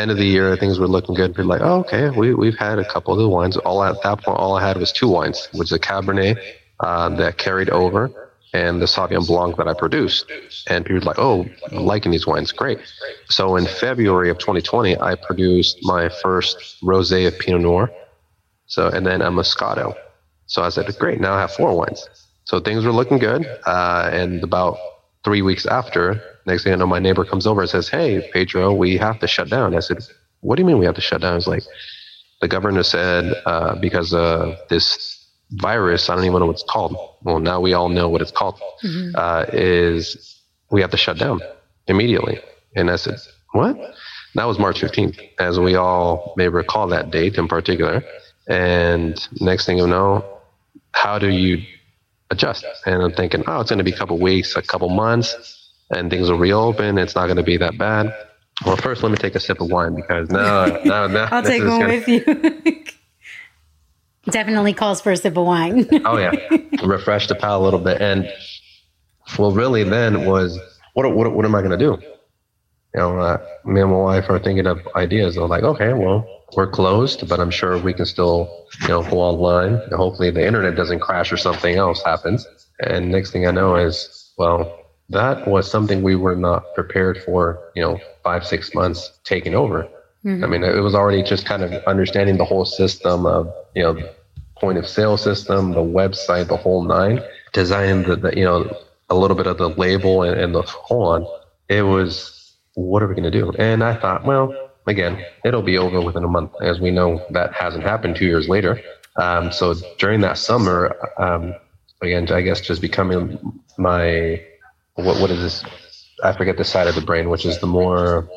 end 0.00 0.10
of 0.10 0.16
the 0.16 0.26
year, 0.26 0.56
things 0.56 0.78
were 0.78 0.88
looking 0.88 1.14
good. 1.14 1.32
People 1.32 1.46
like, 1.46 1.60
oh, 1.62 1.80
okay, 1.80 2.10
we 2.10 2.34
we've 2.34 2.56
had 2.58 2.78
a 2.78 2.84
couple 2.84 3.12
of 3.12 3.18
the 3.20 3.28
wines. 3.28 3.56
All 3.58 3.82
at 3.82 4.02
that 4.02 4.22
point, 4.22 4.38
all 4.38 4.56
I 4.56 4.66
had 4.66 4.76
was 4.76 4.92
two 4.92 5.08
wines, 5.08 5.48
which 5.52 5.68
is 5.68 5.72
a 5.72 5.78
Cabernet 5.78 6.38
uh, 6.80 7.10
that 7.16 7.38
carried 7.38 7.70
over, 7.70 8.10
and 8.52 8.80
the 8.80 8.86
Sauvignon 8.86 9.26
Blanc 9.26 9.56
that 9.56 9.68
I 9.68 9.74
produced. 9.74 10.30
And 10.68 10.84
people 10.84 11.00
were 11.00 11.06
like, 11.06 11.18
oh, 11.18 11.46
liking 11.72 12.12
these 12.12 12.26
wines, 12.26 12.52
great. 12.52 12.78
So 13.28 13.56
in 13.56 13.66
February 13.66 14.30
of 14.30 14.38
2020, 14.38 14.98
I 15.00 15.14
produced 15.14 15.78
my 15.82 16.08
first 16.08 16.80
rosé 16.82 17.26
of 17.26 17.38
Pinot 17.38 17.62
Noir. 17.62 17.90
So 18.66 18.88
and 18.88 19.06
then 19.06 19.22
a 19.22 19.30
Moscato. 19.30 19.94
So 20.46 20.62
I 20.62 20.68
said, 20.70 20.92
great, 20.98 21.20
now 21.20 21.34
I 21.34 21.40
have 21.40 21.52
four 21.52 21.76
wines. 21.76 22.08
So 22.44 22.58
things 22.58 22.84
were 22.84 22.92
looking 22.92 23.18
good. 23.18 23.46
Uh, 23.66 24.10
and 24.12 24.42
about 24.42 24.78
three 25.24 25.42
weeks 25.42 25.66
after, 25.66 26.20
next 26.46 26.64
thing 26.64 26.72
I 26.72 26.76
know, 26.76 26.86
my 26.86 26.98
neighbor 26.98 27.24
comes 27.24 27.46
over 27.46 27.60
and 27.60 27.70
says, 27.70 27.88
Hey, 27.88 28.28
Pedro, 28.32 28.72
we 28.72 28.96
have 28.96 29.20
to 29.20 29.26
shut 29.26 29.48
down. 29.48 29.74
I 29.76 29.80
said, 29.80 29.98
What 30.40 30.56
do 30.56 30.62
you 30.62 30.66
mean 30.66 30.78
we 30.78 30.86
have 30.86 30.94
to 30.96 31.00
shut 31.00 31.20
down? 31.20 31.36
It's 31.36 31.46
like, 31.46 31.62
the 32.40 32.48
governor 32.48 32.82
said, 32.82 33.34
uh, 33.44 33.74
because 33.76 34.14
of 34.14 34.56
this 34.70 35.26
virus, 35.52 36.08
I 36.08 36.14
don't 36.14 36.24
even 36.24 36.40
know 36.40 36.46
what 36.46 36.52
it's 36.54 36.64
called. 36.68 36.96
Well, 37.22 37.38
now 37.38 37.60
we 37.60 37.74
all 37.74 37.88
know 37.90 38.08
what 38.08 38.22
it's 38.22 38.30
called, 38.30 38.58
uh, 39.14 39.44
is 39.52 40.40
we 40.70 40.80
have 40.80 40.90
to 40.90 40.96
shut 40.96 41.18
down 41.18 41.40
immediately. 41.86 42.40
And 42.76 42.90
I 42.90 42.96
said, 42.96 43.18
What? 43.52 43.76
That 44.36 44.44
was 44.44 44.58
March 44.58 44.80
15th, 44.80 45.18
as 45.38 45.58
we 45.58 45.74
all 45.74 46.34
may 46.36 46.48
recall 46.48 46.86
that 46.88 47.10
date 47.10 47.36
in 47.36 47.48
particular. 47.48 48.02
And 48.48 49.20
next 49.40 49.66
thing 49.66 49.76
you 49.78 49.86
know, 49.86 50.24
how 50.92 51.18
do 51.18 51.28
you 51.28 51.62
adjust? 52.30 52.64
And 52.86 53.02
I'm 53.02 53.12
thinking, 53.12 53.42
oh, 53.46 53.60
it's 53.60 53.70
going 53.70 53.78
to 53.78 53.84
be 53.84 53.92
a 53.92 53.96
couple 53.96 54.18
weeks, 54.18 54.56
a 54.56 54.62
couple 54.62 54.88
months, 54.88 55.59
and 55.90 56.10
things 56.10 56.30
will 56.30 56.38
reopen. 56.38 56.98
It's 56.98 57.14
not 57.14 57.26
going 57.26 57.36
to 57.36 57.42
be 57.42 57.56
that 57.58 57.76
bad. 57.78 58.14
Well, 58.64 58.76
first, 58.76 59.02
let 59.02 59.10
me 59.10 59.16
take 59.16 59.34
a 59.34 59.40
sip 59.40 59.60
of 59.60 59.70
wine 59.70 59.94
because 59.94 60.30
now, 60.30 60.66
now, 60.84 61.06
now 61.06 61.28
I'll 61.32 61.42
take 61.42 61.62
one 61.62 61.80
gonna- 61.80 61.88
with 61.88 62.08
you. 62.08 62.84
Definitely 64.30 64.74
calls 64.74 65.00
for 65.00 65.12
a 65.12 65.16
sip 65.16 65.36
of 65.36 65.46
wine. 65.46 65.88
oh 66.04 66.18
yeah, 66.18 66.32
refresh 66.84 67.26
the 67.26 67.34
palate 67.34 67.62
a 67.62 67.64
little 67.64 67.80
bit. 67.80 68.02
And 68.02 68.30
well, 69.38 69.50
really, 69.50 69.82
then 69.82 70.26
was 70.26 70.58
what 70.92 71.12
what 71.14 71.32
what 71.32 71.44
am 71.46 71.54
I 71.54 71.60
going 71.62 71.70
to 71.70 71.78
do? 71.78 71.98
You 72.94 73.00
know, 73.00 73.18
uh, 73.18 73.38
me 73.64 73.80
and 73.80 73.90
my 73.90 73.96
wife 73.96 74.28
are 74.28 74.38
thinking 74.38 74.66
of 74.66 74.86
ideas. 74.94 75.36
They're 75.36 75.46
like, 75.46 75.62
okay, 75.62 75.94
well, 75.94 76.26
we're 76.54 76.66
closed, 76.70 77.28
but 77.28 77.40
I'm 77.40 77.50
sure 77.50 77.78
we 77.78 77.94
can 77.94 78.04
still, 78.04 78.66
you 78.82 78.88
know, 78.88 79.02
go 79.02 79.20
online. 79.20 79.74
And 79.74 79.94
hopefully, 79.94 80.30
the 80.30 80.46
internet 80.46 80.76
doesn't 80.76 81.00
crash 81.00 81.32
or 81.32 81.38
something 81.38 81.76
else 81.76 82.02
happens. 82.02 82.46
And 82.80 83.10
next 83.10 83.30
thing 83.30 83.46
I 83.46 83.52
know 83.52 83.76
is, 83.76 84.32
well, 84.36 84.79
that 85.10 85.46
was 85.46 85.70
something 85.70 86.02
we 86.02 86.16
were 86.16 86.36
not 86.36 86.64
prepared 86.74 87.22
for. 87.22 87.60
You 87.74 87.82
know, 87.82 88.00
five 88.24 88.46
six 88.46 88.74
months 88.74 89.18
taking 89.24 89.54
over. 89.54 89.88
I 90.44 90.46
mean, 90.46 90.62
it 90.62 90.80
was 90.80 90.94
already 90.94 91.22
just 91.22 91.46
kind 91.46 91.62
of 91.62 91.72
understanding 91.84 92.36
the 92.36 92.44
whole 92.44 92.66
system 92.66 93.24
of, 93.24 93.52
you 93.74 93.82
know, 93.82 93.96
point 94.54 94.76
of 94.76 94.86
sale 94.86 95.16
system, 95.16 95.72
the 95.72 95.80
website, 95.80 96.48
the 96.48 96.58
whole 96.58 96.84
nine, 96.84 97.22
designing 97.54 98.02
the, 98.02 98.16
the 98.16 98.36
you 98.36 98.44
know, 98.44 98.70
a 99.08 99.14
little 99.14 99.36
bit 99.36 99.46
of 99.46 99.56
the 99.56 99.70
label 99.70 100.22
and, 100.22 100.38
and 100.38 100.54
the 100.54 100.60
whole 100.62 101.04
on. 101.04 101.26
It 101.70 101.82
was, 101.82 102.52
what 102.74 103.02
are 103.02 103.08
we 103.08 103.14
going 103.14 103.30
to 103.30 103.30
do? 103.30 103.50
And 103.52 103.82
I 103.82 103.94
thought, 103.94 104.26
well, 104.26 104.54
again, 104.86 105.24
it'll 105.42 105.62
be 105.62 105.78
over 105.78 106.02
within 106.02 106.22
a 106.22 106.28
month. 106.28 106.52
As 106.60 106.80
we 106.80 106.90
know, 106.90 107.24
that 107.30 107.54
hasn't 107.54 107.84
happened 107.84 108.16
two 108.16 108.26
years 108.26 108.46
later. 108.46 108.78
Um, 109.16 109.50
so 109.50 109.74
during 109.98 110.20
that 110.20 110.36
summer, 110.36 110.96
um, 111.16 111.54
again, 112.02 112.30
I 112.30 112.42
guess 112.42 112.60
just 112.60 112.82
becoming 112.82 113.38
my, 113.78 114.44
what, 115.04 115.20
what 115.20 115.30
is 115.30 115.40
this? 115.40 115.64
I 116.22 116.32
forget 116.32 116.56
the 116.56 116.64
side 116.64 116.86
of 116.86 116.94
the 116.94 117.00
brain, 117.00 117.30
which 117.30 117.44
is 117.46 117.60
the 117.60 117.66
more 117.66 118.28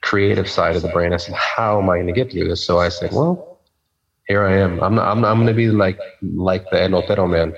creative 0.00 0.48
side 0.48 0.76
of 0.76 0.82
the 0.82 0.88
brain. 0.88 1.12
I 1.12 1.18
said, 1.18 1.34
how 1.34 1.80
am 1.80 1.90
I 1.90 1.96
going 1.96 2.06
to 2.06 2.12
get 2.12 2.32
through 2.32 2.48
this? 2.48 2.64
So 2.64 2.78
I 2.78 2.88
said, 2.88 3.12
well, 3.12 3.60
here 4.26 4.44
I 4.44 4.56
am. 4.58 4.82
I'm 4.82 4.94
not, 4.94 5.10
I'm, 5.10 5.20
not, 5.20 5.30
I'm 5.32 5.36
going 5.38 5.48
to 5.48 5.54
be 5.54 5.68
like 5.68 5.98
like 6.22 6.64
the 6.70 6.76
Enotero 6.76 7.28
man. 7.28 7.54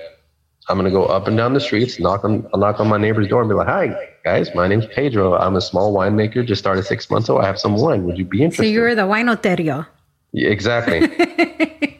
I'm 0.69 0.77
going 0.77 0.89
to 0.89 0.91
go 0.91 1.05
up 1.05 1.27
and 1.27 1.35
down 1.37 1.53
the 1.53 1.59
streets, 1.59 1.99
knock 1.99 2.23
on 2.23 2.47
I'll 2.53 2.59
knock 2.59 2.79
on 2.79 2.87
my 2.87 2.97
neighbor's 2.97 3.27
door, 3.27 3.41
and 3.41 3.49
be 3.49 3.55
like, 3.55 3.67
"Hi 3.67 3.93
guys, 4.23 4.55
my 4.55 4.67
name's 4.67 4.87
Pedro. 4.87 5.35
I'm 5.35 5.55
a 5.55 5.61
small 5.61 5.93
winemaker. 5.93 6.45
Just 6.45 6.59
started 6.59 6.83
six 6.83 7.09
months 7.09 7.29
ago. 7.29 7.39
I 7.39 7.45
have 7.45 7.59
some 7.59 7.75
wine. 7.75 8.05
Would 8.05 8.17
you 8.17 8.25
be 8.25 8.41
interested?" 8.43 8.63
so 8.63 8.69
you're 8.69 8.95
the 8.95 9.03
winoterio. 9.03 9.85
Yeah, 10.31 10.49
exactly. 10.49 10.99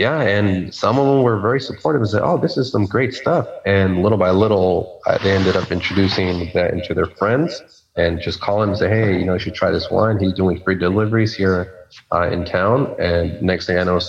yeah, 0.00 0.22
and 0.22 0.74
some 0.74 0.98
of 0.98 1.04
them 1.04 1.22
were 1.22 1.38
very 1.38 1.60
supportive 1.60 2.00
and 2.00 2.08
said, 2.08 2.22
"Oh, 2.24 2.38
this 2.38 2.56
is 2.56 2.72
some 2.72 2.86
great 2.86 3.12
stuff." 3.12 3.46
And 3.66 4.02
little 4.02 4.16
by 4.16 4.30
little, 4.30 4.98
uh, 5.06 5.18
they 5.18 5.32
ended 5.32 5.56
up 5.56 5.70
introducing 5.70 6.50
that 6.54 6.72
into 6.72 6.94
their 6.94 7.04
friends 7.04 7.84
and 7.96 8.18
just 8.18 8.40
call 8.40 8.62
him 8.62 8.70
and 8.70 8.78
say, 8.78 8.88
"Hey, 8.88 9.18
you 9.18 9.26
know, 9.26 9.34
you 9.34 9.38
should 9.38 9.52
try 9.54 9.70
this 9.70 9.90
wine. 9.90 10.18
He's 10.18 10.32
doing 10.32 10.58
free 10.62 10.76
deliveries 10.76 11.34
here 11.34 11.74
uh, 12.14 12.30
in 12.30 12.46
town." 12.46 12.96
And 12.98 13.42
next 13.42 13.66
thing 13.66 13.76
I 13.76 13.84
know, 13.84 14.00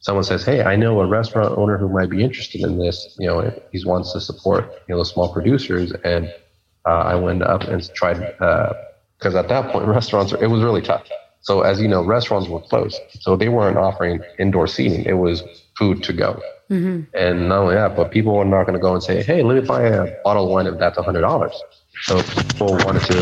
someone 0.00 0.24
says, 0.24 0.44
"Hey, 0.44 0.62
I 0.62 0.76
know 0.76 1.00
a 1.00 1.06
restaurant 1.06 1.56
owner 1.56 1.78
who 1.78 1.88
might 1.88 2.10
be 2.10 2.22
interested 2.22 2.60
in 2.60 2.78
this. 2.78 3.16
You 3.18 3.28
know, 3.28 3.50
he 3.72 3.82
wants 3.86 4.12
to 4.12 4.20
support 4.20 4.70
you 4.88 4.94
know 4.94 4.98
the 4.98 5.06
small 5.06 5.32
producers." 5.32 5.90
And 6.04 6.26
uh, 6.86 7.12
I 7.12 7.14
went 7.14 7.42
up 7.42 7.62
and 7.62 7.80
tried 7.94 8.18
because 9.18 9.34
at 9.34 9.48
that 9.48 9.72
point, 9.72 9.86
restaurants 9.98 10.34
it 10.34 10.48
was 10.48 10.62
really 10.62 10.82
tough. 10.82 11.08
So 11.44 11.60
as 11.62 11.80
you 11.80 11.88
know, 11.88 12.02
restaurants 12.02 12.48
were 12.48 12.60
closed, 12.60 12.98
so 13.20 13.36
they 13.36 13.48
weren't 13.48 13.76
offering 13.78 14.20
indoor 14.38 14.66
seating. 14.66 15.04
It 15.04 15.18
was 15.18 15.42
food 15.78 16.02
to 16.04 16.12
go. 16.12 16.40
And 17.14 17.48
not 17.50 17.58
only 17.62 17.74
that, 17.74 17.94
but 17.96 18.10
people 18.10 18.34
were 18.36 18.44
not 18.44 18.64
going 18.66 18.74
to 18.74 18.80
go 18.80 18.94
and 18.94 19.02
say, 19.02 19.22
"Hey, 19.22 19.42
let 19.42 19.54
me 19.54 19.60
buy 19.60 19.82
a 19.82 20.10
bottle 20.24 20.44
of 20.44 20.50
wine 20.50 20.66
if 20.66 20.78
that's 20.78 20.98
hundred 20.98 21.20
dollars." 21.20 21.54
So 22.08 22.22
people 22.22 22.72
wanted 22.86 23.02
to 23.12 23.18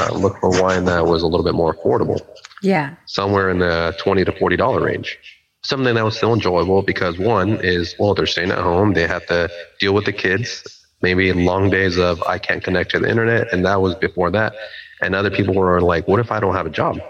uh, 0.00 0.12
look 0.14 0.38
for 0.40 0.50
wine 0.62 0.84
that 0.86 1.04
was 1.06 1.22
a 1.22 1.26
little 1.26 1.44
bit 1.44 1.54
more 1.54 1.74
affordable, 1.74 2.20
Yeah. 2.62 2.94
somewhere 3.06 3.50
in 3.50 3.58
the 3.58 3.94
twenty 3.98 4.24
to 4.24 4.32
forty 4.32 4.56
dollar 4.56 4.80
range. 4.84 5.18
Something 5.64 5.94
that 5.96 6.04
was 6.04 6.16
still 6.16 6.32
enjoyable 6.32 6.82
because 6.82 7.18
one 7.18 7.58
is 7.62 7.94
well, 7.98 8.14
they're 8.14 8.26
staying 8.26 8.52
at 8.52 8.58
home, 8.58 8.94
they 8.94 9.06
have 9.08 9.26
to 9.26 9.50
deal 9.80 9.92
with 9.94 10.04
the 10.04 10.12
kids, 10.12 10.62
maybe 11.02 11.32
long 11.32 11.70
days 11.70 11.98
of 11.98 12.22
I 12.22 12.38
can't 12.38 12.62
connect 12.62 12.90
to 12.92 13.00
the 13.00 13.08
internet, 13.10 13.52
and 13.52 13.64
that 13.66 13.82
was 13.82 13.94
before 13.96 14.30
that. 14.30 14.54
And 15.02 15.14
other 15.14 15.30
people 15.30 15.54
were 15.54 15.80
like, 15.80 16.06
"What 16.06 16.20
if 16.20 16.30
I 16.30 16.38
don't 16.40 16.54
have 16.54 16.66
a 16.66 16.70
job? 16.82 17.00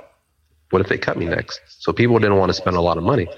What 0.70 0.80
if 0.82 0.88
they 0.88 0.98
cut 0.98 1.16
me 1.16 1.26
next?" 1.26 1.60
So 1.68 1.92
people 1.92 2.18
didn't 2.18 2.38
want 2.38 2.50
to 2.50 2.54
spend 2.54 2.76
a 2.76 2.80
lot 2.80 2.98
of 2.98 3.04
money. 3.04 3.28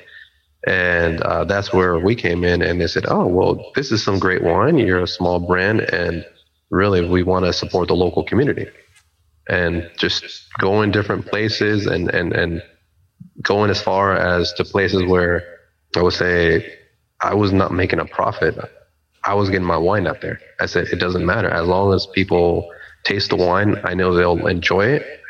And 0.67 1.21
uh, 1.21 1.45
that's 1.45 1.73
where 1.73 1.99
we 1.99 2.17
came 2.17 2.43
in 2.43 2.61
and 2.61 2.81
they 2.81 2.89
said, 2.89 3.05
oh, 3.09 3.27
well, 3.27 3.71
this 3.77 3.93
is 3.93 4.03
some 4.03 4.19
great 4.19 4.43
wine. 4.43 4.79
You're 4.79 5.03
a 5.03 5.07
small 5.07 5.39
brand. 5.39 5.81
And 5.81 6.27
really, 6.71 7.09
we 7.09 7.23
want 7.23 7.45
to 7.45 7.53
support 7.53 7.87
the 7.87 7.95
local 7.95 8.25
community 8.25 8.67
and 9.49 9.89
just 9.97 10.25
go 10.59 10.83
in 10.83 10.91
different 10.91 11.27
places 11.27 11.87
and, 11.87 12.11
and, 12.11 12.33
and 12.33 12.63
going 13.43 13.71
as 13.71 13.81
far 13.81 14.17
as 14.17 14.53
to 14.55 14.65
places 14.65 15.05
where 15.05 15.45
I 15.97 16.03
would 16.03 16.15
say 16.15 16.75
I 17.21 17.35
was 17.35 17.53
not 17.53 17.73
making 17.73 18.01
a 18.01 18.05
profit. 18.05 18.59
I 19.23 19.35
was 19.35 19.51
getting 19.51 19.67
my 19.67 19.77
wine 19.77 20.09
out 20.09 20.21
there. 20.21 20.41
I 20.59 20.67
said, 20.67 20.89
it 20.89 20.97
doesn't 20.97 21.25
matter. 21.25 21.49
As 21.49 21.67
long 21.67 21.95
as 21.95 22.07
people 22.07 22.69
taste 23.05 23.31
the 23.31 23.37
wine, 23.37 23.77
I 23.85 23.95
know 23.95 24.15
they'll 24.15 24.49
enjoy 24.49 24.87
it. 24.87 25.21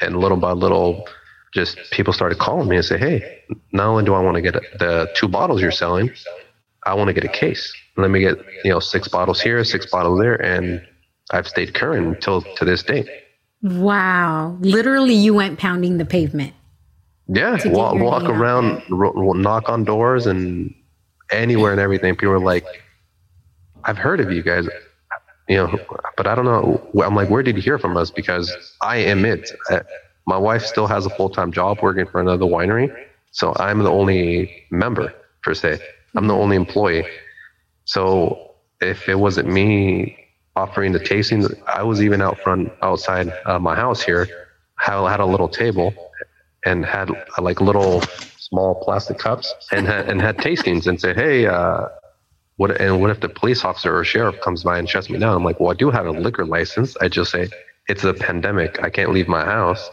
And 0.00 0.18
little 0.18 0.38
by 0.38 0.52
little, 0.52 1.06
just 1.56 1.78
people 1.90 2.12
started 2.12 2.38
calling 2.38 2.68
me 2.68 2.76
and 2.76 2.84
say, 2.84 2.98
"Hey, 2.98 3.42
not 3.72 3.86
only 3.86 4.04
do 4.04 4.12
I 4.14 4.20
want 4.20 4.36
to 4.36 4.42
get 4.42 4.54
the 4.78 5.10
two 5.16 5.26
bottles 5.26 5.60
you're 5.62 5.70
selling, 5.72 6.10
I 6.84 6.94
want 6.94 7.08
to 7.08 7.14
get 7.14 7.24
a 7.24 7.28
case. 7.28 7.74
Let 7.96 8.10
me 8.10 8.20
get 8.20 8.36
you 8.62 8.70
know 8.70 8.78
six 8.78 9.08
bottles 9.08 9.40
here, 9.40 9.64
six 9.64 9.86
bottles 9.86 10.20
there, 10.20 10.36
and 10.40 10.86
I've 11.32 11.48
stayed 11.48 11.74
current 11.74 12.06
until 12.06 12.42
to 12.42 12.64
this 12.64 12.82
day. 12.82 13.08
Wow. 13.62 14.58
Literally, 14.60 15.14
you 15.14 15.32
went 15.34 15.58
pounding 15.58 15.96
the 15.96 16.04
pavement. 16.04 16.52
Yeah, 17.28 17.58
walk, 17.64 17.96
walk 17.96 18.24
around, 18.24 18.82
ro- 18.88 19.12
ro- 19.12 19.32
knock 19.32 19.68
on 19.68 19.82
doors, 19.82 20.26
and 20.26 20.72
anywhere 21.32 21.72
and 21.72 21.80
everything. 21.80 22.14
People 22.14 22.34
are 22.34 22.38
like, 22.38 22.66
"I've 23.82 23.98
heard 23.98 24.20
of 24.20 24.30
you 24.30 24.42
guys." 24.42 24.68
You 25.48 25.58
know, 25.58 25.78
but 26.16 26.26
I 26.26 26.34
don't 26.34 26.44
know. 26.44 26.84
I'm 27.04 27.14
like, 27.14 27.30
where 27.30 27.40
did 27.40 27.54
you 27.54 27.62
hear 27.62 27.78
from 27.78 27.96
us? 27.96 28.10
Because 28.10 28.52
I 28.82 28.96
am 28.96 29.24
it. 29.24 29.48
My 30.26 30.36
wife 30.36 30.64
still 30.64 30.86
has 30.86 31.06
a 31.06 31.10
full 31.10 31.30
time 31.30 31.52
job 31.52 31.78
working 31.82 32.06
for 32.06 32.20
another 32.20 32.46
winery, 32.46 32.94
so 33.30 33.54
I'm 33.56 33.82
the 33.82 33.90
only 33.90 34.64
member 34.70 35.14
per 35.42 35.54
se. 35.54 35.78
I'm 36.16 36.26
the 36.26 36.34
only 36.34 36.56
employee. 36.56 37.04
So 37.84 38.54
if 38.80 39.08
it 39.08 39.18
wasn't 39.18 39.48
me 39.48 40.16
offering 40.56 40.92
the 40.92 40.98
tasting, 40.98 41.46
I 41.66 41.82
was 41.82 42.02
even 42.02 42.20
out 42.20 42.38
front 42.40 42.72
outside 42.82 43.32
uh, 43.44 43.58
my 43.58 43.74
house 43.74 44.02
here. 44.02 44.28
Had, 44.78 45.06
had 45.08 45.20
a 45.20 45.26
little 45.26 45.48
table 45.48 45.94
and 46.66 46.84
had 46.84 47.10
uh, 47.10 47.42
like 47.42 47.60
little 47.60 48.02
small 48.38 48.74
plastic 48.84 49.18
cups 49.18 49.54
and 49.72 49.86
had, 49.86 50.08
and 50.08 50.20
had 50.20 50.36
tastings 50.38 50.86
and 50.86 51.00
said, 51.00 51.16
hey, 51.16 51.46
uh, 51.46 51.88
what 52.56 52.80
and 52.80 53.00
what 53.00 53.10
if 53.10 53.20
the 53.20 53.28
police 53.28 53.64
officer 53.64 53.96
or 53.96 54.04
sheriff 54.04 54.40
comes 54.40 54.64
by 54.64 54.78
and 54.78 54.88
shuts 54.88 55.08
me 55.08 55.18
down? 55.18 55.36
I'm 55.36 55.44
like, 55.44 55.60
well, 55.60 55.70
I 55.70 55.74
do 55.74 55.90
have 55.90 56.06
a 56.06 56.10
liquor 56.10 56.44
license. 56.44 56.96
I 57.00 57.08
just 57.08 57.30
say 57.30 57.48
it's 57.88 58.04
a 58.04 58.14
pandemic. 58.14 58.82
I 58.82 58.90
can't 58.90 59.12
leave 59.12 59.28
my 59.28 59.44
house. 59.44 59.90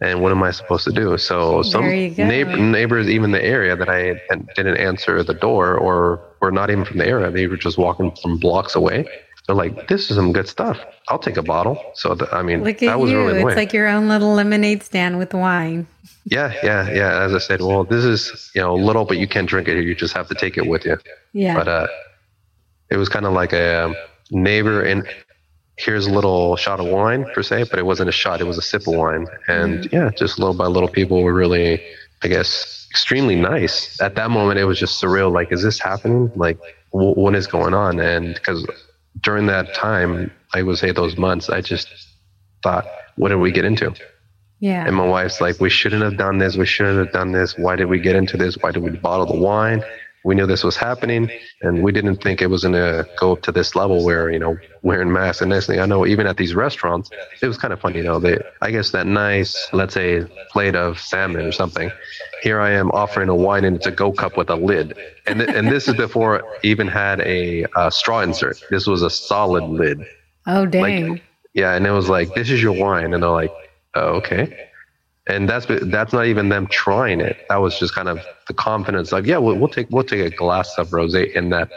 And 0.00 0.22
what 0.22 0.30
am 0.30 0.42
I 0.44 0.52
supposed 0.52 0.84
to 0.84 0.92
do? 0.92 1.18
So 1.18 1.62
some 1.62 1.84
neighbor, 1.84 2.56
neighbors, 2.56 3.08
even 3.08 3.32
the 3.32 3.42
area 3.42 3.74
that 3.74 3.88
I 3.88 4.20
didn't 4.54 4.76
answer 4.76 5.24
the 5.24 5.34
door 5.34 5.76
or 5.76 6.20
were 6.40 6.52
not 6.52 6.70
even 6.70 6.84
from 6.84 6.98
the 6.98 7.06
area, 7.06 7.30
they 7.32 7.48
were 7.48 7.56
just 7.56 7.78
walking 7.78 8.12
from 8.22 8.38
blocks 8.38 8.76
away. 8.76 9.08
They're 9.46 9.56
like, 9.56 9.88
"This 9.88 10.10
is 10.10 10.16
some 10.16 10.32
good 10.32 10.46
stuff. 10.46 10.78
I'll 11.08 11.18
take 11.18 11.36
a 11.36 11.42
bottle." 11.42 11.82
So 11.94 12.14
the, 12.14 12.32
I 12.32 12.42
mean, 12.42 12.62
Look 12.62 12.78
that 12.78 13.00
was 13.00 13.10
you. 13.10 13.18
really 13.18 13.40
it's 13.40 13.56
like 13.56 13.72
your 13.72 13.88
own 13.88 14.06
little 14.08 14.34
lemonade 14.34 14.82
stand 14.82 15.18
with 15.18 15.34
wine. 15.34 15.86
Yeah, 16.26 16.52
yeah, 16.62 16.90
yeah. 16.90 17.22
As 17.22 17.34
I 17.34 17.38
said, 17.38 17.60
well, 17.62 17.82
this 17.82 18.04
is 18.04 18.50
you 18.54 18.60
know 18.60 18.76
little, 18.76 19.04
but 19.04 19.16
you 19.16 19.26
can't 19.26 19.48
drink 19.48 19.66
it. 19.66 19.72
Here. 19.72 19.82
You 19.82 19.94
just 19.94 20.14
have 20.14 20.28
to 20.28 20.34
take 20.34 20.58
it 20.58 20.66
with 20.66 20.84
you. 20.84 20.98
Yeah. 21.32 21.56
But 21.56 21.66
uh, 21.66 21.86
it 22.90 22.98
was 22.98 23.08
kind 23.08 23.26
of 23.26 23.32
like 23.32 23.52
a 23.52 23.86
um, 23.86 23.96
neighbor 24.30 24.82
and 24.82 25.08
here's 25.78 26.06
a 26.06 26.12
little 26.12 26.56
shot 26.56 26.80
of 26.80 26.86
wine 26.86 27.24
per 27.34 27.42
se, 27.42 27.64
but 27.70 27.78
it 27.78 27.86
wasn't 27.86 28.08
a 28.08 28.12
shot; 28.12 28.40
it 28.40 28.44
was 28.44 28.58
a 28.58 28.62
sip 28.62 28.86
of 28.86 28.94
wine. 28.94 29.26
And 29.46 29.84
mm-hmm. 29.84 29.94
yeah, 29.94 30.10
just 30.10 30.38
little 30.38 30.54
by 30.54 30.66
little, 30.66 30.88
people 30.88 31.22
were 31.22 31.34
really, 31.34 31.82
I 32.22 32.28
guess, 32.28 32.86
extremely 32.90 33.36
nice. 33.36 34.00
At 34.00 34.14
that 34.16 34.30
moment, 34.30 34.58
it 34.58 34.64
was 34.64 34.78
just 34.78 35.02
surreal. 35.02 35.32
Like, 35.32 35.52
is 35.52 35.62
this 35.62 35.78
happening? 35.78 36.30
Like, 36.36 36.58
w- 36.92 37.14
what 37.14 37.34
is 37.34 37.46
going 37.46 37.74
on? 37.74 38.00
And 38.00 38.34
because 38.34 38.66
during 39.22 39.46
that 39.46 39.74
time, 39.74 40.30
I 40.52 40.62
would 40.62 40.78
say 40.78 40.92
those 40.92 41.16
months, 41.16 41.48
I 41.48 41.60
just 41.60 41.88
thought, 42.62 42.86
what 43.16 43.28
did 43.28 43.36
we 43.36 43.52
get 43.52 43.64
into? 43.64 43.94
Yeah. 44.60 44.86
And 44.86 44.96
my 44.96 45.06
wife's 45.06 45.40
like, 45.40 45.60
we 45.60 45.70
shouldn't 45.70 46.02
have 46.02 46.16
done 46.16 46.38
this. 46.38 46.56
We 46.56 46.66
shouldn't 46.66 46.98
have 46.98 47.12
done 47.12 47.32
this. 47.32 47.56
Why 47.56 47.76
did 47.76 47.86
we 47.86 48.00
get 48.00 48.16
into 48.16 48.36
this? 48.36 48.56
Why 48.56 48.72
did 48.72 48.82
we 48.82 48.90
bottle 48.90 49.26
the 49.26 49.38
wine? 49.38 49.84
We 50.24 50.34
knew 50.34 50.46
this 50.46 50.64
was 50.64 50.76
happening, 50.76 51.30
and 51.62 51.82
we 51.82 51.92
didn't 51.92 52.16
think 52.16 52.42
it 52.42 52.48
was 52.48 52.62
going 52.62 52.74
to 52.74 53.08
go 53.18 53.32
up 53.32 53.42
to 53.42 53.52
this 53.52 53.74
level 53.76 54.04
where 54.04 54.30
you 54.30 54.38
know 54.38 54.56
wearing 54.82 55.12
masks. 55.12 55.40
And 55.40 55.50
next 55.50 55.66
thing 55.66 55.80
I 55.80 55.86
know, 55.86 56.06
even 56.06 56.26
at 56.26 56.36
these 56.36 56.54
restaurants, 56.54 57.10
it 57.40 57.46
was 57.46 57.56
kind 57.56 57.72
of 57.72 57.80
funny. 57.80 57.98
You 57.98 58.04
know, 58.04 58.18
they 58.18 58.38
I 58.60 58.70
guess 58.70 58.90
that 58.90 59.06
nice, 59.06 59.68
let's 59.72 59.94
say, 59.94 60.24
plate 60.50 60.74
of 60.74 60.98
salmon 60.98 61.46
or 61.46 61.52
something. 61.52 61.90
Here 62.42 62.60
I 62.60 62.70
am 62.70 62.90
offering 62.90 63.28
a 63.28 63.34
wine 63.34 63.64
and 63.64 63.76
it's 63.76 63.86
a 63.86 63.90
go 63.90 64.12
cup 64.12 64.36
with 64.36 64.50
a 64.50 64.56
lid, 64.56 64.96
and 65.26 65.40
th- 65.40 65.50
and 65.50 65.68
this 65.68 65.88
is 65.88 65.94
before 65.94 66.44
even 66.62 66.88
had 66.88 67.20
a 67.20 67.64
uh, 67.76 67.90
straw 67.90 68.20
insert. 68.20 68.60
This 68.70 68.86
was 68.86 69.02
a 69.02 69.10
solid 69.10 69.64
lid. 69.64 70.04
Oh 70.46 70.66
dang! 70.66 71.08
Like, 71.08 71.22
yeah, 71.54 71.74
and 71.74 71.86
it 71.86 71.90
was 71.90 72.08
like, 72.08 72.34
"This 72.34 72.50
is 72.50 72.62
your 72.62 72.72
wine," 72.72 73.14
and 73.14 73.22
they're 73.22 73.30
like, 73.30 73.52
oh, 73.94 74.16
"Okay." 74.16 74.67
And 75.28 75.48
that's 75.48 75.66
that's 75.82 76.12
not 76.12 76.26
even 76.26 76.48
them 76.48 76.66
trying 76.66 77.20
it. 77.20 77.36
That 77.48 77.56
was 77.56 77.78
just 77.78 77.94
kind 77.94 78.08
of 78.08 78.20
the 78.48 78.54
confidence. 78.54 79.12
Like, 79.12 79.26
yeah, 79.26 79.36
we'll, 79.36 79.56
we'll 79.56 79.68
take 79.68 79.88
we'll 79.90 80.04
take 80.04 80.32
a 80.32 80.34
glass 80.34 80.76
of 80.78 80.88
rosé 80.88 81.30
in 81.34 81.50
that 81.50 81.70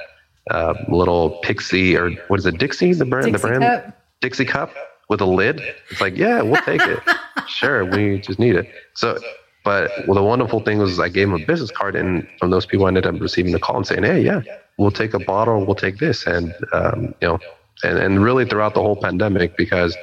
uh, 0.49 0.73
little 0.87 1.39
Pixie 1.43 1.95
or 1.95 2.11
what 2.27 2.39
is 2.39 2.45
it, 2.45 2.57
Dixie? 2.57 2.93
The 2.93 3.05
brand, 3.05 3.25
Dixie 3.25 3.41
the 3.41 3.47
brand, 3.47 3.83
cup. 3.83 4.01
Dixie 4.21 4.45
cup 4.45 4.73
with 5.09 5.21
a 5.21 5.25
lid. 5.25 5.61
It's 5.89 5.99
like, 5.99 6.15
yeah, 6.15 6.41
we'll 6.41 6.61
take 6.61 6.81
it. 6.81 6.99
sure, 7.47 7.85
we 7.85 8.19
just 8.21 8.39
need 8.39 8.55
it. 8.55 8.71
So, 8.95 9.19
but 9.65 9.91
well, 10.07 10.15
the 10.15 10.23
wonderful 10.23 10.61
thing 10.61 10.79
was 10.79 10.99
I 10.99 11.09
gave 11.09 11.29
them 11.29 11.41
a 11.41 11.45
business 11.45 11.71
card, 11.71 11.95
and 11.95 12.27
from 12.39 12.49
those 12.49 12.65
people, 12.65 12.85
I 12.85 12.87
ended 12.87 13.05
up 13.05 13.19
receiving 13.19 13.53
a 13.53 13.59
call 13.59 13.77
and 13.77 13.85
saying, 13.85 14.03
hey, 14.03 14.21
yeah, 14.21 14.41
we'll 14.77 14.91
take 14.91 15.13
a 15.13 15.19
bottle, 15.19 15.65
we'll 15.65 15.75
take 15.75 15.97
this, 15.97 16.25
and 16.25 16.55
um, 16.71 17.13
you 17.21 17.27
know, 17.27 17.39
and 17.83 17.97
and 17.97 18.23
really 18.23 18.45
throughout 18.45 18.73
the 18.73 18.81
whole 18.81 18.95
pandemic 18.95 19.57
because 19.57 19.95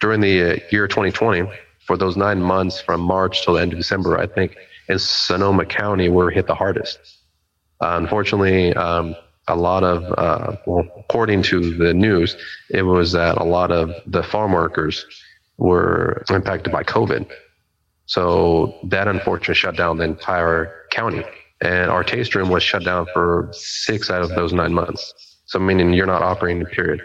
during 0.00 0.20
the 0.20 0.42
uh, 0.42 0.56
year 0.70 0.88
2020 0.88 1.48
for 1.86 1.96
those 1.96 2.16
nine 2.16 2.42
months 2.42 2.80
from 2.80 3.00
March 3.00 3.44
till 3.44 3.54
the 3.54 3.62
end 3.62 3.72
of 3.72 3.78
December, 3.78 4.18
I 4.18 4.26
think 4.26 4.56
in 4.88 4.98
Sonoma 4.98 5.64
County 5.64 6.08
we 6.08 6.16
were 6.16 6.30
hit 6.30 6.46
the 6.46 6.54
hardest. 6.54 6.98
Uh, 7.80 7.98
unfortunately, 8.00 8.74
um, 8.74 9.14
a 9.48 9.56
lot 9.56 9.84
of, 9.84 10.02
uh, 10.18 10.56
well, 10.66 10.86
according 10.98 11.42
to 11.42 11.74
the 11.76 11.94
news, 11.94 12.36
it 12.70 12.82
was 12.82 13.12
that 13.12 13.38
a 13.38 13.44
lot 13.44 13.70
of 13.70 13.92
the 14.06 14.22
farm 14.22 14.52
workers 14.52 15.06
were 15.58 16.24
impacted 16.30 16.72
by 16.72 16.82
COVID. 16.82 17.30
So 18.06 18.74
that 18.84 19.08
unfortunately 19.08 19.54
shut 19.54 19.76
down 19.76 19.98
the 19.98 20.04
entire 20.04 20.72
county. 20.90 21.24
And 21.60 21.90
our 21.90 22.04
taste 22.04 22.34
room 22.34 22.50
was 22.50 22.62
shut 22.62 22.84
down 22.84 23.06
for 23.12 23.48
six 23.52 24.10
out 24.10 24.22
of 24.22 24.30
those 24.30 24.52
nine 24.52 24.74
months. 24.74 25.14
So 25.46 25.58
meaning 25.58 25.92
you're 25.92 26.06
not 26.06 26.22
operating, 26.22 26.60
the 26.60 26.66
period. 26.66 27.00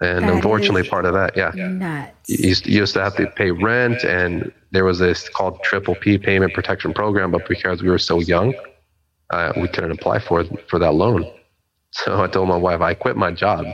And 0.00 0.28
that 0.28 0.34
unfortunately, 0.34 0.88
part 0.88 1.06
of 1.06 1.14
that, 1.14 1.36
yeah, 1.36 1.50
nuts. 1.54 2.28
You, 2.28 2.48
used, 2.48 2.66
you 2.66 2.78
used 2.80 2.94
to 2.94 3.02
have 3.02 3.16
to 3.16 3.26
pay 3.26 3.50
rent, 3.50 4.04
and 4.04 4.52
there 4.70 4.84
was 4.84 5.00
this 5.00 5.28
called 5.28 5.60
Triple 5.64 5.96
P 5.96 6.18
Payment 6.18 6.54
Protection 6.54 6.94
Program, 6.94 7.32
but 7.32 7.48
because 7.48 7.82
we 7.82 7.88
were 7.88 7.98
so 7.98 8.20
young, 8.20 8.54
uh, 9.30 9.52
we 9.56 9.66
couldn't 9.66 9.90
apply 9.90 10.20
for 10.20 10.44
for 10.68 10.78
that 10.78 10.94
loan. 10.94 11.30
So 11.90 12.22
I 12.22 12.26
told 12.26 12.50
my 12.50 12.56
wife 12.56 12.82
I 12.82 12.92
quit 12.92 13.16
my 13.16 13.32
job, 13.32 13.64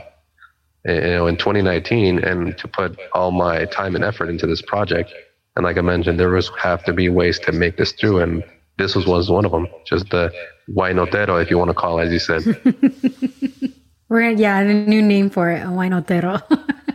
you 0.85 1.01
know, 1.01 1.27
in 1.27 1.35
2019, 1.35 2.23
and 2.23 2.57
to 2.57 2.67
put 2.69 2.97
all 3.11 3.31
my 3.31 3.65
time 3.65 3.93
and 3.93 4.05
effort 4.05 4.29
into 4.29 4.47
this 4.47 4.61
project. 4.61 5.11
And 5.57 5.65
like 5.65 5.77
I 5.77 5.81
mentioned, 5.81 6.17
there 6.17 6.29
was 6.29 6.49
have 6.57 6.81
to 6.85 6.93
be 6.93 7.09
ways 7.09 7.39
to 7.39 7.51
make 7.51 7.75
this 7.75 7.91
through, 7.91 8.21
and 8.21 8.41
this 8.77 8.95
was 8.95 9.05
was 9.05 9.29
one 9.29 9.43
of 9.43 9.51
them. 9.51 9.67
Just 9.85 10.11
the 10.11 10.31
why 10.67 10.93
Wainotero, 10.93 11.41
if 11.41 11.49
you 11.51 11.57
want 11.57 11.71
to 11.71 11.73
call 11.73 11.99
it, 11.99 12.05
as 12.05 12.13
you 12.13 12.19
said. 12.19 13.71
We're 14.15 14.21
gonna, 14.21 14.41
yeah, 14.41 14.59
a 14.61 14.73
new 14.73 15.01
name 15.01 15.29
for 15.29 15.51
it, 15.51 15.61
a 15.61 15.65
winotero. 15.65 16.41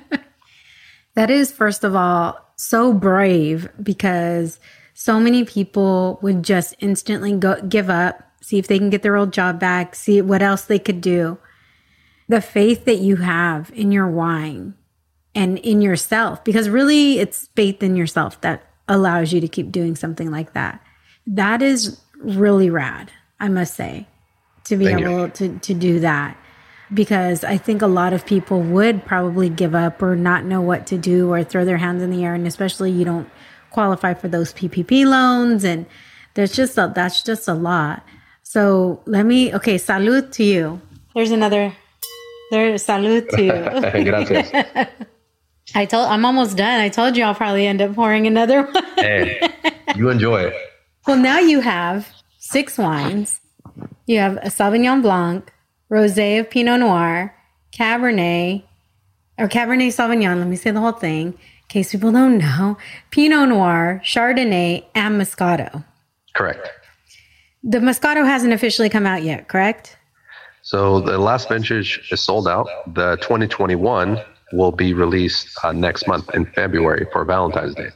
that 1.15 1.29
is, 1.29 1.53
first 1.53 1.85
of 1.85 1.95
all, 1.95 2.39
so 2.57 2.95
brave 2.95 3.69
because 3.83 4.59
so 4.95 5.21
many 5.21 5.45
people 5.45 6.19
would 6.23 6.43
just 6.43 6.75
instantly 6.79 7.37
go 7.37 7.61
give 7.61 7.91
up, 7.91 8.23
see 8.41 8.57
if 8.57 8.69
they 8.69 8.79
can 8.79 8.89
get 8.89 9.03
their 9.03 9.17
old 9.19 9.35
job 9.35 9.61
back, 9.61 9.95
see 9.95 10.23
what 10.23 10.41
else 10.41 10.63
they 10.63 10.79
could 10.79 11.03
do. 11.03 11.37
The 12.31 12.41
faith 12.41 12.87
that 12.87 13.01
you 13.01 13.17
have 13.17 13.71
in 13.75 13.93
your 13.93 14.09
wine 14.09 14.73
and 15.35 15.59
in 15.59 15.83
yourself, 15.83 16.43
because 16.43 16.71
really 16.71 17.19
it's 17.19 17.51
faith 17.55 17.83
in 17.83 17.97
yourself 17.97 18.41
that 18.41 18.65
allows 18.89 19.31
you 19.31 19.43
to 19.43 19.49
keep 19.49 19.71
doing 19.71 19.95
something 19.95 20.31
like 20.31 20.55
that. 20.55 20.83
That 21.27 21.61
is 21.61 22.01
really 22.17 22.71
rad, 22.71 23.13
I 23.39 23.49
must 23.49 23.75
say, 23.75 24.07
to 24.65 24.79
be 24.79 24.87
Thank 24.87 25.03
able 25.03 25.29
to, 25.29 25.59
to 25.59 25.75
do 25.75 26.01
that 26.01 26.39
because 26.93 27.45
I 27.45 27.57
think 27.57 27.83
a 27.83 27.87
lot 27.87 28.13
of 28.13 28.27
people 28.27 28.61
would 28.63 29.05
probably 29.05 29.49
give 29.49 29.75
up 29.75 30.03
or 30.03 30.17
not 30.17 30.45
know 30.45 30.61
what 30.61 30.87
to 30.89 30.99
do 30.99 31.33
or 31.33 31.45
throw 31.45 31.65
their 31.65 31.79
hands 31.79 32.03
in 32.03 32.11
the 32.11 32.25
air. 32.25 32.35
And 32.35 32.47
especially 32.47 32.91
you 32.91 33.05
don't 33.05 33.31
qualify 33.71 34.15
for 34.15 34.29
those 34.29 34.53
PPP 34.53 35.05
loans. 35.07 35.65
And 35.65 35.87
there's 36.35 36.53
just 36.53 36.77
a, 36.79 36.93
that's 36.95 37.23
just 37.23 37.47
a 37.49 37.55
lot. 37.55 38.05
So 38.43 39.03
let 39.07 39.25
me, 39.25 39.55
okay, 39.55 39.77
salud 39.77 40.33
to 40.33 40.45
you. 40.45 40.81
There's 41.15 41.31
another, 41.31 41.73
there's 42.51 42.85
salud 42.85 43.29
to 43.29 43.43
you. 43.43 44.05
Gracias. 44.11 44.51
I 45.75 45.85
told, 45.85 46.09
I'm 46.09 46.25
almost 46.25 46.57
done. 46.57 46.81
I 46.81 46.89
told 46.89 47.17
you 47.17 47.23
I'll 47.23 47.35
probably 47.35 47.67
end 47.67 47.81
up 47.81 47.95
pouring 47.95 48.27
another 48.27 48.63
one. 48.73 48.85
hey, 48.97 49.49
you 49.95 50.11
enjoy 50.11 50.43
it. 50.43 50.55
Well, 51.07 51.17
now 51.17 51.39
you 51.39 51.61
have 51.61 52.09
six 52.39 52.77
wines. 52.77 53.41
You 54.07 54.19
have 54.19 54.37
a 54.39 54.47
Sauvignon 54.47 55.03
Blanc, 55.03 55.53
Rosé 55.91 56.39
of 56.41 56.51
Pinot 56.51 56.81
Noir, 56.81 57.35
Cabernet, 57.73 58.63
or 59.39 59.49
Cabernet 59.49 59.89
Sauvignon, 59.89 60.39
let 60.39 60.47
me 60.47 60.57
say 60.57 60.71
the 60.71 60.81
whole 60.81 60.93
thing 60.93 61.29
in 61.29 61.35
case 61.69 61.93
people 61.93 62.13
don't 62.13 62.39
know, 62.39 62.79
Pinot 63.11 63.49
Noir, 63.49 64.01
Chardonnay, 64.05 64.85
and 64.95 65.21
Moscato. 65.21 65.85
Correct. 66.35 66.69
The 67.63 67.79
Moscato 67.79 68.25
hasn't 68.25 68.53
officially 68.53 68.89
come 68.89 69.07
out 69.07 69.23
yet, 69.23 69.49
correct? 69.49 69.97
So 70.63 71.01
the 71.01 71.19
last 71.19 71.49
vintage 71.49 72.09
is 72.11 72.21
sold 72.21 72.47
out. 72.47 72.69
The 72.95 73.17
2021 73.17 74.21
will 74.53 74.73
be 74.73 74.93
released 74.93 75.49
uh, 75.65 75.73
next 75.73 76.07
month 76.07 76.33
in 76.35 76.47
February 76.47 77.07
for 77.13 77.25
Valentine's 77.25 77.75
Day. 77.75 77.89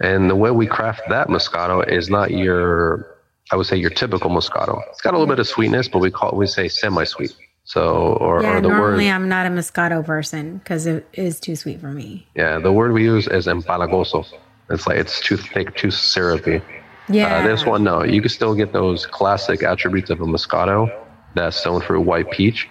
And 0.00 0.30
the 0.30 0.36
way 0.36 0.50
we 0.50 0.66
craft 0.66 1.02
that 1.08 1.28
Moscato 1.28 1.86
is 1.86 2.08
not 2.08 2.30
your 2.30 3.19
I 3.52 3.56
would 3.56 3.66
say 3.66 3.76
your 3.76 3.90
typical 3.90 4.30
Moscato. 4.30 4.80
It's 4.90 5.00
got 5.00 5.14
a 5.14 5.18
little 5.18 5.26
bit 5.26 5.40
of 5.40 5.48
sweetness, 5.48 5.88
but 5.88 5.98
we 5.98 6.10
call 6.10 6.36
we 6.36 6.46
say 6.46 6.68
semi-sweet. 6.68 7.34
So, 7.64 8.14
or, 8.14 8.42
yeah, 8.42 8.56
or 8.56 8.60
the 8.60 8.68
normally 8.68 9.06
word, 9.06 9.12
I'm 9.12 9.28
not 9.28 9.46
a 9.46 9.50
Moscato 9.50 10.04
person 10.04 10.58
because 10.58 10.86
it 10.86 11.06
is 11.12 11.38
too 11.38 11.54
sweet 11.54 11.80
for 11.80 11.92
me. 11.92 12.26
Yeah, 12.34 12.58
the 12.58 12.72
word 12.72 12.92
we 12.92 13.04
use 13.04 13.28
is 13.28 13.46
empalagoso. 13.46 14.26
It's 14.70 14.86
like 14.86 14.98
it's 14.98 15.20
too 15.20 15.36
thick, 15.36 15.76
too 15.76 15.90
syrupy. 15.90 16.62
Yeah. 17.08 17.38
Uh, 17.38 17.46
this 17.46 17.66
one, 17.66 17.84
no, 17.84 18.02
you 18.04 18.20
can 18.20 18.30
still 18.30 18.54
get 18.54 18.72
those 18.72 19.06
classic 19.06 19.62
attributes 19.62 20.10
of 20.10 20.20
a 20.20 20.24
Moscato, 20.24 20.90
that 21.34 21.54
stone 21.54 21.80
fruit 21.80 22.00
white 22.00 22.30
peach, 22.30 22.68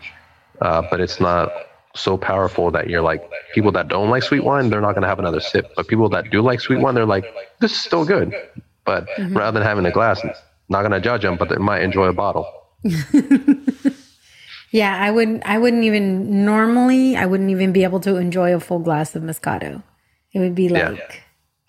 uh, 0.62 0.82
but 0.90 1.00
it's 1.00 1.20
not 1.20 1.52
so 1.96 2.18
powerful 2.18 2.72
that 2.72 2.90
you're 2.90 3.02
like 3.02 3.30
people 3.54 3.72
that 3.72 3.88
don't 3.88 4.10
like 4.10 4.24
sweet 4.24 4.44
wine, 4.44 4.70
they're 4.70 4.82
not 4.82 4.94
going 4.94 5.02
to 5.02 5.08
have 5.08 5.20
another 5.20 5.40
sip. 5.40 5.72
But 5.76 5.88
people 5.88 6.10
that 6.10 6.30
do 6.30 6.42
like 6.42 6.62
sweet 6.62 6.80
wine, 6.80 6.96
they're 6.96 7.06
like, 7.06 7.26
this 7.60 7.72
is 7.72 7.80
still 7.80 8.06
good. 8.06 8.34
But 8.86 9.08
mm-hmm. 9.18 9.38
rather 9.38 9.60
than 9.60 9.68
having 9.68 9.86
a 9.86 9.92
glass, 9.92 10.22
not 10.70 10.82
going 10.82 10.92
to 10.92 11.02
judge 11.02 11.24
them, 11.24 11.36
but 11.38 11.50
they 11.50 11.58
might 11.58 11.82
enjoy 11.82 12.06
a 12.06 12.14
bottle. 12.14 12.48
yeah, 14.72 14.98
I 15.02 15.12
wouldn't. 15.12 15.44
I 15.46 15.58
wouldn't 15.58 15.84
even 15.84 16.46
normally. 16.46 17.16
I 17.16 17.26
wouldn't 17.26 17.50
even 17.50 17.74
be 17.74 17.84
able 17.84 18.00
to 18.02 18.16
enjoy 18.18 18.56
a 18.56 18.60
full 18.60 18.80
glass 18.80 19.16
of 19.16 19.24
Moscato. 19.24 19.84
It 20.34 20.40
would 20.40 20.56
be 20.56 20.70
like 20.70 20.98
yeah. 20.98 21.16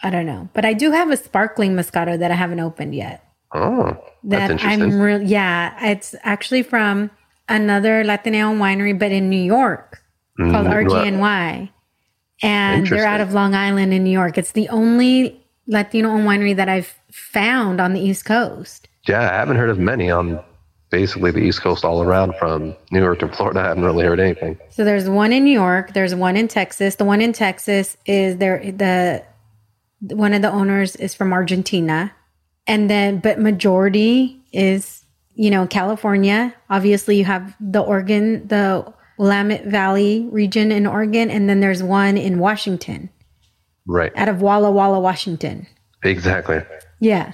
I 0.03 0.11
don't 0.11 0.26
know. 0.26 0.48
But 0.53 0.64
I 0.64 0.72
do 0.72 0.90
have 0.92 1.11
a 1.11 1.16
sparkling 1.16 1.74
Moscato 1.74 2.18
that 2.18 2.30
I 2.30 2.34
haven't 2.34 2.61
opened 2.61 2.94
yet. 2.94 3.24
Oh, 3.53 3.98
that's 4.22 4.62
that 4.62 4.64
I'm 4.64 5.01
real. 5.01 5.20
Yeah, 5.20 5.90
it's 5.90 6.14
actually 6.22 6.62
from 6.62 7.11
another 7.48 8.05
Latino 8.05 8.55
winery, 8.55 8.96
but 8.96 9.11
in 9.11 9.28
New 9.28 9.42
York, 9.42 10.03
called 10.38 10.66
mm, 10.66 10.86
RGNY, 10.86 11.70
and 12.42 12.86
they're 12.86 13.07
out 13.07 13.20
of 13.20 13.32
Long 13.32 13.55
Island 13.55 13.92
in 13.92 14.05
New 14.05 14.11
York. 14.11 14.38
It's 14.38 14.53
the 14.53 14.68
only 14.68 15.44
Latino 15.66 16.11
owned 16.11 16.26
winery 16.26 16.55
that 16.55 16.68
I've 16.68 16.94
found 17.11 17.80
on 17.80 17.92
the 17.92 18.01
East 18.01 18.24
Coast. 18.24 18.88
Yeah, 19.11 19.22
I 19.22 19.34
haven't 19.34 19.56
heard 19.56 19.70
of 19.70 19.78
many 19.80 20.08
on 20.08 20.40
basically 20.90 21.32
the 21.32 21.40
East 21.40 21.62
Coast 21.62 21.84
all 21.84 22.00
around 22.00 22.34
from 22.38 22.76
New 22.92 23.00
York 23.00 23.18
to 23.20 23.28
Florida. 23.28 23.58
I 23.61 23.64
haven't 23.64 23.84
really 23.84 24.04
heard 24.04 24.20
anything. 24.20 24.56
So 24.68 24.84
there's 24.84 25.08
one 25.08 25.32
in 25.32 25.42
New 25.42 25.52
York, 25.52 25.94
there's 25.94 26.14
one 26.14 26.36
in 26.36 26.46
Texas. 26.46 26.94
The 26.94 27.04
one 27.04 27.20
in 27.20 27.32
Texas 27.32 27.96
is 28.06 28.36
there 28.36 28.58
the 28.58 29.24
one 30.14 30.32
of 30.32 30.42
the 30.42 30.50
owners 30.50 30.94
is 30.96 31.12
from 31.12 31.32
Argentina. 31.32 32.12
And 32.68 32.88
then 32.88 33.18
but 33.18 33.40
majority 33.40 34.40
is, 34.52 35.04
you 35.34 35.50
know, 35.50 35.66
California. 35.66 36.54
Obviously 36.68 37.16
you 37.16 37.24
have 37.24 37.56
the 37.61 37.80
Oregon, 37.80 38.46
the 38.46 38.92
Willamette 39.18 39.66
Valley 39.66 40.28
region 40.30 40.70
in 40.70 40.86
Oregon, 40.86 41.30
and 41.30 41.48
then 41.48 41.58
there's 41.58 41.82
one 41.82 42.16
in 42.16 42.38
Washington. 42.38 43.11
Right. 43.86 44.12
Out 44.14 44.28
of 44.28 44.40
Walla 44.40 44.70
Walla, 44.70 45.00
Washington. 45.00 45.66
Exactly. 46.04 46.62
Yeah. 47.00 47.32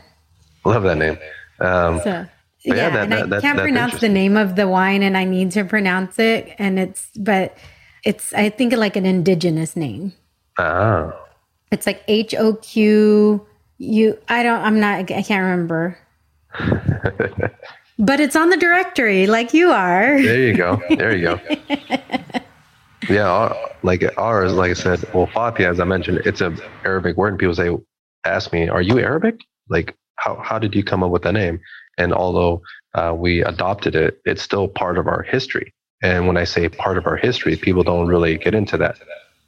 Love 0.64 0.82
that 0.84 0.96
name. 0.96 1.18
Um, 1.60 2.00
so 2.02 2.26
yeah, 2.64 2.74
yeah 2.74 2.90
that, 2.90 3.04
and 3.04 3.14
I 3.14 3.26
that, 3.26 3.42
can't 3.42 3.58
pronounce 3.58 4.00
the 4.00 4.08
name 4.08 4.36
of 4.36 4.56
the 4.56 4.68
wine, 4.68 5.02
and 5.02 5.16
I 5.16 5.24
need 5.24 5.52
to 5.52 5.64
pronounce 5.64 6.18
it. 6.18 6.54
And 6.58 6.78
it's, 6.78 7.08
but 7.16 7.56
it's, 8.04 8.32
I 8.34 8.50
think 8.50 8.72
like 8.72 8.96
an 8.96 9.06
indigenous 9.06 9.76
name. 9.76 10.12
Oh. 10.58 11.12
It's 11.72 11.86
like 11.86 12.02
H 12.08 12.34
O 12.34 12.54
Q 12.54 13.44
U. 13.78 14.18
I 14.28 14.42
don't. 14.42 14.60
I'm 14.60 14.80
not. 14.80 15.10
I 15.10 15.22
can't 15.22 15.42
remember. 15.42 15.98
but 17.98 18.20
it's 18.20 18.36
on 18.36 18.50
the 18.50 18.56
directory, 18.56 19.26
like 19.26 19.52
you 19.52 19.70
are. 19.70 20.20
There 20.22 20.40
you 20.40 20.54
go. 20.56 20.80
There 20.90 21.16
you 21.16 21.24
go. 21.24 21.40
yeah, 23.08 23.28
our, 23.28 23.56
like 23.82 24.04
ours, 24.16 24.52
like 24.52 24.70
I 24.70 24.74
said, 24.74 25.04
well, 25.12 25.26
Fathia, 25.26 25.70
as 25.70 25.80
I 25.80 25.84
mentioned, 25.84 26.22
it's 26.24 26.40
an 26.40 26.58
Arabic 26.84 27.16
word, 27.16 27.28
and 27.28 27.38
people 27.38 27.54
say, 27.54 27.70
ask 28.24 28.52
me, 28.52 28.68
"Are 28.68 28.82
you 28.82 28.98
Arabic?" 28.98 29.40
Like, 29.68 29.96
how 30.16 30.36
how 30.42 30.58
did 30.58 30.74
you 30.74 30.82
come 30.82 31.02
up 31.02 31.10
with 31.10 31.22
that 31.22 31.32
name? 31.32 31.60
And 31.98 32.12
although 32.12 32.62
uh, 32.94 33.14
we 33.16 33.42
adopted 33.42 33.94
it, 33.94 34.20
it's 34.24 34.42
still 34.42 34.68
part 34.68 34.98
of 34.98 35.06
our 35.06 35.22
history. 35.22 35.72
And 36.02 36.26
when 36.26 36.36
I 36.36 36.44
say 36.44 36.68
part 36.68 36.98
of 36.98 37.06
our 37.06 37.16
history, 37.16 37.56
people 37.56 37.82
don't 37.82 38.06
really 38.06 38.36
get 38.36 38.54
into 38.54 38.76
that 38.78 38.98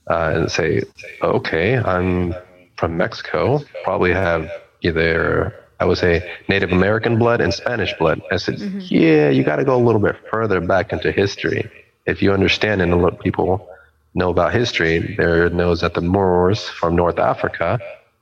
uh, 0.08 0.32
and 0.34 0.50
say, 0.50 0.82
okay, 1.22 1.76
I'm 1.76 2.34
from 2.76 2.96
Mexico, 2.96 3.60
probably 3.84 4.12
have 4.12 4.50
either, 4.82 5.54
I 5.80 5.84
would 5.84 5.98
say, 5.98 6.30
Native 6.48 6.72
American 6.72 7.18
blood 7.18 7.40
and 7.40 7.52
Spanish 7.52 7.92
blood. 7.98 8.22
I 8.30 8.36
said, 8.36 8.56
mm-hmm. 8.56 8.80
yeah, 8.82 9.28
you 9.28 9.42
got 9.44 9.56
to 9.56 9.64
go 9.64 9.76
a 9.76 9.84
little 9.84 10.00
bit 10.00 10.16
further 10.30 10.60
back 10.60 10.92
into 10.92 11.12
history. 11.12 11.70
If 12.06 12.22
you 12.22 12.32
understand 12.32 12.80
and 12.80 12.92
a 12.92 12.96
lot 12.96 13.14
of 13.14 13.20
people 13.20 13.68
know 14.14 14.30
about 14.30 14.54
history, 14.54 15.14
there 15.16 15.50
knows 15.50 15.80
that 15.82 15.94
the 15.94 16.00
Moors 16.00 16.66
from 16.68 16.96
North 16.96 17.18
Africa 17.18 17.78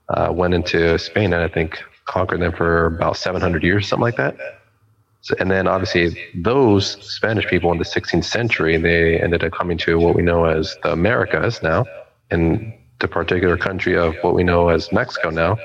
uh, 0.09 0.29
went 0.33 0.53
into 0.53 0.97
Spain 0.99 1.33
and 1.33 1.43
I 1.43 1.47
think 1.47 1.81
conquered 2.07 2.41
them 2.41 2.53
for 2.53 2.87
about 2.87 3.17
700 3.17 3.63
years, 3.63 3.87
something 3.87 4.01
like 4.01 4.17
that. 4.17 4.35
So, 5.21 5.35
and 5.39 5.51
then 5.51 5.67
obviously 5.67 6.17
those 6.35 6.97
Spanish 7.05 7.45
people 7.47 7.71
in 7.71 7.77
the 7.77 7.83
16th 7.83 8.23
century, 8.23 8.77
they 8.77 9.19
ended 9.19 9.43
up 9.43 9.51
coming 9.51 9.77
to 9.79 9.99
what 9.99 10.15
we 10.15 10.21
know 10.21 10.45
as 10.45 10.77
the 10.83 10.91
Americas 10.91 11.61
now, 11.61 11.85
in 12.31 12.73
the 12.99 13.07
particular 13.07 13.57
country 13.57 13.97
of 13.97 14.15
what 14.21 14.33
we 14.33 14.43
know 14.43 14.69
as 14.69 14.91
Mexico 14.91 15.29
now. 15.29 15.57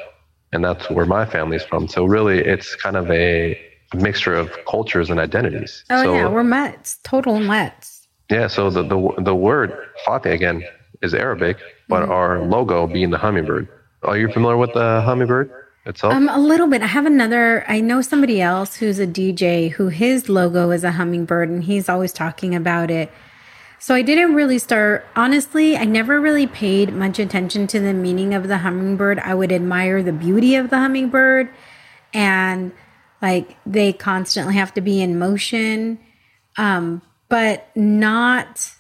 And 0.52 0.64
that's 0.64 0.90
where 0.90 1.06
my 1.06 1.24
family's 1.24 1.62
from. 1.62 1.88
So 1.88 2.04
really 2.04 2.40
it's 2.40 2.74
kind 2.76 2.96
of 2.96 3.10
a 3.10 3.58
mixture 3.94 4.34
of 4.34 4.50
cultures 4.66 5.10
and 5.10 5.20
identities. 5.20 5.84
Oh 5.90 6.02
so, 6.02 6.14
yeah, 6.14 6.28
we're 6.28 6.44
Mets, 6.44 6.98
total 7.04 7.38
Mets. 7.38 8.08
Yeah, 8.30 8.46
so 8.46 8.70
the, 8.70 8.82
the, 8.82 9.22
the 9.22 9.34
word 9.34 9.76
Fathia 10.06 10.32
again 10.32 10.64
is 11.02 11.14
Arabic, 11.14 11.58
but 11.88 12.02
mm-hmm. 12.02 12.12
our 12.12 12.42
logo 12.42 12.86
being 12.86 13.10
the 13.10 13.18
hummingbird. 13.18 13.68
Are 14.02 14.16
you 14.16 14.30
familiar 14.32 14.56
with 14.56 14.72
the 14.72 15.02
hummingbird? 15.02 15.50
Itself? 15.84 16.14
Um, 16.14 16.28
a 16.28 16.38
little 16.38 16.66
bit. 16.66 16.82
I 16.82 16.86
have 16.86 17.06
another. 17.06 17.64
I 17.68 17.80
know 17.80 18.00
somebody 18.00 18.40
else 18.40 18.76
who's 18.76 18.98
a 18.98 19.06
DJ 19.06 19.70
who 19.72 19.88
his 19.88 20.28
logo 20.28 20.70
is 20.70 20.84
a 20.84 20.92
hummingbird, 20.92 21.48
and 21.48 21.64
he's 21.64 21.88
always 21.88 22.12
talking 22.12 22.54
about 22.54 22.90
it. 22.90 23.10
So 23.78 23.94
I 23.94 24.02
didn't 24.02 24.34
really 24.34 24.58
start. 24.58 25.04
Honestly, 25.16 25.76
I 25.76 25.84
never 25.84 26.20
really 26.20 26.46
paid 26.46 26.92
much 26.92 27.18
attention 27.18 27.66
to 27.68 27.80
the 27.80 27.92
meaning 27.92 28.32
of 28.34 28.48
the 28.48 28.58
hummingbird. 28.58 29.18
I 29.18 29.34
would 29.34 29.50
admire 29.50 30.02
the 30.02 30.12
beauty 30.12 30.54
of 30.54 30.70
the 30.70 30.78
hummingbird, 30.78 31.48
and 32.14 32.72
like 33.20 33.56
they 33.66 33.92
constantly 33.92 34.54
have 34.54 34.74
to 34.74 34.80
be 34.80 35.00
in 35.00 35.18
motion, 35.18 35.98
um, 36.58 37.02
but 37.28 37.68
not 37.74 38.70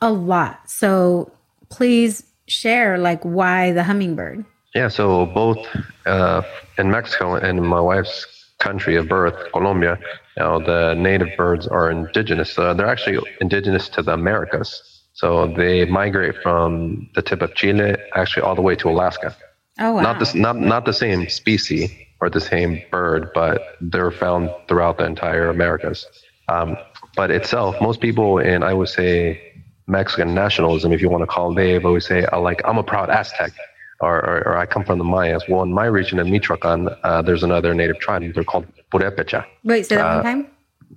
a 0.00 0.10
lot. 0.10 0.70
So 0.70 1.32
please 1.68 2.24
share 2.46 2.98
like 2.98 3.22
why 3.22 3.72
the 3.72 3.84
hummingbird. 3.84 4.44
Yeah, 4.74 4.88
so 4.88 5.26
both 5.26 5.66
uh, 6.06 6.42
in 6.78 6.90
Mexico 6.90 7.34
and 7.34 7.62
my 7.62 7.80
wife's 7.80 8.26
country 8.58 8.96
of 8.96 9.08
birth, 9.08 9.50
Colombia, 9.52 9.98
you 10.36 10.42
know, 10.42 10.62
the 10.62 10.94
native 10.94 11.36
birds 11.36 11.66
are 11.66 11.90
indigenous. 11.90 12.56
Uh, 12.56 12.74
they're 12.74 12.86
actually 12.86 13.18
indigenous 13.40 13.88
to 13.88 14.02
the 14.02 14.12
Americas. 14.12 15.02
So 15.14 15.48
they 15.48 15.86
migrate 15.86 16.36
from 16.42 17.08
the 17.14 17.22
tip 17.22 17.42
of 17.42 17.54
Chile 17.54 17.96
actually 18.14 18.42
all 18.42 18.54
the 18.54 18.62
way 18.62 18.76
to 18.76 18.88
Alaska. 18.88 19.34
Oh, 19.80 19.94
wow. 19.94 20.02
Not, 20.02 20.18
this, 20.18 20.34
not, 20.34 20.56
not 20.56 20.84
the 20.84 20.92
same 20.92 21.28
species 21.28 21.90
or 22.20 22.30
the 22.30 22.40
same 22.40 22.82
bird, 22.90 23.30
but 23.34 23.76
they're 23.80 24.10
found 24.10 24.50
throughout 24.68 24.98
the 24.98 25.06
entire 25.06 25.48
Americas. 25.48 26.06
Um, 26.48 26.76
but 27.16 27.30
itself, 27.30 27.76
most 27.80 28.00
people 28.00 28.38
in, 28.38 28.62
I 28.62 28.74
would 28.74 28.88
say, 28.88 29.40
Mexican 29.86 30.34
nationalism, 30.34 30.92
if 30.92 31.00
you 31.00 31.08
want 31.08 31.22
to 31.22 31.26
call 31.26 31.52
it, 31.52 31.56
they 31.56 31.82
always 31.82 32.06
say, 32.06 32.24
like, 32.26 32.60
I'm 32.64 32.78
a 32.78 32.84
proud 32.84 33.10
Aztec 33.10 33.52
or, 34.00 34.16
or, 34.16 34.48
or, 34.48 34.56
I 34.56 34.66
come 34.66 34.84
from 34.84 34.98
the 34.98 35.04
Mayas. 35.04 35.44
Well, 35.48 35.62
in 35.62 35.72
my 35.72 35.84
region 35.84 36.18
in 36.18 36.30
Michoacan, 36.30 36.88
uh, 37.04 37.22
there's 37.22 37.42
another 37.42 37.74
native 37.74 37.98
tribe. 37.98 38.22
They're 38.34 38.44
called 38.44 38.66
Purepecha. 38.92 39.44
Wait, 39.64 39.86
say 39.86 39.96
that 39.96 40.06
uh, 40.06 40.14
one 40.16 40.24
time. 40.24 40.46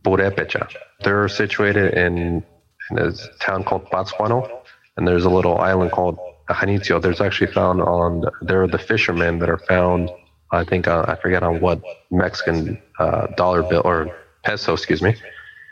Purepecha. 0.04 0.70
They're 1.04 1.28
situated 1.28 1.94
in, 1.94 2.44
in 2.92 2.98
a 2.98 3.12
town 3.42 3.64
called 3.64 3.86
Pátzcuaro, 3.88 4.50
and 4.98 5.08
there's 5.08 5.26
a 5.26 5.30
little 5.30 5.58
island 5.58 5.92
called 5.92 6.18
Janitzio. 6.50 7.02
There's 7.02 7.22
actually 7.22 7.52
found 7.52 7.82
on 7.82 8.24
they're 8.42 8.68
the 8.68 8.80
fishermen 8.80 9.40
that 9.40 9.50
are 9.50 9.60
found. 9.60 10.10
I 10.52 10.64
think 10.64 10.88
uh, 10.88 11.06
I 11.08 11.16
forget 11.16 11.44
on 11.44 11.60
what 11.62 11.82
Mexican 12.12 12.82
uh, 13.00 13.28
dollar 13.36 13.64
bill 13.64 13.82
or 13.84 14.16
peso, 14.44 14.74
excuse 14.74 15.02
me. 15.02 15.16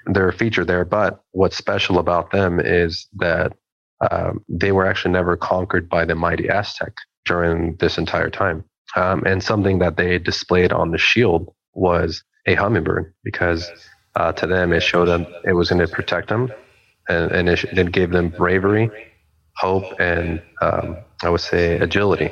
They're 0.07 0.31
featured 0.31 0.67
there, 0.67 0.83
but 0.83 1.23
what's 1.31 1.55
special 1.55 1.99
about 1.99 2.31
them 2.31 2.59
is 2.59 3.07
that 3.17 3.53
um, 4.09 4.43
they 4.49 4.71
were 4.71 4.85
actually 4.85 5.11
never 5.11 5.37
conquered 5.37 5.87
by 5.87 6.05
the 6.05 6.15
mighty 6.15 6.49
Aztec 6.49 6.93
during 7.25 7.75
this 7.77 7.97
entire 7.97 8.29
time. 8.29 8.63
Um, 8.95 9.23
and 9.25 9.41
something 9.41 9.79
that 9.79 9.97
they 9.97 10.17
displayed 10.19 10.73
on 10.73 10.91
the 10.91 10.97
shield 10.97 11.53
was 11.73 12.23
a 12.45 12.55
hummingbird 12.55 13.13
because 13.23 13.69
uh, 14.15 14.31
to 14.33 14.47
them 14.47 14.73
it 14.73 14.81
showed 14.81 15.07
them 15.07 15.25
it 15.45 15.53
was 15.53 15.69
going 15.69 15.85
to 15.85 15.87
protect 15.87 16.27
them 16.27 16.51
and, 17.07 17.31
and 17.31 17.49
it, 17.49 17.63
it, 17.63 17.91
gave 17.91 18.11
them 18.11 18.29
bravery, 18.29 18.89
hope, 19.55 19.85
and 19.99 20.41
um, 20.61 20.97
I 21.23 21.29
would 21.29 21.41
say 21.41 21.77
agility. 21.79 22.31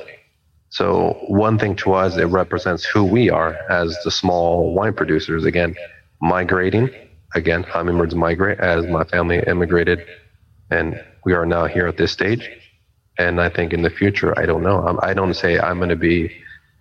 So, 0.69 1.17
one 1.27 1.57
thing 1.57 1.75
to 1.77 1.93
us, 1.93 2.17
it 2.17 2.25
represents 2.25 2.85
who 2.85 3.03
we 3.03 3.29
are 3.29 3.57
as 3.69 3.97
the 4.03 4.11
small 4.11 4.73
wine 4.73 4.93
producers. 4.93 5.45
Again, 5.45 5.75
migrating. 6.21 6.89
Again, 7.33 7.63
hummingbirds 7.63 8.13
migrate 8.13 8.59
as 8.59 8.85
my 8.85 9.03
family 9.05 9.41
immigrated, 9.47 10.05
and 10.69 11.03
we 11.25 11.33
are 11.33 11.45
now 11.45 11.65
here 11.65 11.87
at 11.87 11.97
this 11.97 12.11
stage 12.11 12.49
and 13.19 13.41
I 13.41 13.49
think 13.49 13.73
in 13.73 13.81
the 13.83 13.89
future, 13.89 14.33
I 14.39 14.45
don't 14.45 14.63
know. 14.63 14.77
I'm, 14.87 14.97
I 15.03 15.13
do 15.13 15.25
not 15.25 15.35
say 15.35 15.59
I'm 15.59 15.77
going 15.77 15.89
to 15.89 15.95
be 15.95 16.31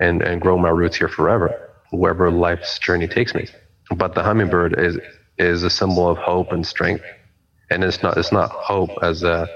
and, 0.00 0.22
and 0.22 0.40
grow 0.40 0.56
my 0.56 0.70
roots 0.70 0.96
here 0.96 1.08
forever, 1.08 1.50
wherever 1.90 2.30
life's 2.30 2.78
journey 2.78 3.08
takes 3.08 3.34
me. 3.34 3.48
But 3.94 4.14
the 4.14 4.22
hummingbird 4.22 4.78
is 4.78 4.98
is 5.38 5.62
a 5.62 5.70
symbol 5.70 6.08
of 6.08 6.18
hope 6.18 6.52
and 6.52 6.64
strength, 6.66 7.04
and 7.70 7.82
it's 7.82 8.02
not 8.02 8.16
it's 8.16 8.32
not 8.32 8.50
hope 8.50 8.90
as 9.02 9.22
a 9.24 9.48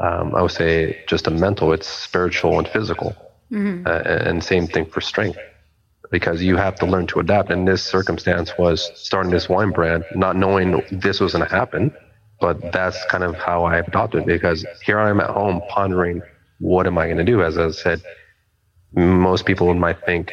um, 0.00 0.34
I 0.34 0.42
would 0.42 0.50
say 0.50 1.04
just 1.06 1.26
a 1.28 1.30
mental. 1.30 1.72
It's 1.72 1.86
spiritual 1.86 2.58
and 2.58 2.66
physical, 2.66 3.14
mm-hmm. 3.52 3.86
uh, 3.86 4.28
and 4.28 4.42
same 4.42 4.66
thing 4.66 4.86
for 4.86 5.00
strength, 5.00 5.38
because 6.10 6.42
you 6.42 6.56
have 6.56 6.76
to 6.76 6.86
learn 6.86 7.06
to 7.08 7.20
adapt. 7.20 7.50
And 7.50 7.68
this 7.68 7.82
circumstance 7.84 8.52
was 8.58 8.90
starting 8.94 9.30
this 9.30 9.48
wine 9.48 9.70
brand, 9.70 10.04
not 10.16 10.34
knowing 10.34 10.82
this 10.90 11.20
was 11.20 11.32
going 11.34 11.46
to 11.46 11.54
happen 11.54 11.94
but 12.44 12.72
that's 12.72 13.02
kind 13.06 13.24
of 13.24 13.34
how 13.36 13.64
I 13.64 13.78
adopted 13.78 14.26
because 14.26 14.66
here 14.84 14.98
I 14.98 15.08
am 15.08 15.18
at 15.18 15.30
home 15.30 15.62
pondering 15.70 16.20
what 16.58 16.86
am 16.86 16.98
I 16.98 17.06
going 17.06 17.16
to 17.16 17.24
do? 17.24 17.42
As 17.42 17.56
I 17.56 17.70
said, 17.70 18.02
most 18.92 19.46
people 19.46 19.72
might 19.72 20.04
think, 20.04 20.30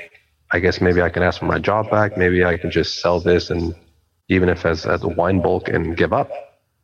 I 0.52 0.60
guess 0.60 0.82
maybe 0.82 1.02
I 1.02 1.08
can 1.08 1.24
ask 1.24 1.40
for 1.40 1.46
my 1.46 1.58
job 1.58 1.90
back. 1.90 2.18
Maybe 2.18 2.44
I 2.44 2.58
can 2.58 2.70
just 2.70 3.00
sell 3.00 3.22
this 3.22 3.50
and 3.50 3.74
even 4.28 4.50
if 4.50 4.66
as, 4.66 4.86
as 4.86 5.04
a 5.04 5.08
wine 5.08 5.42
bulk 5.42 5.70
and 5.70 5.96
give 5.96 6.12
up. 6.12 6.30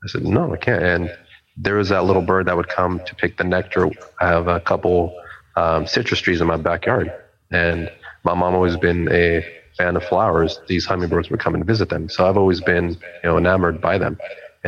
I 0.01 0.07
said, 0.07 0.23
no, 0.23 0.53
I 0.53 0.57
can't. 0.57 0.81
And 0.81 1.17
there 1.57 1.75
was 1.75 1.89
that 1.89 2.05
little 2.05 2.21
bird 2.21 2.45
that 2.45 2.55
would 2.55 2.69
come 2.69 3.01
to 3.05 3.13
pick 3.13 3.35
the 3.35 3.43
nectar. 3.43 3.89
I 4.21 4.27
have 4.27 4.47
a 4.47 4.61
couple 4.61 5.13
um, 5.57 5.85
citrus 5.87 6.21
trees 6.21 6.39
in 6.39 6.47
my 6.47 6.55
backyard. 6.55 7.11
And 7.51 7.91
my 8.23 8.33
mom 8.33 8.55
always 8.55 8.77
been 8.77 9.11
a 9.11 9.45
fan 9.77 9.97
of 9.97 10.05
flowers. 10.05 10.61
These 10.69 10.85
hummingbirds 10.85 11.29
would 11.31 11.41
come 11.41 11.53
and 11.53 11.65
visit 11.65 11.89
them. 11.89 12.07
So 12.07 12.29
I've 12.29 12.37
always 12.37 12.61
been, 12.61 12.91
you 12.91 13.29
know, 13.29 13.37
enamored 13.37 13.81
by 13.81 13.97
them. 13.97 14.17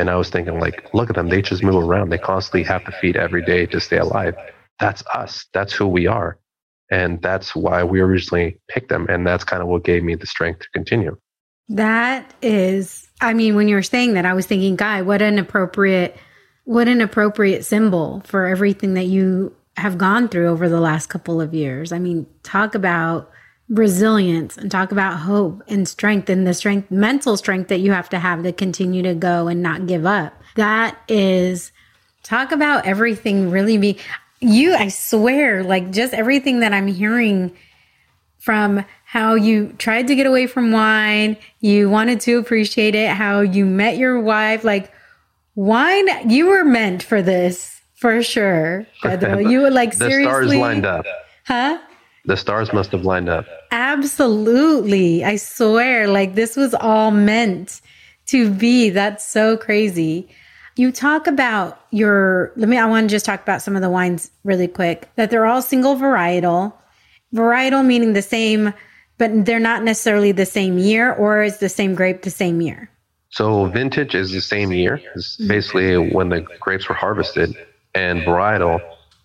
And 0.00 0.08
I 0.08 0.16
was 0.16 0.30
thinking, 0.30 0.58
like, 0.58 0.88
look 0.94 1.10
at 1.10 1.16
them. 1.16 1.28
They 1.28 1.42
just 1.42 1.62
move 1.62 1.84
around. 1.84 2.08
They 2.08 2.16
constantly 2.16 2.62
have 2.62 2.82
to 2.86 2.92
feed 2.92 3.16
every 3.16 3.44
day 3.44 3.66
to 3.66 3.78
stay 3.78 3.98
alive. 3.98 4.34
That's 4.78 5.04
us. 5.14 5.44
That's 5.52 5.74
who 5.74 5.86
we 5.86 6.06
are. 6.06 6.38
And 6.90 7.20
that's 7.20 7.54
why 7.54 7.84
we 7.84 8.00
originally 8.00 8.58
picked 8.68 8.88
them. 8.88 9.06
And 9.10 9.26
that's 9.26 9.44
kind 9.44 9.62
of 9.62 9.68
what 9.68 9.84
gave 9.84 10.02
me 10.02 10.14
the 10.14 10.26
strength 10.26 10.60
to 10.60 10.68
continue. 10.72 11.18
That 11.68 12.32
is, 12.40 13.08
I 13.20 13.34
mean, 13.34 13.56
when 13.56 13.68
you 13.68 13.74
were 13.74 13.82
saying 13.82 14.14
that, 14.14 14.24
I 14.24 14.32
was 14.32 14.46
thinking, 14.46 14.74
Guy, 14.74 15.02
what 15.02 15.20
an 15.20 15.38
appropriate, 15.38 16.16
what 16.64 16.88
an 16.88 17.02
appropriate 17.02 17.66
symbol 17.66 18.22
for 18.24 18.46
everything 18.46 18.94
that 18.94 19.04
you 19.04 19.54
have 19.76 19.98
gone 19.98 20.28
through 20.28 20.48
over 20.48 20.70
the 20.70 20.80
last 20.80 21.08
couple 21.08 21.42
of 21.42 21.52
years. 21.52 21.92
I 21.92 21.98
mean, 21.98 22.26
talk 22.42 22.74
about 22.74 23.30
resilience 23.70 24.56
and 24.56 24.70
talk 24.70 24.90
about 24.92 25.20
hope 25.20 25.62
and 25.68 25.88
strength 25.88 26.28
and 26.28 26.46
the 26.46 26.52
strength, 26.52 26.90
mental 26.90 27.36
strength 27.36 27.68
that 27.68 27.78
you 27.78 27.92
have 27.92 28.08
to 28.10 28.18
have 28.18 28.42
to 28.42 28.52
continue 28.52 29.02
to 29.02 29.14
go 29.14 29.48
and 29.48 29.62
not 29.62 29.86
give 29.86 30.04
up. 30.04 30.34
That 30.56 30.98
is, 31.08 31.70
talk 32.24 32.50
about 32.52 32.84
everything 32.84 33.50
really 33.50 33.78
be 33.78 33.98
you, 34.40 34.74
I 34.74 34.88
swear, 34.88 35.62
like 35.62 35.92
just 35.92 36.14
everything 36.14 36.60
that 36.60 36.72
I'm 36.72 36.86
hearing 36.86 37.56
from 38.38 38.84
how 39.04 39.34
you 39.34 39.74
tried 39.78 40.08
to 40.08 40.14
get 40.14 40.26
away 40.26 40.46
from 40.46 40.72
wine, 40.72 41.36
you 41.60 41.90
wanted 41.90 42.20
to 42.20 42.38
appreciate 42.38 42.94
it, 42.94 43.10
how 43.10 43.40
you 43.40 43.66
met 43.66 43.98
your 43.98 44.18
wife, 44.18 44.64
like 44.64 44.92
wine, 45.54 46.30
you 46.30 46.46
were 46.46 46.64
meant 46.64 47.02
for 47.02 47.20
this 47.20 47.80
for 47.94 48.22
sure. 48.22 48.86
Pedro. 49.02 49.38
You 49.50 49.60
were 49.60 49.70
like 49.70 49.90
the 49.90 50.10
seriously. 50.10 50.24
stars 50.24 50.54
lined 50.54 50.86
up. 50.86 51.04
Huh? 51.46 51.78
The 52.30 52.36
stars 52.36 52.72
must 52.72 52.92
have 52.92 53.04
lined 53.04 53.28
up. 53.28 53.44
Absolutely. 53.72 55.24
I 55.24 55.34
swear, 55.34 56.06
like 56.06 56.36
this 56.36 56.54
was 56.54 56.74
all 56.74 57.10
meant 57.10 57.80
to 58.26 58.48
be. 58.48 58.90
That's 58.90 59.26
so 59.26 59.56
crazy. 59.56 60.28
You 60.76 60.92
talk 60.92 61.26
about 61.26 61.80
your, 61.90 62.52
let 62.54 62.68
me, 62.68 62.78
I 62.78 62.86
want 62.86 63.10
to 63.10 63.12
just 63.12 63.26
talk 63.26 63.42
about 63.42 63.62
some 63.62 63.74
of 63.74 63.82
the 63.82 63.90
wines 63.90 64.30
really 64.44 64.68
quick, 64.68 65.08
that 65.16 65.32
they're 65.32 65.44
all 65.44 65.60
single 65.60 65.96
varietal. 65.96 66.72
Varietal 67.34 67.84
meaning 67.84 68.12
the 68.12 68.22
same, 68.22 68.72
but 69.18 69.44
they're 69.44 69.58
not 69.58 69.82
necessarily 69.82 70.30
the 70.30 70.46
same 70.46 70.78
year, 70.78 71.12
or 71.12 71.42
is 71.42 71.58
the 71.58 71.68
same 71.68 71.96
grape 71.96 72.22
the 72.22 72.30
same 72.30 72.60
year? 72.60 72.88
So 73.30 73.66
vintage 73.66 74.14
is 74.14 74.30
the 74.30 74.40
same 74.40 74.70
year. 74.70 75.02
It's 75.16 75.36
mm-hmm. 75.36 75.48
basically 75.48 76.12
when 76.12 76.28
the 76.28 76.42
grapes 76.60 76.88
were 76.88 76.94
harvested, 76.94 77.56
and 77.96 78.20
varietal 78.20 78.78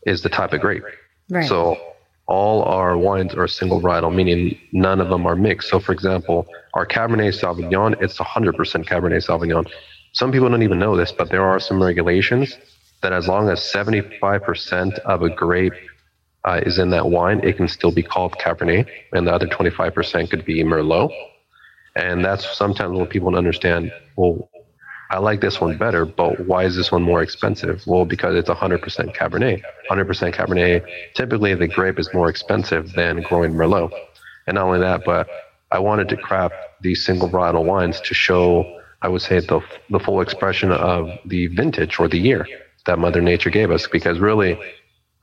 is 0.08 0.24
the 0.24 0.30
type 0.30 0.54
of 0.54 0.62
grape. 0.62 0.82
Right. 1.30 1.48
So 1.48 1.80
all 2.28 2.64
our 2.64 2.98
wines 2.98 3.36
are 3.36 3.48
single 3.48 3.82
varietal, 3.82 4.14
meaning 4.14 4.58
none 4.72 5.00
of 5.00 5.10
them 5.10 5.26
are 5.28 5.36
mixed. 5.36 5.70
So, 5.70 5.80
for 5.80 5.92
example, 5.92 6.48
our 6.74 6.86
Cabernet 6.86 7.40
Sauvignon, 7.40 8.02
it's 8.02 8.18
100% 8.18 8.54
Cabernet 8.86 9.26
Sauvignon. 9.26 9.70
Some 10.14 10.32
people 10.32 10.50
don't 10.50 10.64
even 10.64 10.80
know 10.80 10.96
this, 10.96 11.12
but 11.12 11.30
there 11.30 11.44
are 11.44 11.60
some 11.60 11.82
regulations 11.82 12.58
that 13.02 13.14
as 13.14 13.28
long 13.28 13.50
as 13.50 13.60
75% 13.60 14.98
of 15.00 15.22
a 15.22 15.30
grape 15.30 15.74
uh, 16.46 16.62
is 16.66 16.80
in 16.80 16.90
that 16.92 17.10
wine, 17.10 17.42
it 17.44 17.58
can 17.58 17.68
still 17.68 17.92
be 17.92 18.04
called 18.04 18.34
Cabernet, 18.34 18.88
and 19.14 19.28
the 19.28 19.34
other 19.34 19.48
25% 19.48 20.30
could 20.30 20.46
be 20.46 20.64
Merlot. 20.64 21.12
And 21.96 22.26
that's 22.26 22.58
sometimes 22.58 22.98
what 22.98 23.10
people 23.10 23.32
don't 23.32 23.38
understand. 23.38 23.92
Well, 24.16 24.50
I 25.16 25.20
like 25.20 25.40
this 25.40 25.62
one 25.62 25.78
better, 25.78 26.06
but 26.06 26.42
why 26.42 26.66
is 26.66 26.76
this 26.76 26.92
one 26.92 27.02
more 27.02 27.22
expensive? 27.22 27.88
Well, 27.88 28.04
because 28.04 28.36
it's 28.36 28.50
100% 28.50 29.16
Cabernet. 29.16 29.62
100% 29.90 30.34
Cabernet, 30.36 30.86
typically 31.14 31.56
the 31.56 31.70
grape 31.70 31.98
is 32.00 32.14
more 32.14 32.30
expensive 32.30 32.92
than 32.92 33.22
growing 33.22 33.54
Merlot. 33.54 33.94
And 34.46 34.56
not 34.56 34.66
only 34.66 34.80
that, 34.80 35.06
but 35.06 35.30
I 35.72 35.80
wanted 35.80 36.10
to 36.10 36.18
craft 36.18 36.56
these 36.82 37.06
single 37.06 37.30
varietal 37.30 37.64
wines 37.64 38.02
to 38.02 38.14
show 38.14 38.66
I 39.02 39.08
would 39.08 39.22
say 39.22 39.40
the 39.40 39.62
the 39.90 40.00
full 40.00 40.20
expression 40.20 40.72
of 40.72 41.10
the 41.26 41.48
vintage 41.48 41.98
or 41.98 42.10
the 42.10 42.20
year 42.20 42.46
that 42.86 43.00
Mother 43.00 43.22
Nature 43.22 43.52
gave 43.52 43.72
us. 43.72 43.88
Because 43.88 44.20
really, 44.20 44.60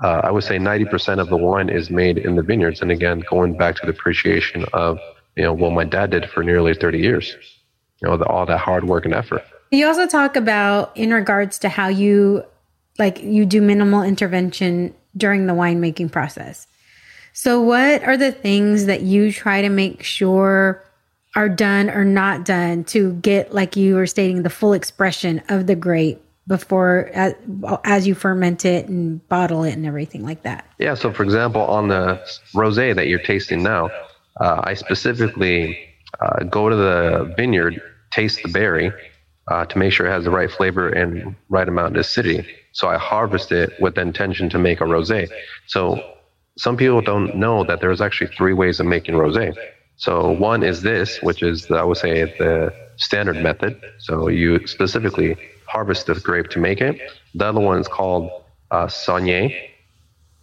uh, 0.02 0.22
I 0.24 0.30
would 0.30 0.44
say 0.44 0.56
90% 0.56 1.18
of 1.20 1.28
the 1.28 1.36
wine 1.36 1.68
is 1.68 1.90
made 1.90 2.16
in 2.16 2.36
the 2.36 2.42
vineyards. 2.42 2.80
And 2.80 2.90
again, 2.90 3.22
going 3.28 3.58
back 3.58 3.76
to 3.76 3.86
the 3.86 3.92
appreciation 3.92 4.64
of 4.72 4.98
you 5.36 5.44
know 5.44 5.52
what 5.52 5.72
my 5.72 5.84
dad 5.84 6.12
did 6.12 6.30
for 6.30 6.42
nearly 6.42 6.72
30 6.72 6.98
years, 6.98 7.36
you 8.00 8.08
know, 8.08 8.16
the, 8.16 8.24
all 8.24 8.46
that 8.46 8.58
hard 8.58 8.84
work 8.84 9.04
and 9.04 9.12
effort. 9.12 9.42
You 9.72 9.86
also 9.86 10.06
talk 10.06 10.36
about 10.36 10.94
in 10.94 11.14
regards 11.14 11.58
to 11.60 11.70
how 11.70 11.88
you 11.88 12.44
like 12.98 13.22
you 13.22 13.46
do 13.46 13.62
minimal 13.62 14.02
intervention 14.02 14.94
during 15.16 15.46
the 15.46 15.54
winemaking 15.54 16.12
process. 16.12 16.66
So 17.32 17.58
what 17.62 18.02
are 18.04 18.18
the 18.18 18.32
things 18.32 18.84
that 18.84 19.00
you 19.00 19.32
try 19.32 19.62
to 19.62 19.70
make 19.70 20.02
sure 20.02 20.84
are 21.34 21.48
done 21.48 21.88
or 21.88 22.04
not 22.04 22.44
done 22.44 22.84
to 22.84 23.14
get, 23.14 23.54
like 23.54 23.74
you 23.74 23.94
were 23.94 24.06
stating, 24.06 24.42
the 24.42 24.50
full 24.50 24.74
expression 24.74 25.40
of 25.48 25.66
the 25.66 25.74
grape 25.74 26.22
before 26.46 27.10
as, 27.14 27.34
as 27.84 28.06
you 28.06 28.14
ferment 28.14 28.66
it 28.66 28.86
and 28.88 29.26
bottle 29.30 29.64
it 29.64 29.72
and 29.72 29.86
everything 29.86 30.22
like 30.22 30.42
that? 30.42 30.66
Yeah. 30.78 30.92
So, 30.92 31.10
for 31.14 31.22
example, 31.22 31.62
on 31.62 31.88
the 31.88 32.22
rosé 32.54 32.94
that 32.94 33.06
you're 33.06 33.18
tasting 33.18 33.62
now, 33.62 33.88
uh, 34.38 34.60
I 34.64 34.74
specifically 34.74 35.78
uh, 36.20 36.44
go 36.44 36.68
to 36.68 36.76
the 36.76 37.32
vineyard, 37.38 37.80
taste 38.10 38.42
the 38.42 38.50
berry 38.50 38.92
uh, 39.48 39.64
to 39.66 39.78
make 39.78 39.92
sure 39.92 40.06
it 40.06 40.10
has 40.10 40.24
the 40.24 40.30
right 40.30 40.50
flavor 40.50 40.88
and 40.88 41.34
right 41.48 41.68
amount 41.68 41.96
of 41.96 42.00
acidity. 42.00 42.46
So 42.72 42.88
I 42.88 42.96
harvest 42.96 43.52
it 43.52 43.72
with 43.80 43.96
the 43.96 44.00
intention 44.00 44.48
to 44.50 44.58
make 44.58 44.80
a 44.80 44.84
rosé. 44.84 45.28
So 45.66 46.02
some 46.58 46.76
people 46.76 47.00
don't 47.00 47.36
know 47.36 47.64
that 47.64 47.80
there's 47.80 48.00
actually 48.00 48.30
three 48.36 48.52
ways 48.52 48.80
of 48.80 48.86
making 48.86 49.14
rosé. 49.14 49.54
So 49.96 50.30
one 50.30 50.62
is 50.62 50.82
this, 50.82 51.20
which 51.22 51.42
is 51.42 51.70
I 51.70 51.82
would 51.82 51.96
say 51.96 52.24
the 52.38 52.72
standard 52.96 53.36
method. 53.36 53.80
So 53.98 54.28
you 54.28 54.66
specifically 54.66 55.36
harvest 55.66 56.06
the 56.06 56.14
grape 56.14 56.48
to 56.50 56.58
make 56.58 56.80
it. 56.80 57.00
The 57.34 57.46
other 57.46 57.60
one 57.60 57.80
is 57.80 57.88
called 57.88 58.30
uh, 58.70 58.86
saignée, 58.86 59.70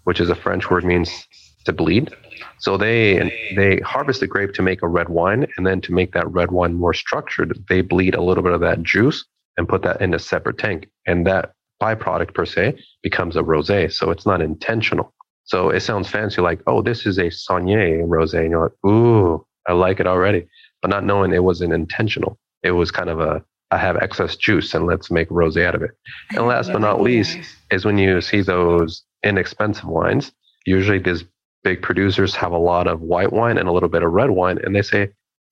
which 0.03 0.19
is 0.19 0.29
a 0.29 0.35
French 0.35 0.69
word 0.69 0.83
means 0.83 1.27
to 1.69 1.73
bleed. 1.73 2.13
So 2.57 2.77
they 2.77 3.31
they 3.55 3.77
harvest 3.77 4.19
the 4.19 4.27
grape 4.27 4.53
to 4.53 4.61
make 4.61 4.81
a 4.81 4.87
red 4.87 5.09
wine, 5.09 5.47
and 5.55 5.65
then 5.65 5.79
to 5.81 5.93
make 5.93 6.11
that 6.13 6.29
red 6.29 6.51
wine 6.51 6.73
more 6.73 6.93
structured, 6.93 7.65
they 7.69 7.81
bleed 7.81 8.15
a 8.15 8.21
little 8.21 8.43
bit 8.43 8.53
of 8.53 8.61
that 8.61 8.83
juice 8.83 9.25
and 9.57 9.67
put 9.67 9.81
that 9.83 10.01
in 10.01 10.13
a 10.13 10.19
separate 10.19 10.57
tank, 10.57 10.87
and 11.05 11.25
that 11.27 11.53
byproduct 11.81 12.33
per 12.33 12.45
se 12.45 12.77
becomes 13.03 13.35
a 13.35 13.41
rosé. 13.41 13.91
So 13.91 14.11
it's 14.11 14.25
not 14.25 14.41
intentional. 14.41 15.13
So 15.45 15.69
it 15.69 15.81
sounds 15.81 16.09
fancy, 16.09 16.41
like 16.41 16.61
oh, 16.67 16.81
this 16.81 17.05
is 17.05 17.17
a 17.17 17.27
saignée 17.27 18.05
rosé, 18.05 18.41
and 18.41 18.51
you're 18.51 18.63
like, 18.63 18.91
ooh, 18.91 19.45
I 19.67 19.73
like 19.73 19.99
it 19.99 20.07
already, 20.07 20.47
but 20.81 20.89
not 20.89 21.05
knowing 21.05 21.33
it 21.33 21.43
wasn't 21.43 21.73
intentional. 21.73 22.37
It 22.63 22.71
was 22.71 22.91
kind 22.91 23.09
of 23.09 23.19
a, 23.19 23.43
I 23.71 23.77
have 23.77 23.97
excess 23.97 24.35
juice 24.35 24.73
and 24.73 24.85
let's 24.85 25.11
make 25.11 25.29
rosé 25.29 25.65
out 25.65 25.75
of 25.75 25.81
it. 25.83 25.91
And 26.31 26.47
last 26.47 26.71
but 26.71 26.81
not 26.81 27.01
least 27.01 27.37
is 27.71 27.85
when 27.85 27.97
you 27.97 28.19
see 28.21 28.41
those 28.41 29.03
inexpensive 29.23 29.85
wines, 29.85 30.31
usually 30.65 30.99
these 30.99 31.23
big 31.63 31.81
producers 31.81 32.35
have 32.35 32.51
a 32.51 32.57
lot 32.57 32.87
of 32.87 33.01
white 33.01 33.33
wine 33.33 33.57
and 33.57 33.67
a 33.67 33.71
little 33.71 33.89
bit 33.89 34.03
of 34.03 34.11
red 34.11 34.29
wine, 34.29 34.59
and 34.63 34.75
they 34.75 34.81
say, 34.81 35.09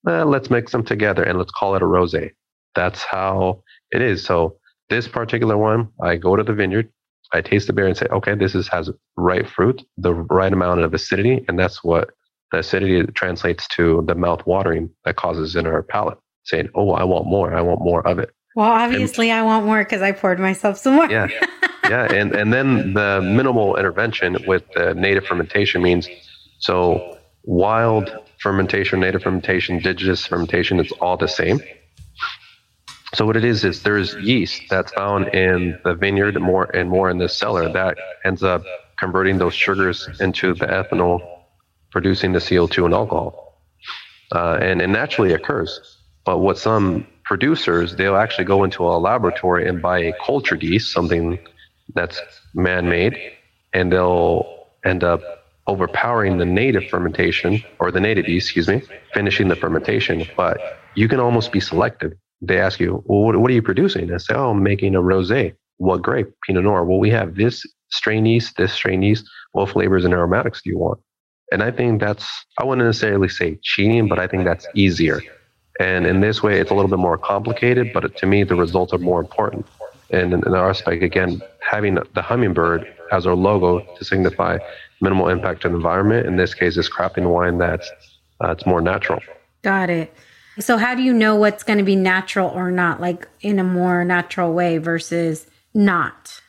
eh, 0.08 0.24
let's 0.24 0.49
mix 0.49 0.72
them 0.72 0.84
together 0.84 1.24
and 1.24 1.38
let's 1.38 1.51
call 1.51 1.76
it 1.76 1.82
a 1.82 1.86
rosé. 1.86 2.32
That's 2.76 3.03
how 3.03 3.64
it 3.91 4.01
is. 4.01 4.24
So 4.24 4.58
this 4.89 5.08
particular 5.08 5.58
one, 5.58 5.89
I 6.01 6.16
go 6.16 6.36
to 6.36 6.43
the 6.43 6.53
vineyard, 6.53 6.89
I 7.34 7.41
taste 7.41 7.68
the 7.68 7.74
beer 7.74 7.88
and 7.88 7.97
say, 7.97 8.08
okay, 8.12 8.36
this 8.36 8.55
is, 8.55 8.68
has 8.70 8.89
right 9.18 9.47
fruit, 9.47 9.84
the 9.97 10.14
right 10.14 10.53
amount 10.53 10.82
of 10.82 10.93
acidity, 10.93 11.43
and 11.47 11.60
that's 11.60 11.84
what 11.84 12.12
the 12.51 12.60
acidity 12.60 13.03
translates 13.14 13.68
to 13.70 14.03
the 14.08 14.16
mouth 14.16 14.45
watering 14.45 14.89
that 15.05 15.18
causes 15.18 15.55
in 15.55 15.66
our 15.68 15.84
palate, 15.84 16.18
saying, 16.43 16.70
"Oh, 16.76 16.91
I 16.91 17.03
want 17.03 17.28
more. 17.28 17.53
I 17.53 17.62
want 17.62 17.82
more 17.82 18.05
of 18.08 18.20
it." 18.20 18.32
Well, 18.58 18.72
obviously, 18.72 19.30
and, 19.30 19.39
I 19.39 19.43
want 19.43 19.68
more 19.68 19.84
because 19.84 20.01
I 20.01 20.14
poured 20.14 20.39
myself 20.39 20.80
some 20.80 20.95
more. 20.95 21.08
yeah, 21.12 21.28
yeah, 21.84 22.12
and 22.12 22.34
and 22.34 22.51
then 22.51 22.95
the 22.95 23.22
minimal 23.22 23.76
intervention 23.76 24.36
with 24.47 24.64
the 24.74 24.95
native 24.95 25.28
fermentation 25.28 25.84
means 25.84 26.10
so 26.58 27.20
wild 27.43 28.10
fermentation, 28.39 28.99
native 28.99 29.22
fermentation, 29.22 29.76
indigenous 29.76 30.26
fermentation, 30.26 30.80
it's 30.80 30.91
all 30.93 31.18
the 31.18 31.28
same. 31.28 31.62
So 33.14 33.28
what 33.28 33.38
it 33.38 33.45
is 33.45 33.64
is 33.64 33.84
there's 33.84 34.16
yeast 34.16 34.64
that's 34.72 34.91
found 34.91 35.28
in 35.36 35.78
the 35.84 35.93
vineyard 35.93 36.41
more 36.41 36.64
and 36.76 36.89
more 36.89 37.12
in 37.12 37.20
the 37.20 37.30
cellar 37.30 37.72
that 37.74 37.99
ends 38.26 38.41
up 38.41 38.64
converting 38.97 39.38
those 39.38 39.53
sugars 39.53 40.10
into 40.20 40.55
the 40.55 40.66
ethanol 40.66 41.20
producing 41.91 42.34
the 42.34 42.39
CO2 42.39 42.86
and 42.86 42.95
alcohol. 42.95 43.62
Uh, 44.34 44.58
and 44.60 44.82
it 44.82 44.88
naturally 44.88 45.34
occurs. 45.34 45.99
But 46.26 46.39
what 46.39 46.58
some 46.58 47.05
producers, 47.28 47.95
they'll 47.95 48.15
actually 48.15 48.45
go 48.45 48.63
into 48.63 48.84
a 48.84 48.97
laboratory 48.97 49.67
and 49.67 49.82
buy 49.82 49.99
a 49.99 50.13
culture 50.25 50.55
yeast, 50.55 50.91
something 50.91 51.38
that's 51.93 52.19
man 52.53 52.89
made, 52.89 53.17
and 53.73 53.91
they'll 53.91 54.67
end 54.86 55.03
up 55.03 55.21
overpowering 55.67 56.38
the 56.38 56.45
native 56.45 56.89
fermentation 56.89 57.61
or 57.80 57.91
the 57.91 57.99
native 57.99 58.28
yeast, 58.28 58.47
excuse 58.47 58.67
me, 58.67 58.82
finishing 59.13 59.49
the 59.49 59.55
fermentation. 59.55 60.25
But 60.38 60.80
you 60.95 61.07
can 61.09 61.19
almost 61.19 61.51
be 61.51 61.59
selective. 61.59 62.13
They 62.41 62.59
ask 62.59 62.80
you, 62.80 63.03
well, 63.05 63.39
what, 63.39 63.51
are 63.51 63.53
you 63.53 63.61
producing? 63.61 64.13
I 64.13 64.17
say, 64.17 64.34
oh, 64.34 64.51
I'm 64.51 64.63
making 64.63 64.95
a 64.95 65.01
rosé. 65.01 65.53
What 65.78 66.01
grape? 66.01 66.28
Pinot 66.45 66.63
Noir. 66.63 66.86
Well, 66.86 66.99
we 66.99 67.09
have 67.09 67.36
this 67.36 67.65
strain 67.89 68.25
yeast, 68.25 68.55
this 68.57 68.73
strain 68.73 69.01
yeast. 69.01 69.25
What 69.51 69.69
flavors 69.69 70.05
and 70.05 70.13
aromatics 70.13 70.61
do 70.61 70.69
you 70.69 70.78
want? 70.78 70.99
And 71.51 71.63
I 71.63 71.71
think 71.71 71.99
that's, 71.99 72.28
I 72.57 72.63
wouldn't 72.63 72.86
necessarily 72.86 73.30
say 73.30 73.59
cheating, 73.63 74.07
but 74.07 74.19
I 74.19 74.28
think 74.28 74.45
that's 74.45 74.67
easier. 74.75 75.21
And 75.80 76.05
in 76.07 76.21
this 76.21 76.41
way, 76.41 76.59
it's 76.59 76.71
a 76.71 76.73
little 76.73 76.89
bit 76.89 76.99
more 76.99 77.17
complicated, 77.17 77.91
but 77.93 78.15
to 78.17 78.25
me, 78.25 78.43
the 78.43 78.55
results 78.55 78.93
are 78.93 78.97
more 78.97 79.19
important. 79.19 79.65
And 80.09 80.34
in, 80.34 80.45
in 80.45 80.53
our 80.55 80.69
aspect, 80.69 81.03
again, 81.03 81.41
having 81.59 81.95
the 81.95 82.21
hummingbird 82.21 82.88
as 83.11 83.25
our 83.25 83.36
logo 83.36 83.86
to 83.97 84.05
signify 84.05 84.57
minimal 85.01 85.30
impact 85.30 85.65
on 85.65 85.71
the 85.71 85.78
environment. 85.78 86.28
In 86.28 86.38
this 86.38 86.53
case, 86.53 86.78
is 86.78 86.89
crafting 86.89 87.32
wine 87.32 87.57
that's 87.57 87.89
uh, 88.43 88.51
it's 88.51 88.65
more 88.65 88.82
natural. 88.82 89.19
Got 89.63 89.89
it. 89.89 90.13
So 90.59 90.78
how 90.78 90.95
do 90.95 91.03
you 91.03 91.13
know 91.13 91.36
what's 91.36 91.63
going 91.63 91.80
to 91.80 91.86
be 91.86 91.95
natural 91.95 92.49
or 92.49 92.71
not, 92.71 92.99
like 92.99 93.28
in 93.41 93.59
a 93.59 93.63
more 93.63 94.03
natural 94.03 94.53
way 94.53 94.78
versus 94.78 95.47
not? 95.73 96.41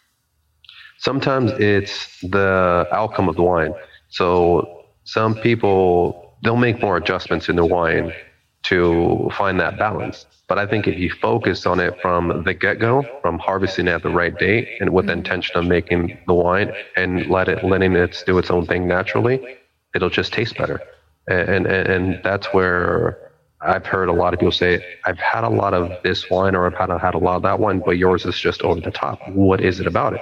Sometimes 0.99 1.53
it's 1.53 2.20
the 2.22 2.89
outcome 2.93 3.29
of 3.29 3.37
the 3.37 3.43
wine. 3.43 3.74
So 4.09 4.85
some 5.05 5.35
people 5.35 6.37
they'll 6.43 6.57
make 6.57 6.81
more 6.81 6.97
adjustments 6.97 7.49
in 7.49 7.57
the 7.57 7.64
wine 7.64 8.12
to 8.65 9.31
find 9.37 9.59
that 9.61 9.79
balance. 9.79 10.27
But 10.49 10.59
I 10.59 10.67
think 10.67 10.87
if 10.87 10.99
you 10.99 11.11
focus 11.11 11.67
on 11.67 11.79
it 11.79 12.01
from 12.01 12.43
the 12.45 12.55
get 12.55 12.79
go, 12.79 13.05
from 13.23 13.39
harvesting 13.39 13.89
at 13.89 14.03
the 14.03 14.11
right 14.11 14.37
date 14.37 14.69
and 14.81 14.91
with 14.91 15.07
the 15.07 15.13
intention 15.13 15.57
of 15.57 15.67
making 15.67 16.19
the 16.27 16.35
wine 16.35 16.73
and 16.97 17.27
let 17.27 17.49
it 17.49 17.63
letting 17.65 17.95
it 17.97 18.23
do 18.27 18.39
its 18.39 18.51
own 18.51 18.67
thing 18.67 18.89
naturally, 18.89 19.59
it'll 19.95 20.11
just 20.11 20.33
taste 20.33 20.57
better. 20.57 20.81
And 21.29 21.67
and, 21.67 21.89
and 21.89 22.21
that's 22.25 22.47
where 22.55 23.29
I've 23.61 23.87
heard 23.87 24.09
a 24.09 24.13
lot 24.13 24.33
of 24.35 24.41
people 24.41 24.53
say, 24.53 24.85
I've 25.05 25.19
had 25.19 25.45
a 25.45 25.49
lot 25.49 25.75
of 25.75 26.03
this 26.03 26.31
wine 26.31 26.55
or 26.55 26.67
I've 26.67 26.75
had, 26.75 26.91
had 27.01 27.15
a 27.15 27.19
lot 27.19 27.37
of 27.37 27.43
that 27.43 27.59
one, 27.59 27.81
but 27.81 27.99
yours 27.99 28.25
is 28.25 28.39
just 28.39 28.63
over 28.63 28.81
the 28.81 28.91
top. 28.91 29.19
What 29.29 29.61
is 29.61 29.81
it 29.81 29.87
about 29.87 30.15
it? 30.15 30.21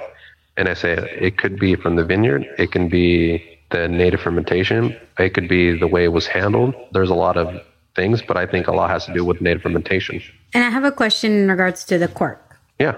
And 0.57 0.67
I 0.67 0.73
say 0.73 0.93
it 0.93 1.37
could 1.37 1.59
be 1.59 1.75
from 1.75 1.95
the 1.95 2.03
vineyard, 2.03 2.47
it 2.57 2.71
can 2.71 2.89
be 2.89 3.59
the 3.69 3.87
native 3.87 4.21
fermentation, 4.21 4.97
it 5.19 5.35
could 5.35 5.47
be 5.47 5.77
the 5.77 5.87
way 5.87 6.05
it 6.05 6.11
was 6.11 6.25
handled. 6.25 6.73
There's 6.93 7.11
a 7.11 7.15
lot 7.15 7.37
of 7.37 7.61
things, 7.97 8.21
but 8.21 8.37
I 8.37 8.45
think 8.45 8.67
a 8.67 8.71
lot 8.71 8.89
has 8.89 9.05
to 9.07 9.13
do 9.13 9.25
with 9.25 9.41
native 9.41 9.63
fermentation. 9.63 10.21
And 10.53 10.63
I 10.63 10.69
have 10.69 10.85
a 10.85 10.91
question 10.93 11.33
in 11.33 11.49
regards 11.49 11.83
to 11.85 11.97
the 11.97 12.07
cork. 12.07 12.57
Yeah. 12.79 12.95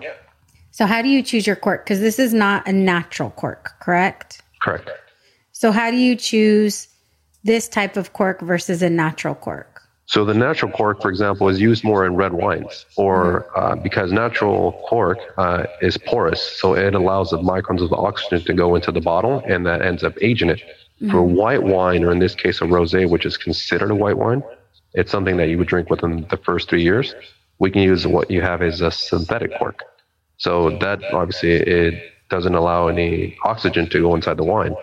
So, 0.69 0.85
how 0.85 1.01
do 1.01 1.09
you 1.09 1.23
choose 1.23 1.47
your 1.47 1.55
cork? 1.55 1.85
Because 1.85 1.99
this 1.99 2.19
is 2.19 2.31
not 2.31 2.67
a 2.67 2.71
natural 2.71 3.31
cork, 3.31 3.71
correct? 3.79 4.43
Correct. 4.61 4.91
So, 5.53 5.71
how 5.71 5.89
do 5.89 5.97
you 5.97 6.15
choose 6.15 6.87
this 7.43 7.67
type 7.67 7.97
of 7.97 8.13
cork 8.13 8.41
versus 8.41 8.83
a 8.83 8.89
natural 8.89 9.33
cork? 9.33 9.79
So 10.09 10.25
the 10.25 10.33
natural 10.33 10.71
cork, 10.71 11.03
for 11.03 11.09
example, 11.09 11.49
is 11.49 11.61
used 11.61 11.83
more 11.83 12.03
in 12.03 12.15
red 12.15 12.33
wines, 12.33 12.87
or 12.95 13.45
uh, 13.55 13.75
because 13.75 14.11
natural 14.11 14.71
cork 14.89 15.19
uh, 15.37 15.65
is 15.83 15.99
porous, 15.99 16.41
so 16.59 16.75
it 16.75 16.95
allows 16.95 17.29
the 17.29 17.37
microns 17.37 17.83
of 17.83 17.91
the 17.91 17.95
oxygen 17.95 18.43
to 18.45 18.53
go 18.55 18.73
into 18.73 18.91
the 18.91 19.01
bottle, 19.01 19.43
and 19.45 19.67
that 19.67 19.83
ends 19.83 20.03
up 20.03 20.13
aging 20.19 20.49
it. 20.49 20.61
Mm-hmm. 20.61 21.11
For 21.11 21.21
white 21.21 21.61
wine, 21.61 22.03
or 22.03 22.11
in 22.11 22.17
this 22.17 22.33
case, 22.33 22.59
a 22.59 22.65
rosé, 22.65 23.07
which 23.07 23.23
is 23.23 23.37
considered 23.37 23.91
a 23.91 23.95
white 23.95 24.17
wine, 24.17 24.41
it's 24.93 25.11
something 25.11 25.37
that 25.37 25.49
you 25.49 25.57
would 25.57 25.67
drink 25.67 25.89
within 25.89 26.25
the 26.29 26.37
first 26.37 26.69
three 26.69 26.83
years. 26.83 27.15
We 27.59 27.71
can 27.71 27.81
use 27.81 28.07
what 28.07 28.31
you 28.31 28.41
have 28.41 28.61
as 28.61 28.81
a 28.81 28.91
synthetic 28.91 29.57
cork. 29.57 29.83
So 30.37 30.77
that 30.79 31.03
obviously 31.13 31.51
it 31.51 32.01
doesn't 32.29 32.55
allow 32.55 32.87
any 32.87 33.37
oxygen 33.43 33.89
to 33.89 34.01
go 34.01 34.15
inside 34.15 34.37
the 34.37 34.43
wine. 34.43 34.75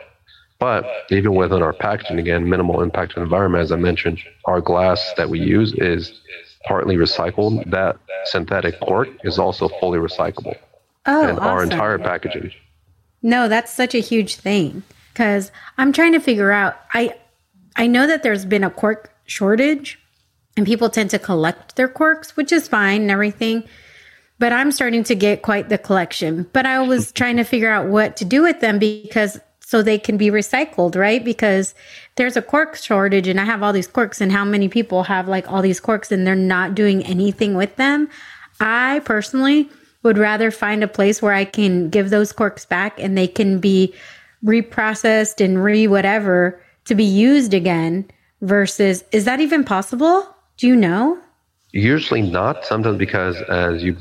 But 0.58 0.86
even 1.10 1.34
within 1.34 1.62
our 1.62 1.72
packaging, 1.72 2.18
again, 2.18 2.48
minimal 2.48 2.82
impact 2.82 3.16
on 3.16 3.20
the 3.20 3.24
environment, 3.24 3.62
as 3.62 3.72
I 3.72 3.76
mentioned, 3.76 4.18
our 4.46 4.60
glass 4.60 5.12
that 5.16 5.28
we 5.28 5.38
use 5.38 5.74
is 5.74 6.18
partly 6.64 6.96
recycled. 6.96 7.70
That 7.70 7.96
synthetic 8.24 8.80
cork 8.80 9.08
is 9.22 9.38
also 9.38 9.68
fully 9.80 9.98
recyclable. 9.98 10.56
Oh, 11.06 11.28
and 11.28 11.38
awesome. 11.38 11.48
our 11.48 11.62
entire 11.62 11.98
packaging. 11.98 12.52
No, 13.22 13.48
that's 13.48 13.72
such 13.72 13.94
a 13.94 13.98
huge 13.98 14.36
thing 14.36 14.82
because 15.12 15.52
I'm 15.78 15.92
trying 15.92 16.12
to 16.12 16.20
figure 16.20 16.52
out. 16.52 16.76
I 16.92 17.14
I 17.76 17.86
know 17.86 18.06
that 18.06 18.22
there's 18.22 18.44
been 18.44 18.64
a 18.64 18.70
cork 18.70 19.12
shortage, 19.26 19.98
and 20.56 20.66
people 20.66 20.88
tend 20.88 21.10
to 21.10 21.18
collect 21.18 21.76
their 21.76 21.88
corks, 21.88 22.36
which 22.36 22.52
is 22.52 22.68
fine 22.68 23.02
and 23.02 23.10
everything. 23.10 23.64
But 24.38 24.52
I'm 24.52 24.72
starting 24.72 25.04
to 25.04 25.14
get 25.14 25.42
quite 25.42 25.68
the 25.68 25.78
collection. 25.78 26.48
But 26.52 26.66
I 26.66 26.80
was 26.80 27.12
trying 27.20 27.36
to 27.36 27.44
figure 27.44 27.70
out 27.70 27.86
what 27.86 28.16
to 28.18 28.24
do 28.24 28.42
with 28.42 28.60
them 28.60 28.78
because 28.78 29.38
so 29.60 29.82
they 29.82 29.98
can 29.98 30.16
be 30.16 30.30
recycled, 30.30 30.94
right? 30.94 31.24
Because 31.24 31.74
there's 32.14 32.36
a 32.36 32.42
cork 32.42 32.76
shortage 32.76 33.26
and 33.26 33.40
I 33.40 33.44
have 33.44 33.64
all 33.64 33.72
these 33.72 33.88
corks 33.88 34.20
and 34.20 34.30
how 34.30 34.44
many 34.44 34.68
people 34.68 35.02
have 35.02 35.26
like 35.26 35.50
all 35.50 35.60
these 35.60 35.80
corks 35.80 36.12
and 36.12 36.24
they're 36.24 36.36
not 36.36 36.76
doing 36.76 37.04
anything 37.04 37.54
with 37.54 37.74
them. 37.74 38.08
I 38.60 39.00
personally 39.04 39.68
would 40.04 40.18
rather 40.18 40.52
find 40.52 40.84
a 40.84 40.88
place 40.88 41.20
where 41.20 41.32
I 41.32 41.44
can 41.44 41.90
give 41.90 42.10
those 42.10 42.32
corks 42.32 42.64
back 42.64 43.00
and 43.00 43.18
they 43.18 43.26
can 43.26 43.58
be 43.58 43.92
reprocessed 44.44 45.44
and 45.44 45.62
re 45.62 45.88
whatever 45.88 46.62
to 46.84 46.94
be 46.94 47.02
used 47.02 47.52
again 47.52 48.08
versus 48.40 49.04
is 49.12 49.24
that 49.24 49.40
even 49.40 49.64
possible? 49.64 50.28
Do 50.56 50.66
you 50.66 50.76
know? 50.76 51.18
Usually 51.72 52.22
not. 52.22 52.64
Sometimes 52.64 52.98
because 52.98 53.40
as 53.42 53.82
you 53.82 53.96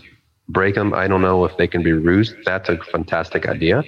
break 0.47 0.75
them, 0.75 0.93
I 0.93 1.07
don't 1.07 1.21
know 1.21 1.45
if 1.45 1.57
they 1.57 1.67
can 1.67 1.83
be 1.83 1.91
reused. 1.91 2.36
That's 2.45 2.69
a 2.69 2.77
fantastic 2.77 3.47
idea 3.47 3.83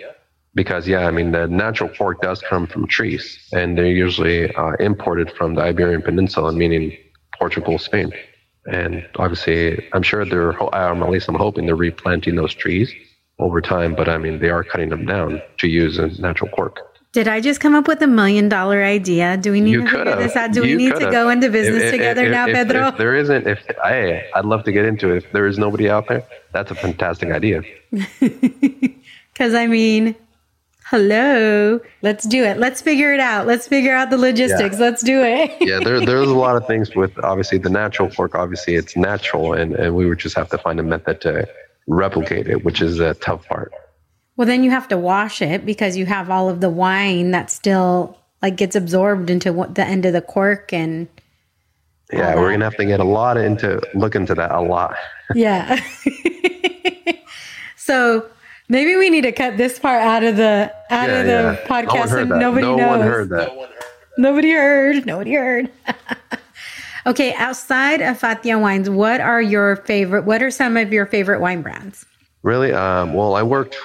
because 0.58 0.88
yeah, 0.88 1.08
I 1.08 1.12
mean 1.12 1.32
the 1.32 1.48
natural 1.48 1.90
cork 1.90 2.22
does 2.22 2.42
come 2.42 2.68
from 2.68 2.88
trees, 2.88 3.48
and 3.54 3.78
they're 3.78 3.86
usually 3.86 4.54
uh, 4.56 4.74
imported 4.80 5.32
from 5.32 5.56
the 5.56 5.62
Iberian 5.62 6.02
Peninsula, 6.02 6.52
meaning 6.52 6.98
Portugal, 7.38 7.78
Spain. 7.78 8.12
And 8.66 9.08
obviously, 9.16 9.88
I'm 9.94 10.04
sure 10.04 10.26
they're, 10.26 10.52
um, 10.76 11.02
at 11.02 11.10
least 11.10 11.30
I'm 11.30 11.36
hoping 11.36 11.68
they're 11.68 11.76
replanting 11.76 12.36
those 12.36 12.54
trees 12.54 12.92
over 13.40 13.62
time. 13.62 13.96
But 13.96 14.10
I 14.10 14.18
mean, 14.18 14.40
they 14.40 14.50
are 14.50 14.64
cutting 14.64 14.90
them 14.90 15.06
down 15.06 15.42
to 15.60 15.68
use 15.68 16.00
as 16.00 16.20
natural 16.20 16.50
cork. 16.52 16.80
Did 17.14 17.28
I 17.28 17.40
just 17.40 17.60
come 17.60 17.74
up 17.74 17.88
with 17.88 18.02
a 18.02 18.08
million 18.08 18.50
dollar 18.50 18.84
idea? 18.84 19.38
Do 19.38 19.52
we 19.52 19.62
need 19.62 19.72
you 19.72 19.84
to 19.84 19.90
figure 19.90 20.16
this 20.18 20.36
out? 20.36 20.52
Do 20.52 20.62
we 20.62 20.76
need 20.76 20.96
to 20.96 21.10
go 21.10 21.30
into 21.30 21.50
business 21.50 21.84
if, 21.84 21.92
together 21.92 22.26
if, 22.26 22.32
now, 22.32 22.48
if, 22.48 22.54
Pedro? 22.54 22.88
If 22.90 22.98
there 22.98 23.16
isn't, 23.16 23.48
if 23.48 23.66
I, 23.84 24.24
I'd 24.36 24.46
love 24.46 24.64
to 24.66 24.72
get 24.72 24.86
into 24.86 25.12
it. 25.12 25.24
If 25.24 25.32
there 25.32 25.48
is 25.48 25.58
nobody 25.58 25.90
out 25.90 26.08
there, 26.08 26.24
that's 26.52 26.72
a 26.72 26.76
fantastic 26.76 27.32
idea. 27.32 27.64
Because 29.38 29.54
I 29.54 29.68
mean, 29.68 30.16
hello 30.90 31.82
let's 32.02 32.26
do 32.26 32.46
it 32.46 32.58
let's 32.58 32.82
figure 32.82 33.14
it 33.14 33.20
out 33.20 33.46
let's 33.46 33.68
figure 33.68 33.94
out 33.94 34.10
the 34.10 34.18
logistics 34.18 34.78
yeah. 34.78 34.86
let's 34.86 35.04
do 35.04 35.22
it 35.22 35.52
yeah 35.60 35.80
there, 35.80 36.00
there's 36.00 36.30
a 36.30 36.34
lot 36.34 36.56
of 36.56 36.66
things 36.66 36.96
with 36.96 37.12
obviously 37.26 37.58
the 37.58 37.70
natural 37.70 38.10
cork 38.10 38.34
obviously 38.36 38.76
it's 38.76 38.96
natural 38.96 39.52
and, 39.52 39.76
and 39.76 39.94
we 39.94 40.06
would 40.06 40.18
just 40.18 40.34
have 40.34 40.48
to 40.48 40.58
find 40.58 40.80
a 40.80 40.84
method 40.84 41.20
to 41.20 41.46
replicate 41.88 42.48
it 42.48 42.64
which 42.64 42.82
is 42.82 43.02
a 43.02 43.14
tough 43.16 43.46
part 43.48 43.74
well 44.38 44.48
then 44.48 44.64
you 44.64 44.72
have 44.72 44.88
to 44.88 44.98
wash 44.98 45.42
it 45.42 45.66
because 45.66 45.98
you 45.98 46.06
have 46.06 46.30
all 46.30 46.50
of 46.50 46.62
the 46.62 46.70
wine 46.70 47.32
that 47.32 47.52
still 47.52 48.18
like 48.42 48.56
gets 48.56 48.76
absorbed 48.76 49.30
into 49.30 49.52
what, 49.52 49.76
the 49.76 49.84
end 49.84 50.06
of 50.06 50.14
the 50.14 50.22
cork 50.22 50.72
and 50.72 51.08
yeah 52.14 52.36
we're 52.36 52.52
gonna 52.52 52.64
have 52.64 52.78
to 52.78 52.86
get 52.86 53.02
a 53.02 53.04
lot 53.04 53.36
into 53.36 53.82
look 53.94 54.16
into 54.16 54.34
that 54.34 54.52
a 54.52 54.62
lot 54.62 54.96
yeah 55.36 55.78
so 57.76 58.26
Maybe 58.70 58.98
we 58.98 59.10
need 59.10 59.22
to 59.22 59.32
cut 59.32 59.58
this 59.58 59.80
part 59.80 60.02
out 60.02 60.24
of 60.24 60.36
the 60.36 60.74
out 60.90 61.10
yeah, 61.10 61.20
of 61.20 61.26
the 61.26 61.32
yeah. 61.32 61.68
podcast 61.68 62.12
no 62.12 62.18
and 62.18 62.30
nobody 62.30 62.68
no 62.68 62.76
knows. 62.76 62.90
One 62.90 63.02
heard 63.02 63.30
that. 63.30 63.52
Nobody 64.18 64.52
heard. 64.52 65.06
Nobody 65.06 65.34
heard. 65.34 65.72
okay, 67.06 67.34
outside 67.36 68.02
of 68.02 68.20
Fathia 68.20 68.60
wines, 68.60 68.90
what 68.90 69.22
are 69.22 69.42
your 69.42 69.78
favorite? 69.78 70.26
What 70.26 70.44
are 70.44 70.52
some 70.52 70.76
of 70.76 70.92
your 70.92 71.06
favorite 71.06 71.40
wine 71.40 71.62
brands? 71.62 72.06
Really? 72.44 72.74
Um, 72.74 73.14
well, 73.14 73.36
I 73.36 73.44
worked 73.44 73.78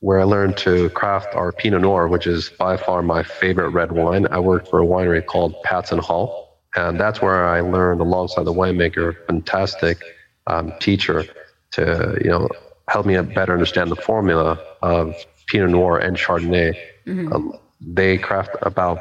where 0.00 0.20
I 0.20 0.24
learned 0.24 0.56
to 0.58 0.90
craft 0.90 1.34
our 1.34 1.52
Pinot 1.52 1.82
Noir, 1.82 2.08
which 2.08 2.26
is 2.26 2.50
by 2.50 2.76
far 2.76 3.02
my 3.02 3.22
favorite 3.22 3.70
red 3.70 3.92
wine. 3.92 4.26
I 4.30 4.38
worked 4.38 4.68
for 4.68 4.80
a 4.80 4.86
winery 4.86 5.24
called 5.24 5.54
Patz 5.62 5.90
& 5.90 5.90
Hall, 5.90 6.60
and 6.74 7.00
that's 7.00 7.22
where 7.22 7.46
I 7.46 7.60
learned 7.60 8.00
alongside 8.00 8.44
the 8.44 8.52
winemaker, 8.52 9.16
fantastic 9.26 10.02
um, 10.46 10.72
teacher, 10.80 11.24
to 11.72 12.18
you 12.22 12.30
know 12.30 12.48
helped 12.88 13.08
me 13.08 13.20
better 13.20 13.52
understand 13.52 13.90
the 13.90 13.96
formula 13.96 14.58
of 14.82 15.14
Pinot 15.46 15.70
Noir 15.70 15.98
and 15.98 16.16
Chardonnay. 16.16 16.76
Mm-hmm. 17.06 17.32
Um, 17.32 17.58
they 17.80 18.18
craft 18.18 18.56
about 18.62 18.98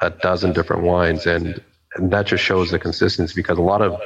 a 0.00 0.10
dozen 0.10 0.52
different 0.52 0.82
wines, 0.82 1.26
and, 1.26 1.62
and 1.94 2.10
that 2.12 2.26
just 2.26 2.42
shows 2.42 2.70
the 2.70 2.78
consistency 2.78 3.34
because 3.34 3.58
a 3.58 3.62
lot 3.62 3.82
of 3.82 4.00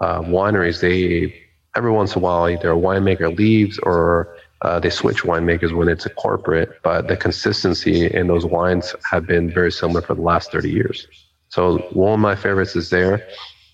uh, 0.00 0.20
wineries, 0.20 0.80
they 0.80 1.34
every 1.74 1.90
once 1.90 2.14
in 2.14 2.20
a 2.20 2.22
while 2.22 2.48
either 2.48 2.72
a 2.72 2.76
winemaker 2.76 3.36
leaves 3.36 3.78
or 3.78 4.36
uh, 4.62 4.78
they 4.78 4.90
switch 4.90 5.22
winemakers 5.22 5.74
when 5.74 5.88
it's 5.88 6.06
a 6.06 6.10
corporate, 6.10 6.80
but 6.82 7.08
the 7.08 7.16
consistency 7.16 8.06
in 8.06 8.28
those 8.28 8.46
wines 8.46 8.94
have 9.10 9.26
been 9.26 9.52
very 9.52 9.72
similar 9.72 10.02
for 10.02 10.14
the 10.14 10.22
last 10.22 10.52
30 10.52 10.70
years. 10.70 11.06
So 11.48 11.78
one 11.92 12.14
of 12.14 12.20
my 12.20 12.34
favorites 12.34 12.76
is 12.76 12.90
there. 12.90 13.26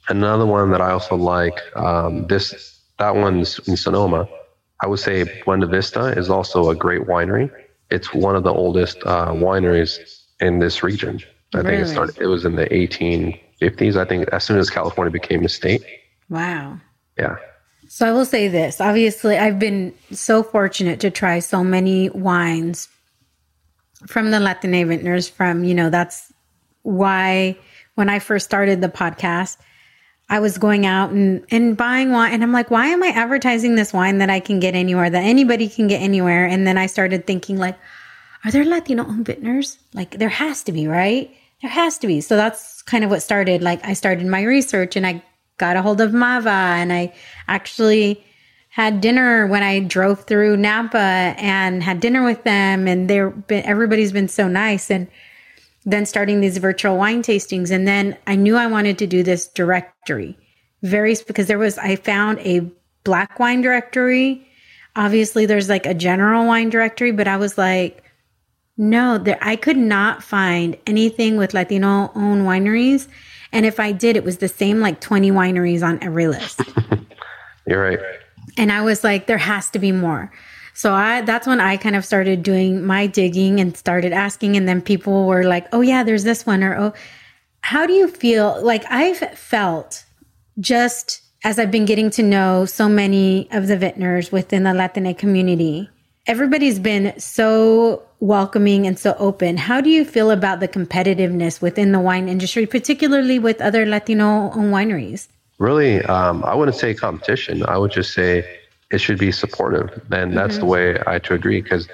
Another 0.09 0.47
one 0.47 0.71
that 0.71 0.81
I 0.81 0.91
also 0.91 1.17
like, 1.17 1.61
um, 1.77 2.27
this 2.27 2.75
that 2.99 3.15
one's 3.15 3.61
in 3.69 3.77
Sonoma. 3.77 4.29
I 4.83 4.87
would 4.87 4.99
say 4.99 5.43
Buena 5.45 5.67
Vista 5.67 6.07
is 6.17 6.31
also 6.31 6.71
a 6.71 6.75
great 6.75 7.03
winery. 7.03 7.51
It's 7.91 8.13
one 8.15 8.35
of 8.35 8.43
the 8.43 8.53
oldest 8.53 8.99
uh, 9.05 9.29
wineries 9.29 9.99
in 10.41 10.59
this 10.59 10.83
region. 10.83 11.21
I 11.55 11.59
really? 11.59 11.71
think 11.71 11.83
it 11.83 11.93
started. 11.93 12.19
It 12.19 12.27
was 12.27 12.45
in 12.45 12.57
the 12.57 12.67
1850s. 12.67 13.97
I 13.97 14.05
think 14.05 14.29
as 14.29 14.45
soon 14.45 14.59
as 14.59 14.71
California 14.71 15.11
became 15.11 15.45
a 15.45 15.49
state. 15.49 15.83
Wow. 16.29 16.81
Yeah. 17.19 17.37
So 17.89 18.07
I 18.07 18.13
will 18.13 18.27
say 18.27 18.49
this. 18.49 18.81
Obviously, 18.81 19.39
I've 19.39 19.59
been 19.59 19.95
so 20.13 20.43
fortunate 20.43 21.01
to 21.01 21.11
try 21.11 21.39
so 21.39 21.65
many 21.65 22.11
wines 22.11 22.89
from 24.07 24.31
the 24.31 24.39
Latina 24.39 24.85
vintners. 24.85 25.29
From 25.29 25.65
you 25.65 25.75
know, 25.75 25.89
that's 25.89 26.33
why 26.83 27.57
when 27.95 28.11
I 28.11 28.19
first 28.19 28.45
started 28.45 28.81
the 28.83 28.89
podcast, 28.89 29.57
I 30.29 30.41
was 30.41 30.59
going 30.59 30.85
out 30.85 31.11
and, 31.11 31.45
and 31.51 31.77
buying 31.77 32.13
wine. 32.13 32.35
And 32.35 32.43
I'm 32.43 32.53
like, 32.53 32.71
why 32.71 32.89
am 32.89 33.03
I 33.03 33.09
advertising 33.09 33.75
this 33.75 33.95
wine 33.95 34.19
that 34.19 34.29
I 34.29 34.41
can 34.41 34.61
get 34.61 34.75
anywhere, 34.75 35.09
that 35.09 35.25
anybody 35.25 35.69
can 35.69 35.89
get 35.89 36.03
anywhere? 36.03 36.45
And 36.45 36.67
then 36.67 36.77
I 36.77 36.87
started 36.87 37.27
thinking, 37.27 37.57
like, 37.57 37.77
are 38.45 38.51
there 38.51 38.65
Latino 38.65 39.07
owned 39.07 39.27
vintners? 39.27 39.79
Like, 39.95 40.19
there 40.19 40.29
has 40.29 40.63
to 40.65 40.73
be, 40.73 40.87
right? 40.87 41.35
There 41.63 41.71
has 41.71 41.97
to 41.99 42.07
be. 42.07 42.21
So 42.21 42.37
that's 42.37 42.83
kind 42.83 43.03
of 43.03 43.11
what 43.11 43.23
started. 43.23 43.63
Like, 43.63 43.85
I 43.85 43.95
started 43.95 44.27
my 44.27 44.43
research 44.43 44.95
and 44.95 45.07
I 45.07 45.23
got 45.59 45.77
a 45.77 45.83
hold 45.83 46.01
of 46.01 46.13
Mava 46.13 46.47
and 46.47 46.93
I 46.93 47.13
actually 47.49 48.25
had 48.71 49.01
dinner 49.01 49.47
when 49.47 49.63
I 49.63 49.81
drove 49.81 50.25
through 50.25 50.57
Napa 50.57 51.35
and 51.37 51.83
had 51.83 52.01
dinner 52.01 52.25
with 52.25 52.45
them. 52.45 52.87
And 52.87 53.09
been, 53.09 53.65
everybody's 53.65 54.13
been 54.13 54.29
so 54.29 54.47
nice. 54.47 54.89
And 54.91 55.09
then 55.85 56.07
starting 56.07 56.41
these 56.41 56.59
virtual 56.59 56.97
wine 56.97 57.23
tastings. 57.23 57.73
And 57.73 57.89
then 57.89 58.17
I 58.27 58.37
knew 58.37 58.57
I 58.57 58.67
wanted 58.67 58.97
to 58.99 59.07
do 59.07 59.23
this 59.23 59.49
directory 59.49 60.39
very, 60.83 61.17
because 61.27 61.49
there 61.49 61.59
was, 61.59 61.77
I 61.79 61.97
found 61.97 62.39
a 62.41 62.71
black 63.03 63.41
wine 63.41 63.63
directory. 63.63 64.47
Obviously, 64.95 65.45
there's 65.45 65.69
like 65.69 65.87
a 65.87 65.95
general 65.95 66.47
wine 66.47 66.71
directory, 66.71 67.11
but 67.11 67.27
I 67.27 67.37
was 67.37 67.59
like, 67.59 68.05
no, 68.77 69.19
there, 69.19 69.39
I 69.41 69.57
could 69.57 69.77
not 69.77 70.23
find 70.23 70.77
anything 70.87 71.37
with 71.37 71.53
Latino 71.53 72.13
owned 72.15 72.47
wineries. 72.47 73.09
And 73.53 73.65
if 73.65 73.81
I 73.81 73.93
did, 73.93 74.17
it 74.17 74.25
was 74.25 74.39
the 74.39 74.49
same 74.49 74.81
like 74.81 75.01
20 75.01 75.31
wineries 75.31 75.83
on 75.83 76.03
every 76.03 76.29
list. 76.29 76.61
You're 77.67 77.83
right. 77.83 77.99
And 78.57 78.73
I 78.73 78.83
was 78.83 79.05
like, 79.05 79.27
there 79.27 79.39
has 79.39 79.71
to 79.71 79.79
be 79.79 79.93
more. 79.93 80.33
So 80.75 80.95
I 80.95 81.23
that's 81.23 81.45
when 81.45 81.61
I 81.61 81.77
kind 81.77 81.97
of 81.97 82.05
started 82.05 82.45
doing 82.45 82.87
my 82.87 83.09
digging 83.09 83.59
and 83.59 83.77
started 83.77 84.13
asking 84.13 84.57
and 84.57 84.69
then 84.69 84.81
people 84.81 85.27
were 85.27 85.43
like, 85.43 85.67
"Oh 85.73 85.81
yeah, 85.81 86.05
there's 86.05 86.23
this 86.23 86.47
one," 86.47 86.63
or 86.63 86.77
"Oh, 86.77 86.93
how 87.63 87.85
do 87.85 87.93
you 87.93 88.07
feel?" 88.07 88.63
Like 88.63 88.85
I've 88.89 89.19
felt 89.37 90.05
just 90.61 91.21
as 91.43 91.59
I've 91.59 91.73
been 91.73 91.85
getting 91.85 92.11
to 92.11 92.23
know 92.23 92.65
so 92.65 92.89
many 92.89 93.49
of 93.51 93.67
the 93.67 93.77
vintners 93.77 94.31
within 94.31 94.63
the 94.63 94.73
Latina 94.73 95.15
community. 95.15 95.91
Everybody's 96.29 96.79
been 96.79 97.19
so 97.19 98.03
welcoming 98.21 98.87
and 98.87 98.99
so 98.99 99.15
open. 99.19 99.57
How 99.57 99.81
do 99.81 99.91
you 99.91 100.05
feel 100.05 100.31
about 100.31 100.61
the 100.61 100.69
competitiveness 100.69 101.61
within 101.61 101.93
the 101.93 102.01
wine 102.01 102.29
industry, 102.29 102.67
particularly 102.67 103.39
with 103.39 103.61
other 103.61 103.87
Latino 103.87 104.51
wineries? 104.51 105.29
Really, 105.59 106.03
um, 106.03 106.45
I 106.45 106.55
wouldn't 106.55 106.77
say 106.77 106.95
competition. 106.95 107.65
I 107.67 107.79
would 107.79 107.91
just 107.91 108.15
say 108.15 108.45
it 108.91 108.99
should 108.99 109.19
be 109.19 109.33
supportive. 109.33 109.91
And 110.11 110.37
that's 110.37 110.55
mm-hmm. 110.55 110.61
the 110.61 110.67
way 110.67 111.03
I 111.07 111.19
to 111.21 111.35
agree 111.35 111.61
because 111.61 111.89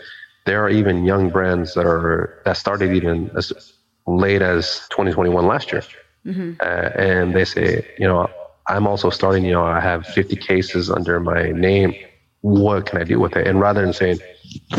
there 0.44 0.62
are 0.62 0.68
even 0.68 1.04
young 1.04 1.30
brands 1.30 1.74
that 1.74 1.86
are 1.86 2.40
that 2.44 2.56
started 2.56 2.92
even 2.92 3.30
as 3.36 3.72
late 4.06 4.42
as 4.42 4.86
2021 4.90 5.46
last 5.46 5.72
year, 5.72 5.82
mm-hmm. 6.26 6.52
uh, 6.60 6.64
and 6.64 7.34
they 7.34 7.44
say, 7.44 7.86
you 7.98 8.06
know, 8.06 8.28
I'm 8.68 8.86
also 8.86 9.10
starting. 9.10 9.44
You 9.44 9.52
know, 9.52 9.64
I 9.64 9.80
have 9.80 10.06
50 10.06 10.36
cases 10.36 10.90
under 10.90 11.18
my 11.20 11.50
name. 11.52 11.94
What 12.42 12.86
can 12.86 13.00
I 13.00 13.04
do 13.04 13.18
with 13.18 13.36
it? 13.36 13.46
And 13.46 13.58
rather 13.58 13.80
than 13.80 13.94
saying, 13.94 14.18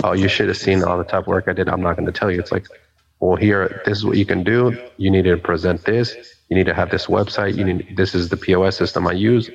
"Oh, 0.04 0.14
you 0.14 0.28
should 0.28 0.48
have 0.48 0.58
seen 0.58 0.84
all 0.84 0.98
the 0.98 1.04
type 1.04 1.22
of 1.22 1.28
work 1.28 1.46
I 1.48 1.54
did," 1.54 1.70
I'm 1.70 1.82
not 1.82 1.96
going 1.96 2.06
to 2.06 2.12
tell 2.12 2.32
you. 2.32 2.40
It's 2.40 2.52
like, 2.52 2.68
well, 3.20 3.36
here, 3.36 3.82
this 3.86 3.98
is 3.98 4.06
what 4.06 4.18
you 4.18 4.26
can 4.26 4.44
do. 4.44 4.78
You 4.98 5.10
need 5.10 5.24
to 5.24 5.38
present 5.38 5.86
this. 5.86 6.16
You 6.50 6.56
need 6.56 6.66
to 6.66 6.74
have 6.74 6.92
this 6.92 7.08
website. 7.08 7.56
You 7.56 7.64
need 7.64 7.98
this 7.98 8.14
is 8.14 8.30
the 8.30 8.38
POS 8.38 8.78
system 8.78 9.08
I 9.08 9.14
use 9.14 9.50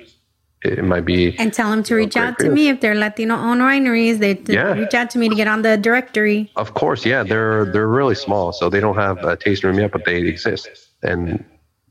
it 0.63 0.85
might 0.85 1.05
be. 1.05 1.37
And 1.39 1.53
tell 1.53 1.71
them 1.71 1.83
to 1.85 1.95
reach 1.95 2.17
out 2.17 2.39
to 2.41 2.51
me 2.51 2.69
if 2.69 2.81
they're 2.81 2.95
Latino 2.95 3.35
owned 3.35 3.63
wineries. 3.63 4.19
They 4.19 4.39
yeah. 4.53 4.73
reach 4.73 4.95
out 4.95 5.11
to 5.11 5.19
me 5.19 5.29
to 5.29 5.35
get 5.35 5.49
on 5.49 5.63
the 5.63 5.77
directory. 5.77 6.51
Of 6.57 6.75
course, 6.75 7.07
yeah, 7.07 7.23
they're 7.23 7.67
they're 7.67 7.89
really 7.89 8.15
small, 8.15 8.53
so 8.53 8.69
they 8.69 8.81
don't 8.81 8.97
have 8.97 9.19
a 9.25 9.37
tasting 9.37 9.71
room 9.71 9.79
yet, 9.79 9.93
but 9.93 10.05
they 10.05 10.19
exist. 10.19 10.69
And 11.03 11.45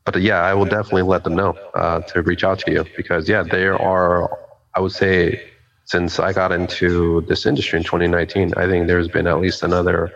but 0.06 0.22
yeah, 0.22 0.42
I 0.42 0.54
will 0.54 0.66
definitely 0.66 1.04
let 1.04 1.24
them 1.24 1.36
know 1.36 1.58
uh, 1.74 2.02
to 2.02 2.22
reach 2.22 2.44
out 2.44 2.60
to 2.60 2.72
you 2.72 2.86
because 2.96 3.28
yeah, 3.28 3.44
there 3.44 3.80
are. 3.80 4.38
I 4.76 4.82
would 4.82 4.92
say 4.92 5.42
since 5.90 6.20
I 6.20 6.34
got 6.34 6.52
into 6.52 7.22
this 7.22 7.48
industry 7.48 7.78
in 7.78 7.84
2019, 7.84 8.54
I 8.56 8.68
think 8.68 8.86
there's 8.86 9.08
been 9.08 9.26
at 9.26 9.42
least 9.42 9.64
another, 9.64 10.12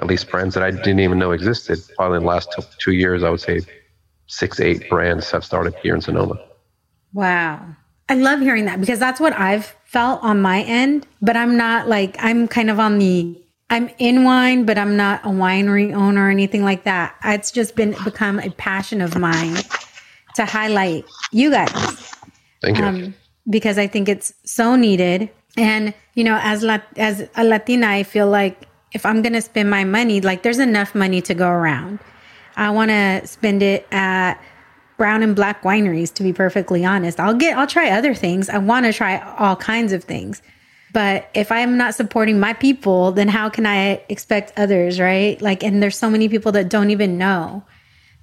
at 0.00 0.06
least 0.06 0.30
brands 0.30 0.54
that 0.54 0.62
I 0.62 0.70
didn't 0.70 1.00
even 1.00 1.18
know 1.18 1.32
existed. 1.32 1.80
Probably 1.96 2.18
in 2.18 2.22
the 2.22 2.28
last 2.28 2.54
two 2.78 2.92
years, 2.92 3.24
I 3.24 3.30
would 3.30 3.40
say 3.40 3.62
six, 4.28 4.60
eight 4.60 4.88
brands 4.88 5.28
have 5.32 5.44
started 5.44 5.74
here 5.82 5.96
in 5.96 6.00
Sonoma. 6.00 6.38
Wow. 7.12 7.66
I 8.08 8.14
love 8.14 8.38
hearing 8.40 8.66
that 8.66 8.80
because 8.80 9.00
that's 9.00 9.18
what 9.18 9.32
I've 9.32 9.74
felt 9.86 10.22
on 10.22 10.40
my 10.40 10.62
end, 10.62 11.08
but 11.20 11.36
I'm 11.36 11.56
not 11.56 11.88
like, 11.88 12.14
I'm 12.20 12.46
kind 12.46 12.70
of 12.70 12.78
on 12.78 12.98
the, 12.98 13.42
I'm 13.70 13.90
in 13.98 14.22
wine, 14.22 14.66
but 14.66 14.78
I'm 14.78 14.96
not 14.96 15.24
a 15.24 15.30
winery 15.30 15.92
owner 15.94 16.28
or 16.28 16.30
anything 16.30 16.62
like 16.62 16.84
that. 16.84 17.16
It's 17.24 17.50
just 17.50 17.74
been 17.74 17.96
become 18.04 18.38
a 18.38 18.50
passion 18.50 19.00
of 19.00 19.18
mine 19.18 19.56
to 20.36 20.44
highlight 20.44 21.06
you 21.32 21.50
guys. 21.50 22.14
Thank 22.62 22.78
you. 22.78 22.84
Um, 22.84 23.14
because 23.48 23.78
I 23.78 23.86
think 23.86 24.08
it's 24.08 24.32
so 24.44 24.76
needed. 24.76 25.30
And, 25.56 25.94
you 26.14 26.24
know, 26.24 26.38
as, 26.42 26.62
La- 26.62 26.80
as 26.96 27.28
a 27.34 27.44
Latina, 27.44 27.88
I 27.88 28.02
feel 28.02 28.28
like 28.28 28.68
if 28.92 29.04
I'm 29.04 29.22
going 29.22 29.32
to 29.32 29.42
spend 29.42 29.70
my 29.70 29.84
money, 29.84 30.20
like 30.20 30.42
there's 30.42 30.58
enough 30.58 30.94
money 30.94 31.20
to 31.22 31.34
go 31.34 31.48
around. 31.48 31.98
I 32.56 32.70
want 32.70 32.90
to 32.90 33.26
spend 33.26 33.62
it 33.62 33.86
at 33.92 34.40
brown 34.96 35.22
and 35.22 35.34
black 35.34 35.62
wineries 35.62 36.12
to 36.14 36.22
be 36.22 36.32
perfectly 36.32 36.84
honest. 36.84 37.20
I'll 37.20 37.34
get 37.34 37.56
I'll 37.56 37.66
try 37.66 37.90
other 37.90 38.14
things. 38.14 38.50
I 38.50 38.58
want 38.58 38.84
to 38.84 38.92
try 38.92 39.18
all 39.38 39.56
kinds 39.56 39.92
of 39.92 40.04
things. 40.04 40.42
But 40.92 41.30
if 41.34 41.52
I'm 41.52 41.76
not 41.76 41.94
supporting 41.94 42.40
my 42.40 42.54
people, 42.54 43.12
then 43.12 43.28
how 43.28 43.48
can 43.48 43.66
I 43.66 44.02
expect 44.08 44.52
others, 44.58 44.98
right? 44.98 45.40
Like 45.40 45.62
and 45.62 45.82
there's 45.82 45.96
so 45.96 46.10
many 46.10 46.28
people 46.28 46.52
that 46.52 46.68
don't 46.68 46.90
even 46.90 47.16
know 47.16 47.62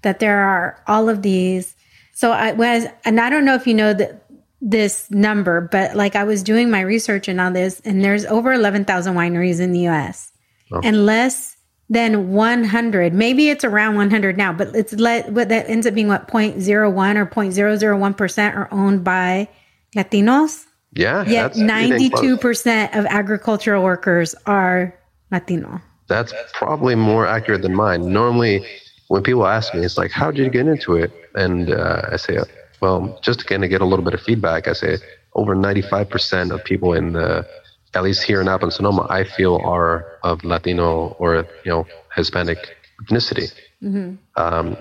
that 0.01 0.19
there 0.19 0.39
are 0.39 0.83
all 0.85 1.07
of 1.07 1.21
these. 1.21 1.75
So 2.13 2.31
I 2.31 2.51
was 2.51 2.85
and 3.05 3.19
I 3.19 3.29
don't 3.29 3.45
know 3.45 3.55
if 3.55 3.65
you 3.65 3.73
know 3.73 3.93
that 3.93 4.24
this 4.65 5.09
number, 5.11 5.69
but 5.71 5.95
like 5.95 6.15
I 6.15 6.23
was 6.23 6.41
doing 6.41 6.71
my 6.71 6.81
research 6.81 7.27
and 7.27 7.39
all 7.39 7.51
this 7.51 7.79
and 7.85 8.03
there's 8.03 8.25
over 8.25 8.51
11,000 8.51 9.13
wineries 9.13 9.61
in 9.61 9.71
the 9.71 9.87
US. 9.87 10.31
Oh. 10.71 10.81
And 10.83 11.05
less 11.05 11.55
than 11.87 12.31
100. 12.31 13.13
Maybe 13.13 13.49
it's 13.49 13.63
around 13.63 13.95
100 13.95 14.37
now, 14.37 14.51
but 14.51 14.75
it's 14.75 14.93
let 14.93 15.31
what 15.31 15.49
that 15.49 15.69
ends 15.69 15.85
up 15.85 15.93
being 15.93 16.07
what 16.07 16.27
0.01 16.27 17.15
or 17.15 17.25
0.001% 17.27 18.55
are 18.55 18.67
owned 18.71 19.03
by 19.03 19.47
Latinos. 19.95 20.65
Yeah. 20.93 21.23
Yet 21.25 21.53
92% 21.53 22.97
of 22.97 23.05
agricultural 23.05 23.83
workers 23.83 24.33
are 24.47 24.97
Latino. 25.31 25.79
That's 26.07 26.33
probably 26.53 26.95
more 26.95 27.27
accurate 27.27 27.61
than 27.61 27.75
mine. 27.75 28.11
Normally, 28.11 28.65
when 29.09 29.21
people 29.21 29.45
ask 29.45 29.75
me, 29.75 29.81
it's 29.81 29.97
like, 29.97 30.09
how 30.09 30.31
did 30.31 30.43
you 30.43 30.49
get 30.49 30.65
into 30.67 30.95
it? 30.95 31.11
And 31.35 31.71
uh, 31.71 32.01
I 32.11 32.15
say, 32.15 32.39
well, 32.81 33.19
just 33.21 33.39
to 33.39 33.45
kind 33.45 33.63
of 33.63 33.69
get 33.69 33.81
a 33.81 33.85
little 33.85 34.05
bit 34.05 34.13
of 34.13 34.21
feedback, 34.21 34.67
I 34.67 34.73
say 34.73 34.97
over 35.33 35.55
95% 35.55 36.51
of 36.51 36.63
people 36.63 36.93
in 36.93 37.13
the 37.13 37.47
at 37.93 38.03
least 38.03 38.23
here 38.23 38.41
in 38.41 38.45
Napa 38.45 38.65
and 38.65 38.73
Sonoma, 38.73 39.07
I 39.09 39.23
feel 39.23 39.61
are 39.63 40.19
of 40.23 40.43
Latino 40.43 41.15
or 41.19 41.47
you 41.63 41.71
know 41.71 41.87
Hispanic 42.15 42.57
ethnicity. 43.01 43.51
Mm-hmm. 43.81 44.15
Um, 44.35 44.77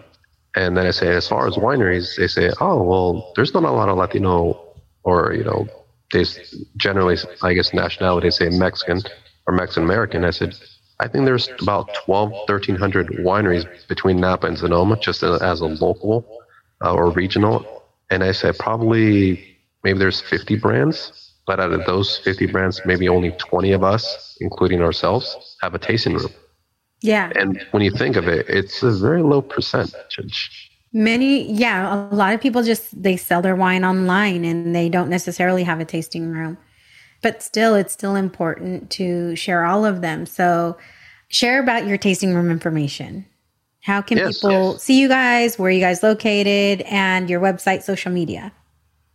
and 0.57 0.77
then 0.77 0.87
I 0.87 0.91
say, 0.91 1.15
as 1.15 1.29
far 1.29 1.47
as 1.47 1.55
wineries, 1.55 2.17
they 2.17 2.27
say, 2.27 2.51
oh 2.61 2.83
well, 2.83 3.33
there's 3.37 3.55
not 3.55 3.65
a 3.65 3.71
lot 3.71 3.89
of 3.89 3.97
Latino 3.97 4.61
or 5.05 5.33
you 5.33 5.45
know, 5.45 5.67
they 6.13 6.25
generally, 6.77 7.17
I 7.43 7.55
guess, 7.55 7.73
nationality 7.73 8.31
say 8.31 8.49
Mexican 8.49 9.03
or 9.47 9.55
Mexican 9.55 9.85
American. 9.85 10.25
I 10.25 10.31
said, 10.31 10.55
I 11.01 11.09
think 11.09 11.25
there's 11.25 11.49
about 11.61 11.95
12, 12.05 12.31
1300 12.31 13.09
wineries 13.19 13.67
between 13.89 14.21
Napa 14.21 14.47
and 14.47 14.59
Sonoma, 14.59 14.97
just 15.01 15.23
as 15.23 15.61
a 15.61 15.67
local 15.67 16.25
uh, 16.85 16.95
or 16.95 17.11
regional. 17.11 17.74
And 18.15 18.25
I 18.25 18.33
said, 18.33 18.57
probably 18.59 19.45
maybe 19.83 19.99
there's 19.99 20.21
50 20.21 20.57
brands 20.57 21.25
but 21.47 21.61
out 21.61 21.73
of 21.73 21.85
those 21.85 22.19
50 22.19 22.47
brands, 22.47 22.81
maybe 22.85 23.09
only 23.09 23.33
20 23.33 23.73
of 23.73 23.85
us, 23.85 24.37
including 24.41 24.81
ourselves, 24.81 25.57
have 25.61 25.75
a 25.75 25.79
tasting 25.79 26.15
room. 26.15 26.33
Yeah. 27.03 27.31
And 27.37 27.63
when 27.73 27.83
you 27.83 27.91
think 27.91 28.17
of 28.17 28.29
it, 28.29 28.49
it's 28.49 28.83
a 28.83 28.91
very 28.91 29.23
low 29.23 29.43
percentage. 29.43 30.71
Many, 30.93 31.53
yeah, 31.53 32.09
a 32.11 32.15
lot 32.15 32.33
of 32.35 32.41
people 32.41 32.63
just 32.63 33.03
they 33.03 33.17
sell 33.17 33.43
their 33.43 33.57
wine 33.57 33.85
online 33.85 34.45
and 34.45 34.75
they 34.75 34.89
don't 34.89 35.11
necessarily 35.11 35.65
have 35.65 35.81
a 35.81 35.85
tasting 35.85 36.31
room. 36.31 36.57
But 37.21 37.43
still, 37.43 37.75
it's 37.75 37.93
still 37.93 38.17
important 38.17 38.91
to 38.93 39.35
share 39.35 39.65
all 39.65 39.85
of 39.85 40.03
them. 40.03 40.25
So, 40.25 40.77
share 41.29 41.61
about 41.61 41.87
your 41.87 41.99
tasting 41.99 42.35
room 42.35 42.51
information. 42.51 43.27
How 43.85 44.01
can 44.01 44.17
yes, 44.17 44.39
people 44.39 44.73
yes. 44.73 44.83
see 44.83 44.99
you 44.99 45.09
guys? 45.09 45.59
Where 45.59 45.69
are 45.69 45.71
you 45.71 45.81
guys 45.81 46.03
located? 46.03 46.81
And 46.83 47.29
your 47.29 47.39
website, 47.39 47.83
social 47.83 48.11
media. 48.11 48.51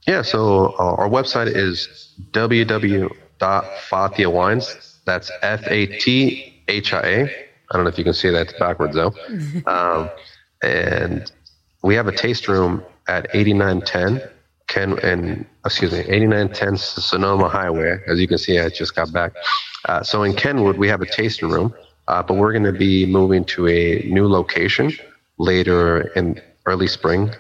Yeah, 0.06 0.22
so 0.22 0.76
uh, 0.78 0.94
our 0.96 1.10
website 1.10 1.56
is 1.56 2.14
www.fathiawines. 2.32 4.98
That's 5.06 5.32
F 5.42 5.64
A 5.68 5.88
T 5.88 6.54
H 6.68 6.94
I 6.94 7.02
A. 7.02 7.24
I 7.24 7.30
don't 7.74 7.84
know 7.84 7.90
if 7.90 7.98
you 7.98 8.04
can 8.04 8.14
see 8.14 8.30
that 8.30 8.54
backwards 8.60 8.94
though. 8.96 9.12
um, 9.66 10.08
and 10.62 11.32
we 11.82 11.96
have 11.96 12.08
a 12.08 12.16
taste 12.16 12.48
room 12.48 12.84
at 13.08 13.26
8910 13.34 14.22
Ken 14.68 15.00
and 15.00 15.48
excuse 15.66 15.92
me 15.92 16.02
8910 16.02 16.78
Sonoma 16.78 17.50
Highway. 17.50 17.98
As 18.08 18.20
you 18.20 18.28
can 18.28 18.38
see, 18.38 18.60
I 18.60 18.70
just 18.70 18.96
got 18.96 19.12
back. 19.12 19.34
Uh, 19.86 20.04
so 20.04 20.22
in 20.22 20.36
Kenwood, 20.36 20.78
we 20.78 20.88
have 20.88 21.02
a 21.02 21.08
tasting 21.08 21.50
room, 21.50 21.74
uh, 22.10 22.24
but 22.24 22.36
we're 22.36 22.52
going 22.52 22.64
to 22.64 22.74
be 22.74 23.06
moving 23.06 23.46
to 23.46 23.68
a 23.68 24.02
new 24.10 24.28
location 24.28 24.92
later 25.38 26.02
in 26.16 26.42
early 26.66 26.88
spring 26.88 27.32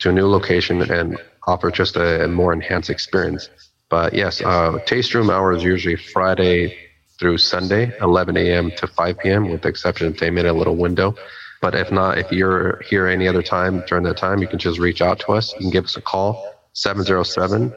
to 0.00 0.10
a 0.10 0.12
new 0.12 0.26
location 0.26 0.82
and 0.90 1.16
offer 1.46 1.70
just 1.70 1.94
a, 1.96 2.24
a 2.24 2.28
more 2.28 2.52
enhanced 2.52 2.90
experience. 2.90 3.48
But 3.88 4.14
yes, 4.14 4.42
uh, 4.42 4.78
taste 4.84 5.14
room 5.14 5.30
hours 5.30 5.62
usually 5.62 5.94
Friday 5.94 6.76
through 7.20 7.38
Sunday, 7.38 7.92
11 8.00 8.36
a.m. 8.36 8.72
to 8.72 8.86
5 8.88 9.18
p.m. 9.20 9.48
With 9.48 9.62
the 9.62 9.68
exception 9.68 10.14
they 10.18 10.30
made 10.30 10.46
a 10.46 10.52
little 10.52 10.76
window. 10.76 11.14
But 11.62 11.76
if 11.76 11.90
not, 11.92 12.18
if 12.18 12.30
you're 12.32 12.82
here 12.82 13.06
any 13.06 13.28
other 13.28 13.42
time 13.42 13.84
during 13.86 14.04
that 14.04 14.16
time, 14.16 14.40
you 14.40 14.48
can 14.48 14.58
just 14.58 14.78
reach 14.78 15.00
out 15.00 15.20
to 15.20 15.32
us. 15.32 15.52
You 15.54 15.60
can 15.60 15.70
give 15.70 15.84
us 15.84 15.96
a 15.96 16.02
call 16.02 16.52
707 16.72 17.70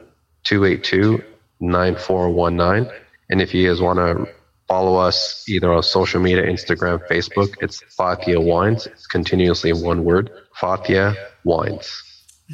282 0.44 1.22
9419. 1.60 2.92
And 3.30 3.40
if 3.40 3.54
you 3.54 3.68
guys 3.68 3.80
want 3.80 3.98
to 3.98 4.39
follow 4.70 4.96
us 4.96 5.44
either 5.48 5.72
on 5.72 5.82
social 5.82 6.20
media, 6.20 6.44
Instagram, 6.44 7.04
Facebook, 7.08 7.56
it's 7.60 7.82
Fathia 7.98 8.40
Wines. 8.40 8.86
It's 8.86 9.04
continuously 9.08 9.72
one 9.72 10.04
word, 10.04 10.30
Fathia 10.56 11.16
Wines 11.42 11.90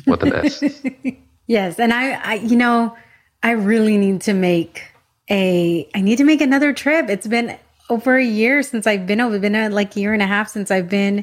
with 0.06 0.22
an 0.22 0.32
S. 0.32 0.64
yes. 1.46 1.78
And 1.78 1.92
I, 1.92 2.12
I, 2.12 2.34
you 2.36 2.56
know, 2.56 2.96
I 3.42 3.50
really 3.50 3.98
need 3.98 4.22
to 4.22 4.32
make 4.32 4.82
a, 5.28 5.86
I 5.94 6.00
need 6.00 6.16
to 6.16 6.24
make 6.24 6.40
another 6.40 6.72
trip. 6.72 7.10
It's 7.10 7.26
been 7.26 7.58
over 7.90 8.16
a 8.16 8.24
year 8.24 8.62
since 8.62 8.86
I've 8.86 9.06
been 9.06 9.20
over, 9.20 9.38
been 9.38 9.54
a 9.54 9.68
like 9.68 9.94
year 9.94 10.14
and 10.14 10.22
a 10.22 10.26
half 10.26 10.48
since 10.48 10.70
I've 10.70 10.88
been 10.88 11.22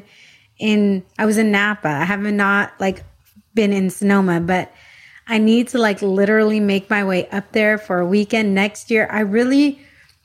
in, 0.60 1.04
I 1.18 1.26
was 1.26 1.38
in 1.38 1.50
Napa. 1.50 1.88
I 1.88 2.04
haven't 2.04 2.36
not 2.36 2.72
like 2.78 3.02
been 3.52 3.72
in 3.72 3.90
Sonoma, 3.90 4.40
but 4.40 4.72
I 5.26 5.38
need 5.38 5.68
to 5.68 5.78
like 5.78 6.02
literally 6.02 6.60
make 6.60 6.88
my 6.88 7.02
way 7.02 7.28
up 7.30 7.50
there 7.50 7.78
for 7.78 7.98
a 7.98 8.06
weekend 8.06 8.54
next 8.54 8.92
year. 8.92 9.08
I 9.10 9.20
really, 9.20 9.80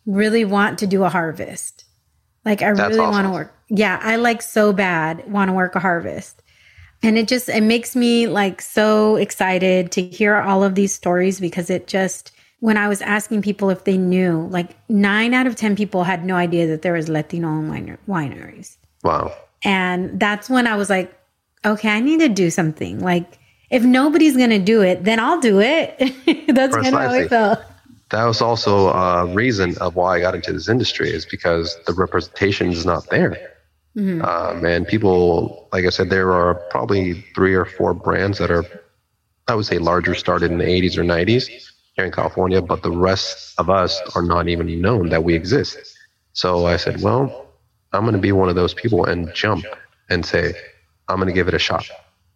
really 0.06 0.46
want 0.46 0.80
to 0.80 0.88
do 0.88 1.04
a 1.04 1.10
harvest. 1.10 1.86
Like 2.46 2.62
I 2.62 2.74
That's 2.74 2.90
really 2.90 3.00
awesome. 3.00 3.12
want 3.12 3.28
to 3.28 3.32
work. 3.32 3.56
Yeah, 3.70 4.00
I 4.02 4.16
like 4.16 4.42
so 4.42 4.74
bad 4.74 5.30
want 5.32 5.50
to 5.50 5.54
work 5.54 5.76
a 5.76 5.80
harvest. 5.80 6.42
And 7.02 7.18
it 7.18 7.28
just 7.28 7.48
it 7.50 7.62
makes 7.62 7.96
me 7.96 8.28
like 8.28 8.62
so 8.62 9.16
excited 9.16 9.92
to 9.94 10.02
hear 10.02 10.36
all 10.36 10.64
of 10.64 10.76
these 10.76 10.94
stories 10.94 11.40
because 11.40 11.70
it 11.70 11.88
just 11.88 12.32
when 12.60 12.76
I 12.76 12.90
was 12.90 13.02
asking 13.02 13.42
people 13.42 13.70
if 13.70 13.86
they 13.86 13.98
knew, 13.98 14.48
like 14.52 14.76
9 14.90 15.34
out 15.34 15.48
of 15.48 15.56
10 15.56 15.78
people 15.78 16.04
had 16.04 16.26
no 16.26 16.36
idea 16.36 16.68
that 16.68 16.82
there 16.82 16.92
was 16.94 17.08
Latino 17.08 17.48
wineries. 18.08 18.76
Wow. 19.02 19.34
And 19.64 20.20
that's 20.20 20.50
when 20.50 20.68
I 20.68 20.76
was 20.76 20.90
like, 20.90 21.18
okay, 21.64 21.90
I 21.90 22.02
need 22.02 22.20
to 22.20 22.28
do 22.28 22.50
something. 22.50 23.00
Like 23.00 23.40
if 23.70 23.84
nobody's 23.84 24.36
going 24.36 24.50
to 24.50 24.60
do 24.60 24.82
it, 24.82 25.04
then 25.04 25.20
I'll 25.20 25.40
do 25.40 25.60
it. 25.62 25.98
That's 26.54 26.76
kind 26.76 26.88
of 26.88 26.94
how 26.94 27.10
I 27.10 27.28
felt. 27.28 27.60
That 28.12 28.26
was 28.26 28.42
also 28.42 28.90
a 28.90 29.26
reason 29.28 29.78
of 29.80 29.96
why 29.96 30.16
I 30.16 30.20
got 30.20 30.36
into 30.36 30.52
this 30.52 30.68
industry 30.68 31.12
is 31.12 31.26
because 31.26 31.78
the 31.86 31.94
representation 31.94 32.72
is 32.72 32.86
not 32.86 33.10
there. 33.10 33.38
Mm-hmm. 33.96 34.24
Um, 34.24 34.66
and 34.66 34.88
people, 34.88 35.68
like 35.72 35.86
I 35.86 35.90
said, 35.90 36.10
there 36.10 36.32
are 36.32 36.56
probably 36.72 37.26
three 37.36 37.54
or 37.54 37.66
four 37.66 37.94
brands 37.94 38.38
that 38.40 38.50
are, 38.50 38.66
I 39.48 39.56
would 39.56 39.66
say, 39.66 39.78
larger 39.78 40.16
started 40.16 40.52
in 40.52 40.58
the 40.58 40.66
80s 40.66 40.98
or 40.98 41.04
90s 41.04 41.48
here 41.96 42.06
in 42.06 42.12
California, 42.12 42.62
but 42.62 42.82
the 42.82 42.92
rest 42.92 43.54
of 43.60 43.70
us 43.70 44.00
are 44.16 44.24
not 44.24 44.48
even 44.48 44.82
known 44.82 45.10
that 45.10 45.24
we 45.24 45.36
exist. 45.36 45.78
So 46.34 46.66
I 46.66 46.78
said, 46.78 47.02
well, 47.02 47.48
I'm 47.94 48.04
going 48.04 48.14
to 48.14 48.22
be 48.22 48.32
one 48.32 48.50
of 48.50 48.56
those 48.56 48.74
people 48.74 49.06
and 49.06 49.34
jump 49.34 49.66
and 50.10 50.26
say, 50.26 50.54
I'm 51.08 51.18
going 51.18 51.28
to 51.28 51.34
give 51.34 51.48
it 51.48 51.54
a 51.54 51.60
shot. 51.60 51.90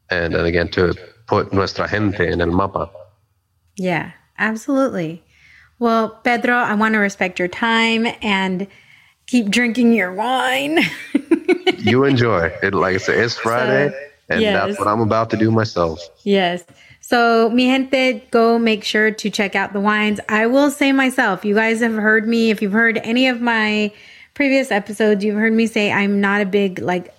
And 0.10 0.34
then 0.36 0.46
again, 0.46 0.70
to 0.72 0.94
put 1.28 1.54
nuestra 1.54 1.88
gente 1.88 2.28
en 2.28 2.42
el 2.42 2.52
mapa. 2.52 2.92
Yeah, 3.78 4.12
absolutely. 4.38 5.23
Well, 5.84 6.12
Pedro, 6.24 6.56
I 6.56 6.76
want 6.76 6.94
to 6.94 7.00
respect 7.00 7.40
your 7.40 7.50
time 7.50 8.08
and 8.22 8.68
keep 9.28 9.50
drinking 9.50 9.92
your 9.92 10.14
wine. 10.14 10.80
you 11.80 12.06
enjoy 12.06 12.54
it. 12.64 12.74
Like 12.74 12.96
I 12.96 12.98
said, 13.00 13.20
it's 13.20 13.38
Friday, 13.38 13.90
so, 13.90 13.98
and 14.30 14.42
yes. 14.42 14.54
that's 14.54 14.80
what 14.80 14.88
I'm 14.88 15.02
about 15.02 15.30
to 15.32 15.36
do 15.36 15.52
myself. 15.52 16.00
Yes. 16.24 16.64
So, 17.02 17.50
mi 17.50 17.66
gente, 17.66 18.26
go 18.32 18.58
make 18.58 18.86
sure 18.86 19.12
to 19.12 19.30
check 19.30 19.58
out 19.58 19.74
the 19.74 19.82
wines. 19.82 20.22
I 20.30 20.48
will 20.48 20.72
say 20.72 20.94
myself, 20.94 21.44
you 21.44 21.54
guys 21.54 21.82
have 21.82 21.96
heard 21.96 22.30
me, 22.30 22.50
if 22.50 22.62
you've 22.62 22.72
heard 22.72 23.00
any 23.00 23.28
of 23.28 23.42
my 23.42 23.92
previous 24.36 24.72
episodes, 24.72 25.22
you've 25.22 25.36
heard 25.36 25.52
me 25.52 25.68
say 25.68 25.92
I'm 25.92 26.22
not 26.22 26.40
a 26.40 26.46
big, 26.46 26.80
like, 26.80 27.14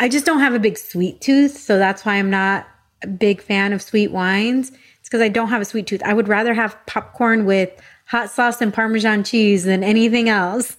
I 0.00 0.08
just 0.08 0.26
don't 0.26 0.40
have 0.40 0.54
a 0.54 0.58
big 0.58 0.76
sweet 0.76 1.20
tooth. 1.20 1.56
So 1.56 1.78
that's 1.78 2.04
why 2.04 2.14
I'm 2.14 2.30
not 2.30 2.66
a 3.00 3.06
big 3.06 3.40
fan 3.40 3.72
of 3.72 3.80
sweet 3.80 4.10
wines. 4.10 4.72
It's 4.98 5.08
because 5.08 5.22
I 5.22 5.28
don't 5.28 5.50
have 5.50 5.62
a 5.62 5.64
sweet 5.64 5.86
tooth. 5.86 6.02
I 6.04 6.14
would 6.14 6.26
rather 6.26 6.52
have 6.52 6.76
popcorn 6.86 7.44
with 7.44 7.70
hot 8.08 8.30
sauce 8.30 8.60
and 8.60 8.72
Parmesan 8.72 9.22
cheese 9.22 9.64
than 9.64 9.84
anything 9.84 10.28
else. 10.28 10.76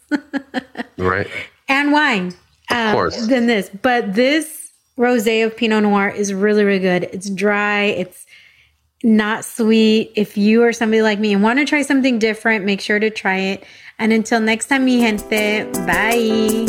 right. 0.98 1.28
And 1.68 1.92
wine. 1.92 2.28
Of 2.70 2.78
uh, 2.78 2.94
course. 2.94 3.28
Than 3.28 3.48
this. 3.48 3.70
But 3.82 4.16
this 4.16 4.72
rosé 4.98 5.46
of 5.46 5.56
Pinot 5.56 5.84
Noir 5.84 6.10
is 6.10 6.34
really, 6.34 6.64
really 6.64 6.80
good. 6.80 7.04
It's 7.04 7.30
dry. 7.30 7.84
It's 7.84 8.26
not 9.04 9.46
sweet. 9.46 10.12
If 10.16 10.38
you 10.38 10.64
are 10.64 10.74
somebody 10.74 11.02
like 11.02 11.20
me 11.20 11.34
and 11.34 11.42
want 11.42 11.60
to 11.60 11.66
try 11.66 11.84
something 11.84 12.20
different, 12.20 12.66
make 12.66 12.82
sure 12.82 13.00
to 13.00 13.10
try 13.10 13.38
it. 13.38 13.64
And 13.98 14.12
until 14.12 14.40
next 14.40 14.68
time, 14.68 14.86
mi 14.86 15.00
gente, 15.00 15.66
bye. 15.86 16.66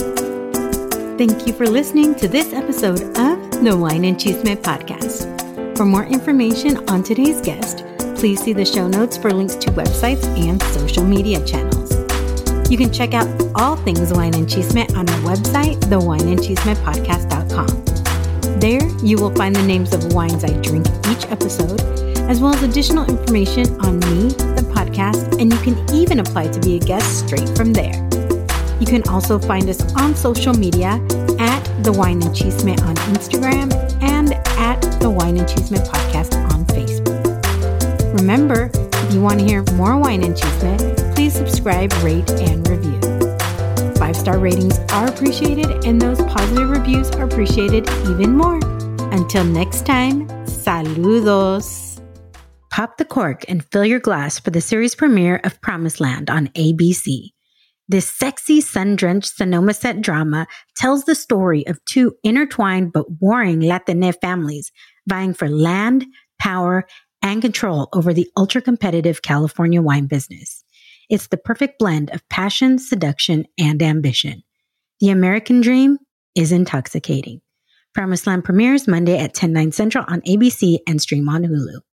Thank 1.16 1.46
you 1.46 1.52
for 1.52 1.66
listening 1.66 2.14
to 2.16 2.28
this 2.28 2.52
episode 2.52 3.02
of 3.18 3.64
the 3.64 3.76
Wine 3.76 4.04
and 4.04 4.16
Chisme 4.16 4.56
podcast. 4.56 5.76
For 5.76 5.84
more 5.84 6.04
information 6.04 6.88
on 6.88 7.02
today's 7.02 7.40
guest, 7.40 7.84
please 8.20 8.40
see 8.42 8.52
the 8.52 8.66
show 8.66 8.86
notes 8.86 9.16
for 9.16 9.32
links 9.32 9.54
to 9.54 9.70
websites 9.70 10.26
and 10.38 10.62
social 10.74 11.02
media 11.02 11.42
channels. 11.46 11.90
You 12.70 12.76
can 12.76 12.92
check 12.92 13.14
out 13.14 13.26
all 13.54 13.76
things 13.76 14.12
Wine 14.12 14.34
and 14.34 14.46
Chisme 14.46 14.94
on 14.94 15.08
our 15.08 15.20
website, 15.20 15.80
thewineandchismepodcast.com. 15.88 18.60
There, 18.60 18.86
you 19.02 19.16
will 19.16 19.34
find 19.34 19.56
the 19.56 19.62
names 19.62 19.94
of 19.94 20.12
wines 20.12 20.44
I 20.44 20.50
drink 20.60 20.86
each 21.08 21.24
episode, 21.30 21.80
as 22.28 22.42
well 22.42 22.54
as 22.54 22.62
additional 22.62 23.08
information 23.08 23.64
on 23.80 24.00
me, 24.00 24.28
the 24.28 24.70
podcast, 24.74 25.40
and 25.40 25.50
you 25.50 25.58
can 25.60 25.78
even 25.94 26.20
apply 26.20 26.48
to 26.48 26.60
be 26.60 26.76
a 26.76 26.78
guest 26.78 27.26
straight 27.26 27.48
from 27.56 27.72
there. 27.72 27.94
You 28.78 28.86
can 28.86 29.02
also 29.08 29.38
find 29.38 29.66
us 29.70 29.80
on 29.94 30.14
social 30.14 30.52
media 30.52 31.00
at 31.38 31.64
The 31.82 31.92
Wine 31.96 32.22
and 32.22 32.36
Chisme 32.36 32.78
on 32.82 32.96
Instagram 33.14 33.72
and 34.02 34.34
at 34.58 34.82
The 35.00 35.08
Wine 35.08 35.38
and 35.38 35.48
Chisme 35.48 35.78
Podcast. 35.88 36.49
Remember, 38.12 38.70
if 38.74 39.14
you 39.14 39.20
want 39.20 39.38
to 39.38 39.46
hear 39.46 39.62
more 39.74 39.96
Wine 39.96 40.24
and 40.24 40.34
Chisme, 40.34 41.14
please 41.14 41.32
subscribe, 41.32 41.92
rate, 42.02 42.28
and 42.32 42.66
review. 42.68 43.00
Five 43.94 44.16
star 44.16 44.38
ratings 44.38 44.78
are 44.90 45.06
appreciated, 45.06 45.84
and 45.84 46.02
those 46.02 46.20
positive 46.22 46.70
reviews 46.70 47.08
are 47.12 47.24
appreciated 47.24 47.88
even 48.08 48.36
more. 48.36 48.58
Until 49.12 49.44
next 49.44 49.86
time, 49.86 50.26
saludos. 50.46 52.00
Pop 52.70 52.96
the 52.98 53.04
cork 53.04 53.44
and 53.48 53.64
fill 53.64 53.84
your 53.84 54.00
glass 54.00 54.38
for 54.40 54.50
the 54.50 54.60
series 54.60 54.94
premiere 54.94 55.40
of 55.44 55.60
Promised 55.60 56.00
Land 56.00 56.30
on 56.30 56.48
ABC. 56.48 57.30
This 57.88 58.08
sexy, 58.08 58.60
sun 58.60 58.96
drenched 58.96 59.36
Sonoma 59.36 59.74
set 59.74 60.00
drama 60.00 60.46
tells 60.76 61.04
the 61.04 61.14
story 61.14 61.66
of 61.66 61.84
two 61.84 62.14
intertwined 62.22 62.92
but 62.92 63.06
warring 63.20 63.60
Latina 63.60 64.12
families 64.12 64.70
vying 65.08 65.34
for 65.34 65.48
land, 65.48 66.06
power, 66.38 66.86
and 67.22 67.42
control 67.42 67.88
over 67.92 68.12
the 68.12 68.28
ultra 68.36 68.60
competitive 68.60 69.22
California 69.22 69.82
wine 69.82 70.06
business. 70.06 70.64
It's 71.08 71.26
the 71.26 71.36
perfect 71.36 71.78
blend 71.78 72.10
of 72.10 72.26
passion, 72.28 72.78
seduction, 72.78 73.46
and 73.58 73.82
ambition. 73.82 74.42
The 75.00 75.10
American 75.10 75.60
dream 75.60 75.98
is 76.34 76.52
intoxicating. 76.52 77.40
Promised 77.92 78.26
Land 78.26 78.44
premieres 78.44 78.86
Monday 78.86 79.18
at 79.18 79.34
10, 79.34 79.52
9 79.52 79.72
central 79.72 80.04
on 80.06 80.20
ABC 80.22 80.78
and 80.86 81.02
stream 81.02 81.28
on 81.28 81.42
Hulu. 81.42 81.80